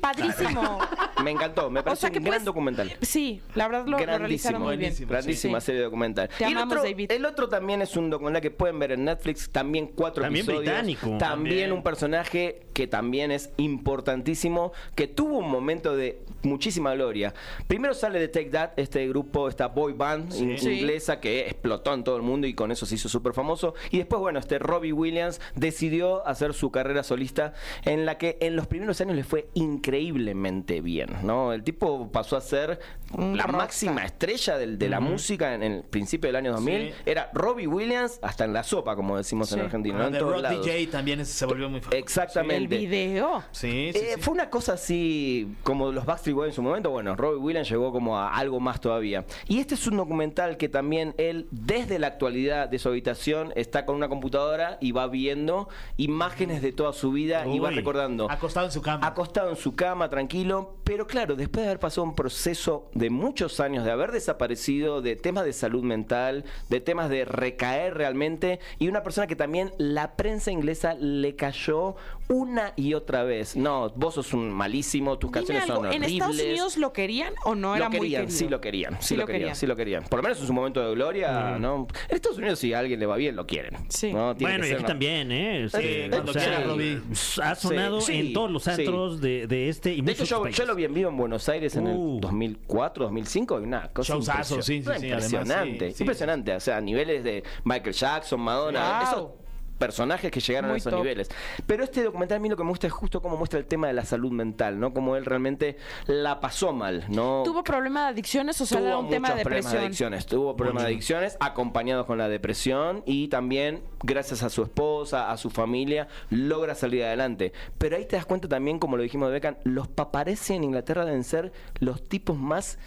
Padrísimo. 0.00 0.78
Me 1.24 1.30
encantó, 1.32 1.68
me 1.70 1.80
O 1.80 1.84
parece 1.84 2.10
que 2.10 2.18
un 2.18 2.24
gran 2.24 2.32
puedes- 2.36 2.44
documental. 2.44 2.92
Sí, 3.02 3.42
la 3.54 3.68
verdad 3.68 3.84
lo, 3.86 3.98
lo 3.98 3.98
realizaron 3.98 4.20
Grandísimo, 4.20 4.58
muy 4.60 4.76
bien. 4.78 4.90
buenísimo. 4.90 5.08
Sí. 5.34 5.52
serie 5.60 5.82
documental. 5.82 6.28
Te 6.36 6.44
y 6.44 6.46
el 6.48 6.52
amamos, 6.56 6.76
otro, 6.78 6.82
David. 6.88 7.12
el 7.12 7.24
otro 7.24 7.48
también 7.48 7.82
es 7.82 7.96
un 7.96 8.10
documental 8.10 8.40
que 8.42 8.50
pueden 8.50 8.78
ver 8.78 8.92
en 8.92 9.04
Netflix, 9.04 9.50
también 9.50 9.88
cuatro 9.94 10.22
También 10.22 10.44
episodios. 10.44 10.64
británico. 10.72 11.00
También, 11.00 11.18
También. 11.18 11.72
un 11.72 11.82
personaje 11.82 12.66
que 12.72 12.86
también 12.86 13.30
es 13.30 13.50
importantísimo, 13.56 14.72
que 14.94 15.06
tuvo 15.06 15.38
un 15.38 15.50
momento 15.50 15.94
de 15.96 16.20
muchísima 16.42 16.94
gloria. 16.94 17.34
Primero 17.66 17.92
sale 17.94 18.18
de 18.18 18.28
Take 18.28 18.50
That, 18.50 18.70
este 18.76 19.06
grupo, 19.08 19.48
esta 19.48 19.66
boy 19.68 19.92
band 19.92 20.34
in- 20.34 20.58
Sí. 20.58 20.70
inglesa 20.70 21.20
que 21.20 21.40
explotó 21.46 21.92
en 21.92 22.04
todo 22.04 22.16
el 22.16 22.22
mundo 22.22 22.46
y 22.46 22.54
con 22.54 22.70
eso 22.72 22.86
se 22.86 22.94
hizo 22.94 23.08
súper 23.08 23.34
famoso. 23.34 23.74
Y 23.90 23.98
después, 23.98 24.20
bueno, 24.20 24.38
este 24.38 24.58
Robbie 24.58 24.92
Williams 24.92 25.40
decidió 25.54 26.26
hacer 26.26 26.54
su 26.54 26.70
carrera 26.70 27.02
solista 27.02 27.52
en 27.84 28.06
la 28.06 28.16
que 28.16 28.38
en 28.40 28.56
los 28.56 28.66
primeros 28.66 29.00
años 29.00 29.16
le 29.16 29.24
fue 29.24 29.48
increíblemente 29.54 30.80
bien, 30.80 31.08
¿no? 31.22 31.52
El 31.52 31.62
tipo 31.62 32.10
pasó 32.10 32.36
a 32.36 32.40
ser 32.40 32.78
la 33.16 33.46
máxima 33.46 34.04
estrella 34.04 34.56
del- 34.56 34.78
de, 34.78 34.88
la 34.88 35.00
música 35.00 35.19
en, 35.54 35.62
el 35.62 35.82
principio 35.84 36.28
del 36.28 36.36
año 36.36 36.52
2000. 36.52 36.88
Sí. 36.88 36.94
Era 37.06 37.30
Robbie 37.34 37.66
Williams 37.66 38.18
hasta 38.22 38.44
en 38.44 38.52
la 38.52 38.62
sopa, 38.62 38.96
como 38.96 39.16
decimos 39.16 39.52
en. 39.52 39.60
Argentina, 39.60 39.98
¿no? 39.98 40.04
Ah, 40.04 40.08
En 40.08 40.18
todos 40.18 40.32
Rock 40.34 40.42
lados. 40.42 40.66
DJ 40.66 40.86
también 40.88 41.24
se 41.26 41.46
volvió 41.46 41.68
muy 41.68 41.80
famoso. 41.80 41.96
El 41.96 42.02
Exactamente. 42.02 42.76
video. 42.78 43.42
Sí, 43.52 43.90
sí, 43.92 43.98
Eh, 43.98 44.12
sí. 44.16 44.20
Fue 44.20 44.32
una 44.34 44.50
cosa 44.50 44.72
así 44.74 45.54
como 45.62 45.92
los 45.92 46.04
Backstreet 46.06 46.34
Boys 46.36 46.48
en 46.50 46.54
su 46.54 46.62
momento. 46.62 46.90
Bueno, 46.90 47.14
Robbie 47.16 47.38
Williams 47.38 47.68
llegó 47.68 47.92
como 47.92 48.18
a 48.18 48.34
algo 48.34 48.60
más 48.60 48.80
todavía. 48.80 49.24
Y 49.46 49.58
este 49.60 49.74
es 49.74 49.86
un 49.86 49.96
documental 49.96 50.56
que 50.56 50.68
también 50.68 51.14
él, 51.18 51.46
desde 51.50 51.98
la 51.98 52.06
actualidad 52.08 52.68
de 52.68 52.78
su 52.78 52.88
habitación, 52.88 53.52
está 53.56 53.84
con 53.86 53.96
una 53.96 54.08
computadora 54.08 54.78
y 54.80 54.92
va 54.92 55.06
viendo 55.08 55.68
imágenes 55.96 56.62
de 56.62 56.72
toda 56.72 56.92
su 56.92 57.12
vida 57.12 57.46
y 57.46 57.58
va 57.58 57.70
recordando. 57.70 58.30
Acostado 58.30 58.66
en 58.66 58.72
su 58.72 58.82
cama. 58.82 59.06
Acostado 59.06 59.50
en 59.50 59.56
su 59.56 59.74
cama, 59.74 60.08
tranquilo, 60.08 60.76
pero 60.84 61.06
claro, 61.06 61.36
después 61.36 61.62
de 61.62 61.68
haber 61.68 61.80
pasado 61.80 62.04
un 62.04 62.14
proceso 62.14 62.90
de 62.94 63.10
muchos 63.10 63.60
años, 63.60 63.84
de 63.84 63.90
haber 63.90 64.12
desaparecido, 64.12 65.02
de 65.02 65.09
temas 65.16 65.44
de 65.44 65.52
salud 65.52 65.82
mental, 65.82 66.44
de 66.68 66.80
temas 66.80 67.08
de 67.10 67.24
recaer 67.24 67.94
realmente, 67.94 68.60
y 68.78 68.88
una 68.88 69.02
persona 69.02 69.26
que 69.26 69.36
también 69.36 69.72
la 69.78 70.16
prensa 70.16 70.50
inglesa 70.50 70.94
le 70.94 71.36
cayó 71.36 71.96
una 72.28 72.72
y 72.76 72.94
otra 72.94 73.24
vez. 73.24 73.56
No, 73.56 73.90
vos 73.96 74.14
sos 74.14 74.32
un 74.32 74.50
malísimo, 74.50 75.18
tus 75.18 75.30
Dime 75.30 75.38
canciones 75.40 75.62
algo, 75.64 75.76
son 75.76 75.84
¿en 75.86 76.02
horribles. 76.04 76.12
Estados 76.12 76.40
Unidos 76.40 76.76
lo 76.76 76.92
querían 76.92 77.32
o 77.44 77.54
no 77.54 77.74
era 77.74 77.86
lo 77.86 77.90
muy 77.90 78.00
querían, 78.00 78.30
sí 78.30 78.48
lo 78.48 78.60
querían, 78.60 78.96
sí, 79.00 79.16
lo 79.16 79.26
querían, 79.26 79.56
sí 79.56 79.66
lo 79.66 79.74
querían. 79.76 80.04
Por 80.04 80.18
lo 80.18 80.22
menos 80.22 80.40
en 80.40 80.46
su 80.46 80.52
momento 80.52 80.80
de 80.86 80.94
gloria, 80.94 81.56
¿no? 81.58 81.88
En 82.08 82.14
Estados 82.14 82.38
Unidos 82.38 82.58
si 82.60 82.72
a 82.72 82.78
alguien 82.78 83.00
le 83.00 83.06
va 83.06 83.16
bien, 83.16 83.34
lo 83.34 83.46
quieren. 83.46 83.74
Sí. 83.88 84.12
¿no? 84.12 84.36
Tiene 84.36 84.52
Bueno, 84.54 84.64
y 84.66 84.70
aquí 84.70 84.78
una- 84.78 84.86
también, 84.88 85.32
¿eh? 85.32 85.68
Sí, 85.70 86.08
cuando 86.10 86.32
Robbie. 86.66 87.00
Ha 87.42 87.54
sonado 87.56 88.00
Sí, 88.00 88.12
sí, 88.12 88.20
en 88.28 88.32
todos 88.32 88.50
los 88.50 88.62
sí. 88.64 88.70
antros 88.70 89.20
de, 89.20 89.46
de 89.46 89.68
este 89.68 89.92
y 89.94 90.00
De 90.02 90.12
hecho, 90.12 90.24
yo, 90.24 90.64
lo 90.66 90.74
vi 90.74 90.84
en 90.84 90.94
vivo 90.94 91.10
en 91.10 91.16
Buenos 91.16 91.48
Aires 91.48 91.74
en 91.76 91.86
Uh. 91.88 92.14
el 92.16 92.20
2004, 92.20 93.04
2005, 93.06 93.60
y 93.60 93.64
una 93.64 93.88
cosa 93.88 94.12
Showzazo, 94.14 94.62
sí, 94.62 94.82
sí, 95.00 95.06
impresionante. 95.08 95.88
sí, 95.90 95.96
sí. 95.96 96.02
impresionante, 96.02 96.54
o 96.54 96.60
sea, 96.60 96.76
a 96.76 96.80
niveles 96.80 97.24
de 97.24 97.42
Michael 97.64 97.94
Jackson, 97.94 98.40
Madonna, 98.40 99.00
Wow. 99.00 99.08
eso 99.08 99.36
personajes 99.80 100.30
que 100.30 100.40
llegaron 100.40 100.68
Muy 100.68 100.74
a 100.74 100.76
esos 100.76 100.90
top. 100.90 101.00
niveles. 101.00 101.30
Pero 101.66 101.84
este 101.84 102.02
documental 102.04 102.36
a 102.36 102.40
mí 102.40 102.50
lo 102.50 102.56
que 102.58 102.62
me 102.62 102.68
gusta 102.68 102.86
es 102.86 102.92
justo 102.92 103.22
cómo 103.22 103.38
muestra 103.38 103.58
el 103.58 103.64
tema 103.64 103.86
de 103.86 103.94
la 103.94 104.04
salud 104.04 104.30
mental, 104.30 104.78
¿no? 104.78 104.92
Cómo 104.92 105.16
él 105.16 105.24
realmente 105.24 105.78
la 106.06 106.38
pasó 106.38 106.74
mal, 106.74 107.06
¿no? 107.08 107.40
¿Tuvo 107.46 107.64
problema 107.64 108.02
de 108.02 108.08
adicciones 108.08 108.60
o 108.60 108.66
sea, 108.66 108.78
era 108.78 108.90
Tuvo 108.90 109.00
un 109.00 109.08
tema 109.08 109.28
de 109.28 109.34
muchos 109.36 109.44
problemas 109.44 109.72
de 109.72 109.78
depresión? 109.78 110.12
adicciones, 110.12 110.26
tuvo 110.26 110.54
problemas 110.54 110.82
de 110.82 110.88
adicciones 110.90 111.36
acompañados 111.40 112.04
con 112.04 112.18
la 112.18 112.28
depresión 112.28 113.02
y 113.06 113.28
también 113.28 113.82
gracias 114.02 114.42
a 114.42 114.50
su 114.50 114.62
esposa, 114.64 115.30
a 115.32 115.38
su 115.38 115.48
familia, 115.48 116.08
logra 116.28 116.74
salir 116.74 117.02
adelante. 117.02 117.54
Pero 117.78 117.96
ahí 117.96 118.04
te 118.04 118.16
das 118.16 118.26
cuenta 118.26 118.48
también, 118.48 118.78
como 118.78 118.98
lo 118.98 119.02
dijimos 119.02 119.28
de 119.28 119.32
Beckham, 119.32 119.56
los 119.64 119.88
paparazzi 119.88 120.52
en 120.52 120.64
Inglaterra 120.64 121.06
deben 121.06 121.24
ser 121.24 121.52
los 121.78 122.06
tipos 122.06 122.36
más 122.36 122.78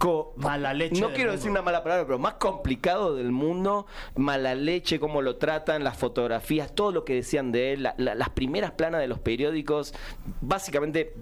co- 0.00 0.32
Mala 0.36 0.72
leche 0.72 0.98
No 1.00 1.08
del 1.08 1.14
quiero 1.14 1.30
mundo. 1.30 1.36
decir 1.38 1.50
una 1.50 1.60
mala 1.62 1.82
palabra, 1.84 2.06
pero 2.06 2.18
más 2.18 2.34
complicado 2.34 3.14
del 3.14 3.30
mundo, 3.32 3.86
mala 4.16 4.54
leche, 4.54 4.98
cómo 4.98 5.20
lo 5.20 5.36
tratan, 5.36 5.84
las 5.84 5.98
fotografías, 5.98 6.74
todo 6.74 6.90
lo 6.90 7.04
que 7.04 7.14
decían 7.16 7.52
de 7.52 7.74
él, 7.74 7.82
la- 7.82 7.94
la- 7.98 8.14
las 8.14 8.30
primeras 8.30 8.70
planas 8.72 9.02
de 9.02 9.08
los 9.08 9.18
periódicos, 9.18 9.92
básicamente 10.40 11.12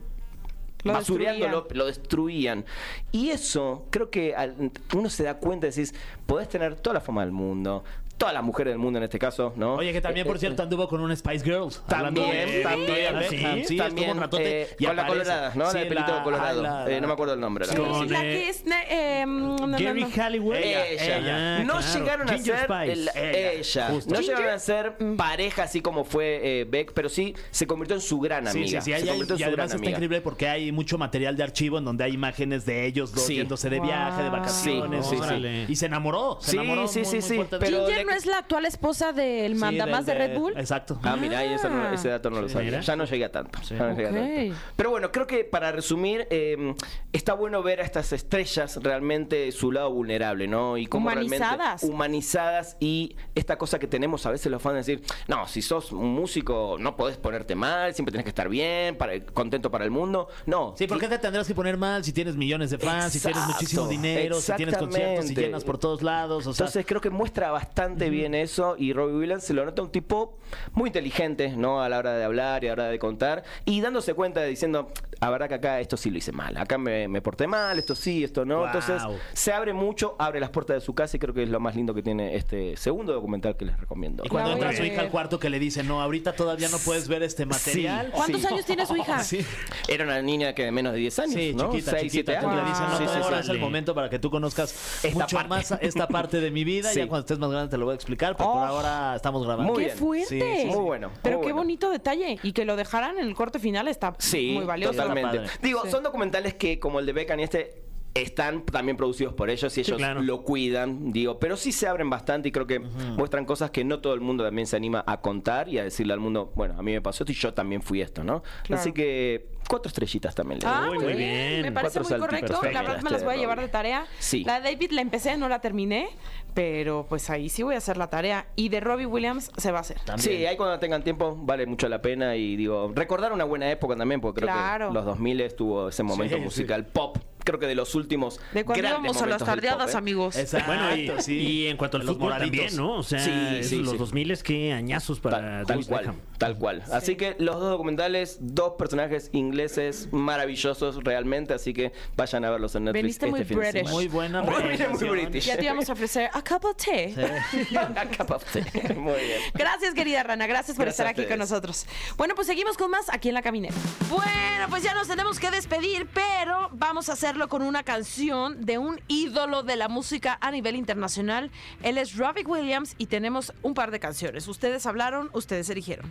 Lo 0.84 0.92
basureándolo, 0.92 1.62
destruían. 1.62 1.78
lo 1.78 1.86
destruían. 1.86 2.64
Y 3.10 3.30
eso, 3.30 3.86
creo 3.90 4.10
que 4.10 4.36
al- 4.36 4.70
uno 4.94 5.10
se 5.10 5.24
da 5.24 5.38
cuenta, 5.38 5.66
decís, 5.66 5.92
podés 6.26 6.48
tener 6.48 6.76
toda 6.76 6.94
la 6.94 7.00
fama 7.00 7.22
del 7.22 7.32
mundo, 7.32 7.82
todas 8.18 8.34
las 8.34 8.42
mujeres 8.42 8.72
del 8.72 8.78
mundo 8.78 8.98
en 8.98 9.04
este 9.04 9.18
caso, 9.18 9.52
¿no? 9.56 9.76
Oye, 9.76 9.92
que 9.92 10.00
también, 10.00 10.26
Eh, 10.26 10.28
por 10.28 10.36
eh, 10.36 10.40
cierto, 10.40 10.62
anduvo 10.62 10.88
con 10.88 11.00
un 11.00 11.16
Spice 11.16 11.44
Girls. 11.44 11.82
Hablando 11.88 12.20
También, 12.22 12.62
también, 12.62 12.86
Victoria 12.86 13.22
¿sí? 13.28 13.76
También, 13.76 13.98
estuvo 13.98 14.12
un 14.12 14.18
ratote. 14.20 14.62
eh, 14.62 14.68
y 14.78 14.84
con 14.86 14.96
la 14.96 15.06
colorada, 15.06 15.52
¿no? 15.54 15.64
La 15.64 15.70
Sí, 15.70 15.78
de 15.78 15.86
pelito 15.86 16.14
la- 16.16 16.22
colorado. 16.24 16.62
la- 16.62 16.90
Eh, 16.90 17.00
no 17.00 17.06
me 17.06 17.12
acuerdo 17.12 17.34
el 17.34 17.40
nombre. 17.40 17.66
la 17.66 17.72
Sí, 17.72 17.78
verdad. 17.78 17.92
Con, 17.98 18.12
la 18.12 18.18
eh, 18.18 18.22
que 18.32 18.48
es... 18.48 18.64
eh, 18.90 19.24
no, 19.26 19.56
no, 19.66 19.78
Gary 19.78 20.00
no. 20.02 20.08
Halliwell. 20.16 20.62
Ella, 20.64 21.58
no 21.64 21.74
claro. 21.78 21.94
llegaron 21.98 22.28
a 22.28 22.32
Ginger 22.34 22.56
ser 22.56 22.64
Spice. 22.64 22.92
el- 22.92 23.10
ella, 23.16 23.88
no 24.06 24.20
llegaron 24.20 24.48
a 24.48 24.58
ser 24.58 24.96
pareja 25.16 25.62
así 25.62 25.80
como 25.80 26.04
fue 26.04 26.40
eh, 26.42 26.64
Beck, 26.68 26.92
pero 26.92 27.08
sí 27.08 27.34
se 27.50 27.66
convirtió 27.66 27.94
en 27.96 28.02
su 28.02 28.18
gran 28.20 28.48
amiga. 28.48 28.80
sí, 28.80 28.92
sí, 28.92 29.04
y 29.06 29.42
además 29.42 29.66
está 29.66 29.76
amiga. 29.76 29.90
increíble 29.92 30.20
porque 30.20 30.48
hay 30.48 30.72
mucho 30.72 30.98
material 30.98 31.36
de 31.36 31.42
archivo 31.44 31.78
en 31.78 31.84
donde 31.84 32.04
hay 32.04 32.12
imágenes 32.14 32.66
de 32.66 32.86
ellos 32.86 33.12
dos 33.12 33.28
yéndose 33.28 33.70
de 33.70 33.80
viaje, 33.80 34.22
de 34.24 34.30
vacaciones. 34.30 35.06
Sí, 35.06 35.10
sí, 35.14 35.16
sí. 35.16 35.22
Órale. 35.22 35.64
Y 35.68 35.76
se 35.76 35.86
enamoró, 35.86 36.38
se 36.40 36.50
Sí, 36.52 36.56
enamoró 36.56 36.88
sí, 36.88 37.04
sí, 37.04 37.22
sí, 37.22 37.40
pero- 37.50 37.86
no 38.08 38.14
es 38.14 38.26
la 38.26 38.38
actual 38.38 38.64
esposa 38.66 39.12
del 39.12 39.54
Sí, 39.54 39.58
mandamás 39.58 40.06
del- 40.06 40.18
de 40.18 40.26
Red 40.28 40.38
Bull. 40.38 40.52
Exacto. 40.56 40.98
Ah, 41.02 41.16
mira, 41.16 41.38
ahí 41.40 41.52
ese, 41.52 41.68
no- 41.68 41.92
ese 41.92 42.08
dato 42.08 42.30
no 42.30 42.40
lo 42.42 42.48
sabía. 42.48 42.80
Ya 42.80 42.96
no 42.96 43.04
llegué 43.04 43.24
a 43.24 43.32
tanto. 43.32 43.60
ya 43.62 43.76
no 43.76 43.90
llegué 43.96 44.06
a 44.06 44.10
Ok. 44.10 44.16
tanto. 44.16 44.56
Pero 44.76 44.90
bueno, 44.90 45.12
creo 45.12 45.26
que 45.26 45.44
para 45.44 45.72
resumir, 45.72 46.26
eh, 46.30 46.74
está 47.12 47.34
bueno 47.34 47.62
ver 47.62 47.80
a 47.80 47.84
estas 47.84 48.12
estrellas 48.12 48.78
realmente 48.82 49.50
su 49.52 49.70
lado 49.72 49.90
vulnerable, 49.92 50.48
¿no? 50.48 50.76
Y 50.78 50.86
cómo 50.86 51.08
Humanizadas. 51.08 51.58
realmente 51.82 51.86
humanizadas 51.86 52.76
y 52.80 53.16
esta 53.34 53.56
cosa 53.58 53.78
que 53.78 53.86
tenemos 53.86 54.24
a 54.26 54.30
veces 54.30 54.50
los 54.50 54.60
fans 54.62 54.86
de 54.86 54.96
decir, 54.96 55.06
no, 55.26 55.46
si 55.46 55.62
sos 55.62 55.92
un 55.92 56.12
músico 56.14 56.76
no 56.78 56.96
podés 56.96 57.16
ponerte 57.16 57.54
mal, 57.54 57.94
siempre 57.94 58.10
tenés 58.12 58.24
que 58.24 58.30
estar 58.30 58.48
bien, 58.48 58.96
para, 58.96 59.20
contento 59.24 59.70
para 59.70 59.84
el 59.84 59.90
mundo. 59.90 60.28
No. 60.46 60.74
Sí, 60.76 60.86
¿por 60.86 60.98
qué 60.98 61.08
te 61.08 61.18
tendrás 61.18 61.46
que 61.46 61.54
poner 61.54 61.76
mal 61.76 62.04
si 62.04 62.12
tienes 62.12 62.36
millones 62.36 62.70
de 62.70 62.78
fans, 62.78 63.12
si 63.12 63.20
tienes 63.20 63.36
Exacto, 63.38 63.54
muchísimo 63.54 63.88
dinero, 63.88 64.40
si 64.40 64.52
tienes 64.54 64.76
conciertos 64.76 65.08
y 65.08 65.12
exactamente. 65.18 65.40
llenas 65.42 65.64
por 65.64 65.78
todos 65.78 66.02
lados? 66.02 66.46
O 66.46 66.52
sea, 66.54 66.64
Entonces 66.66 66.86
creo 66.86 67.00
que 67.00 67.10
muestra 67.10 67.50
bastante 67.50 67.97
bien 68.10 68.34
eso 68.34 68.76
y 68.78 68.92
Robbie 68.92 69.16
Williams 69.16 69.44
se 69.44 69.54
lo 69.54 69.64
nota 69.64 69.82
un 69.82 69.90
tipo 69.90 70.36
muy 70.72 70.88
inteligente, 70.88 71.54
¿no? 71.56 71.82
A 71.82 71.88
la 71.88 71.98
hora 71.98 72.14
de 72.14 72.24
hablar 72.24 72.64
y 72.64 72.68
a 72.68 72.70
la 72.70 72.84
hora 72.84 72.90
de 72.90 72.98
contar 72.98 73.44
y 73.64 73.80
dándose 73.80 74.14
cuenta 74.14 74.40
de 74.40 74.48
diciendo, 74.48 74.90
verdad 75.30 75.48
que 75.48 75.54
acá 75.54 75.80
esto 75.80 75.96
sí 75.96 76.10
lo 76.10 76.18
hice 76.18 76.32
mal, 76.32 76.56
acá 76.56 76.78
me, 76.78 77.08
me 77.08 77.20
porté 77.20 77.46
mal, 77.46 77.78
esto 77.78 77.94
sí, 77.94 78.22
esto 78.24 78.44
no. 78.44 78.58
Wow. 78.58 78.66
Entonces 78.66 79.02
se 79.32 79.52
abre 79.52 79.72
mucho, 79.72 80.14
abre 80.18 80.38
las 80.40 80.50
puertas 80.50 80.74
de 80.76 80.80
su 80.80 80.94
casa 80.94 81.16
y 81.16 81.20
creo 81.20 81.34
que 81.34 81.42
es 81.42 81.48
lo 81.48 81.58
más 81.60 81.74
lindo 81.74 81.92
que 81.94 82.02
tiene 82.02 82.36
este 82.36 82.76
segundo 82.76 83.12
documental 83.12 83.56
que 83.56 83.64
les 83.64 83.78
recomiendo. 83.78 84.22
y 84.24 84.28
cuando 84.28 84.52
entra 84.52 84.70
a 84.70 84.72
su 84.72 84.84
hija 84.84 85.00
al 85.00 85.10
cuarto 85.10 85.38
que 85.38 85.50
le 85.50 85.58
dice, 85.58 85.82
no, 85.82 86.00
ahorita 86.00 86.32
todavía 86.34 86.68
no 86.68 86.78
puedes 86.78 87.08
ver 87.08 87.22
este 87.22 87.46
material. 87.46 88.10
¿Cuántos 88.12 88.40
Sí. 88.42 88.46
años 88.46 88.64
tiene 88.64 88.86
su 88.86 88.96
hija? 88.96 89.18
Sí, 89.24 89.44
Era 89.88 90.04
una 90.04 90.22
niña 90.22 90.54
que 90.54 90.64
de 90.64 90.70
menos 90.70 90.92
de 90.92 90.98
10 91.00 91.18
años, 91.18 91.34
sí, 91.34 91.52
¿no? 91.54 91.70
chiquita, 91.72 91.90
6, 91.98 92.12
chiquita. 92.12 92.32
7 92.32 92.46
Entonces 92.46 92.60
años. 92.60 92.64
le 92.64 92.70
dicen, 92.70 92.86
no, 92.88 92.98
Sí, 92.98 93.14
sí, 93.18 93.22
ahora 93.24 93.36
sí. 93.38 93.42
es 93.42 93.48
el 93.48 93.58
momento 93.60 93.94
para 93.94 94.08
que 94.08 94.18
tú 94.18 94.30
conozcas 94.30 94.72
Esta 95.04 95.18
mucho 95.18 95.36
parte. 95.36 95.48
más 95.48 95.72
esta 95.80 96.06
parte 96.06 96.40
de 96.40 96.50
mi 96.50 96.64
vida. 96.64 96.90
Sí. 96.90 97.00
Ya 97.00 97.08
cuando 97.08 97.20
estés 97.20 97.38
más 97.38 97.50
grande 97.50 97.68
te 97.70 97.76
lo 97.78 97.84
voy 97.86 97.92
a 97.92 97.94
explicar, 97.96 98.36
pero 98.36 98.52
por 98.52 98.62
Oh. 98.62 98.64
ahora 98.66 99.16
estamos 99.16 99.44
grabando. 99.44 99.72
Muy 99.72 99.82
¡Qué 99.82 99.86
bien. 99.86 99.98
fuerte! 99.98 100.26
Sí, 100.28 100.40
sí, 100.40 100.62
sí. 100.62 100.66
Muy 100.68 100.84
bueno, 100.84 101.10
Pero 101.22 101.38
muy 101.38 101.46
qué 101.46 101.52
bueno. 101.52 101.64
bonito 101.64 101.90
detalle. 101.90 102.38
Y 102.42 102.52
que 102.52 102.64
lo 102.64 102.76
dejaran 102.76 103.18
en 103.18 103.26
el 103.26 103.34
corte 103.34 103.58
final 103.58 103.88
está 103.88 104.14
Sí, 104.18 104.52
muy 104.54 104.64
valioso. 104.64 105.07
Totalmente. 105.14 105.50
Digo, 105.62 105.82
Sí. 105.84 105.90
son 105.90 106.02
documentales 106.02 106.54
que, 106.54 106.78
como 106.78 107.00
el 107.00 107.06
de 107.06 107.12
Beckham 107.12 107.40
y 107.40 107.42
este, 107.44 107.82
están 108.22 108.62
también 108.64 108.96
producidos 108.96 109.34
por 109.34 109.50
ellos 109.50 109.72
y 109.72 109.84
Sí, 109.84 109.90
ellos 109.90 109.98
claro. 109.98 110.22
lo 110.22 110.42
cuidan, 110.42 111.12
digo, 111.12 111.38
pero 111.38 111.56
sí 111.56 111.72
se 111.72 111.86
abren 111.88 112.08
bastante 112.10 112.48
y 112.48 112.52
creo 112.52 112.66
que 112.66 112.78
muestran 112.80 113.44
cosas 113.44 113.70
que 113.70 113.84
no 113.84 114.00
todo 114.00 114.14
el 114.14 114.20
mundo 114.20 114.44
también 114.44 114.66
se 114.66 114.76
anima 114.76 115.04
a 115.06 115.20
contar 115.20 115.68
y 115.68 115.78
a 115.78 115.84
decirle 115.84 116.12
al 116.12 116.20
mundo, 116.20 116.52
bueno, 116.54 116.74
a 116.78 116.82
mí 116.82 116.92
me 116.92 117.00
pasó 117.00 117.24
esto 117.24 117.32
y 117.32 117.34
yo 117.36 117.54
también 117.54 117.82
fui 117.82 118.00
esto, 118.00 118.24
¿no? 118.24 118.42
Claro. 118.64 118.80
Así 118.80 118.92
que 118.92 119.48
cuatro 119.68 119.88
estrellitas 119.88 120.34
también 120.34 120.60
le 120.60 120.66
doy. 120.66 120.74
Ah, 120.76 120.86
Muy, 120.86 120.98
bien. 121.04 121.16
bien. 121.18 121.62
Me 121.62 121.72
parece 121.72 122.00
Cuatro 122.00 122.16
muy 122.18 122.26
correcto. 122.26 122.60
La 122.72 122.82
verdad 122.82 123.02
me 123.02 123.10
las 123.10 123.22
voy 123.24 123.34
a 123.34 123.36
llevar 123.36 123.60
de 123.60 123.68
tarea. 123.68 124.06
Sí. 124.18 124.42
La 124.44 124.60
de 124.60 124.72
David 124.72 124.92
la 124.92 125.02
empecé, 125.02 125.36
no 125.36 125.48
la 125.48 125.60
terminé, 125.60 126.08
pero 126.54 127.06
pues 127.08 127.28
ahí 127.30 127.48
sí 127.48 127.62
voy 127.62 127.74
a 127.74 127.78
hacer 127.78 127.96
la 127.98 128.08
tarea. 128.08 128.46
Y 128.56 128.68
de 128.70 128.80
Robbie 128.80 129.06
Williams 129.06 129.50
se 129.56 129.70
va 129.70 129.78
a 129.78 129.80
hacer. 129.82 129.98
También. 130.00 130.38
Sí, 130.38 130.46
ahí 130.46 130.56
cuando 130.56 130.78
tengan 130.78 131.04
tiempo 131.04 131.36
vale 131.38 131.66
mucho 131.66 131.88
la 131.88 132.00
pena 132.00 132.34
y 132.36 132.56
digo, 132.56 132.90
recordar 132.94 133.32
una 133.32 133.44
buena 133.44 133.70
época 133.70 133.94
también, 133.96 134.20
porque 134.20 134.40
creo 134.40 134.52
Claro. 134.54 134.88
que 134.88 134.94
los 134.94 135.04
2000 135.04 135.40
estuvo 135.42 135.88
ese 135.90 136.02
momento 136.02 136.36
Sí, 136.36 136.40
musical 136.42 136.86
pop, 136.86 137.18
creo 137.48 137.58
que 137.58 137.66
de 137.66 137.74
los 137.74 137.94
últimos 137.94 138.40
De 138.52 138.64
cuando 138.64 138.82
grandes 138.82 139.00
íbamos 139.10 139.22
a 139.22 139.26
las 139.26 139.38
pop, 139.38 139.46
tardeadas, 139.48 139.94
¿eh? 139.94 139.96
amigos. 139.96 140.36
Exacto, 140.36 140.66
Bueno, 140.66 140.94
y, 140.94 141.10
sí. 141.22 141.34
y 141.38 141.66
en 141.66 141.76
cuanto 141.78 141.96
al 141.96 142.04
Los 142.06 142.16
fútbol 142.16 142.36
también, 142.38 142.76
¿no? 142.76 142.96
O 142.98 143.02
sea, 143.02 143.18
Sí, 143.62 143.76
los 143.76 143.92
sí. 143.92 143.96
2000 143.98 144.42
qué 144.42 144.72
añazos 144.74 145.20
para 145.20 145.64
Tal, 145.64 145.66
tal 145.66 145.86
cual, 145.86 146.00
Beckham. 146.00 146.20
tal 146.36 146.58
cual. 146.58 146.82
Así 146.92 147.16
que 147.16 147.34
los 147.38 147.58
dos 147.58 147.70
documentales, 147.70 148.36
dos 148.40 148.74
personajes 148.78 149.30
ingleses 149.32 150.08
maravillosos 150.12 151.02
realmente, 151.02 151.54
así 151.54 151.72
que 151.72 151.92
vayan 152.16 152.44
a 152.44 152.50
verlos 152.50 152.74
en 152.74 152.84
Netflix 152.84 153.02
Veniste 153.02 153.26
este 153.26 153.30
muy 153.36 153.44
fin 153.44 153.58
British. 153.58 153.90
Muy 153.90 154.08
buena 154.08 154.42
Muy, 154.42 154.52
muy. 155.00 155.08
British. 155.08 155.44
Ya 155.46 155.56
te 155.56 155.64
íbamos 155.64 155.88
a 155.88 155.92
ofrecer 155.94 156.28
a 156.32 156.42
cup 156.42 156.64
of 156.66 156.76
tea. 156.76 157.08
A 157.96 158.06
cup 158.06 158.30
of 158.32 158.44
tea. 158.52 158.64
Muy 158.94 159.14
bien. 159.14 159.40
Gracias, 159.54 159.94
querida 159.94 160.22
Rana. 160.22 160.46
Gracias 160.46 160.76
por 160.76 160.84
Gracias 160.86 161.06
estar 161.06 161.06
aquí 161.06 161.28
con 161.28 161.38
nosotros. 161.38 161.86
Bueno, 162.16 162.34
pues 162.34 162.46
seguimos 162.46 162.76
con 162.76 162.90
más 162.90 163.06
aquí 163.10 163.28
en 163.28 163.34
La 163.34 163.42
Caminera. 163.42 163.74
Bueno, 164.10 164.66
pues 164.68 164.82
ya 164.82 164.94
nos 164.94 165.08
tenemos 165.08 165.38
que 165.40 165.50
despedir, 165.50 166.06
pero 166.12 166.68
vamos 166.72 167.08
a 167.08 167.12
hacerlo 167.14 167.37
con 167.46 167.62
una 167.62 167.84
canción 167.84 168.66
de 168.66 168.78
un 168.78 169.00
ídolo 169.06 169.62
de 169.62 169.76
la 169.76 169.88
música 169.88 170.36
a 170.40 170.50
nivel 170.50 170.74
internacional. 170.74 171.52
Él 171.84 171.98
es 171.98 172.16
Robbie 172.16 172.44
Williams 172.44 172.96
y 172.98 173.06
tenemos 173.06 173.52
un 173.62 173.74
par 173.74 173.92
de 173.92 174.00
canciones. 174.00 174.48
Ustedes 174.48 174.84
hablaron, 174.86 175.30
ustedes 175.32 175.70
eligieron. 175.70 176.06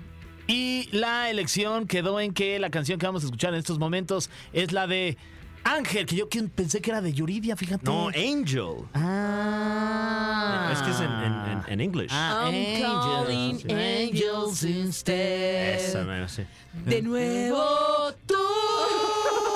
Y 0.48 0.88
la 0.94 1.30
elección 1.30 1.88
quedó 1.88 2.22
en 2.22 2.34
que 2.34 2.58
la 2.60 2.70
canción 2.70 2.98
que 2.98 3.06
vamos 3.06 3.24
a 3.24 3.26
escuchar 3.26 3.54
en 3.54 3.60
estos 3.60 3.80
momentos 3.80 4.30
es 4.54 4.72
la 4.72 4.88
de 4.88 5.18
Ángel, 5.66 6.06
que 6.06 6.16
yo 6.16 6.30
pensé 6.30 6.80
que 6.80 6.92
era 6.92 7.02
de 7.02 7.12
Yuridia, 7.12 7.58
fíjate. 7.58 7.84
No, 7.84 8.08
Angel. 8.08 8.86
Ah. 8.94 10.70
Es 10.72 10.82
que 10.82 10.92
es 10.92 11.00
en, 11.02 11.12
en, 11.12 11.34
en, 11.34 11.64
en 11.68 11.82
English. 11.82 12.10
Ah, 12.10 12.50
I'm 12.50 12.82
calling 12.82 13.60
angels 13.70 14.64
instead. 14.64 15.76
Esa, 15.76 16.04
mero, 16.06 16.30
sí. 16.30 16.44
De 16.86 17.02
nuevo 17.02 18.14
tú 18.26 18.36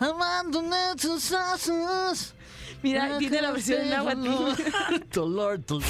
amándome 0.00 0.76
tus 1.00 1.30
brazos. 1.30 2.34
Mira, 2.82 3.18
tiene 3.18 3.42
la 3.42 3.50
versión 3.52 3.80
en 3.82 3.92
agua. 3.94 4.14
Dolor, 5.12 5.64
dolor. 5.66 5.84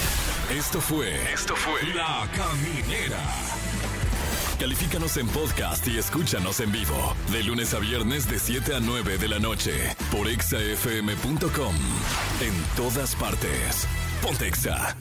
Esto 0.50 0.80
fue. 0.80 1.32
Esto 1.32 1.54
fue. 1.56 1.82
La 1.94 2.28
Caminera. 2.36 3.20
Califícanos 4.58 5.16
en 5.16 5.26
podcast 5.28 5.86
y 5.88 5.96
escúchanos 5.96 6.60
en 6.60 6.70
vivo. 6.72 7.14
De 7.32 7.42
lunes 7.44 7.72
a 7.72 7.78
viernes, 7.78 8.28
de 8.28 8.38
7 8.38 8.74
a 8.74 8.80
9 8.80 9.16
de 9.16 9.28
la 9.28 9.38
noche. 9.38 9.96
Por 10.10 10.28
exafm.com. 10.28 11.74
En 12.40 12.64
todas 12.76 13.14
partes. 13.14 13.86
Pontexa. 14.20 14.94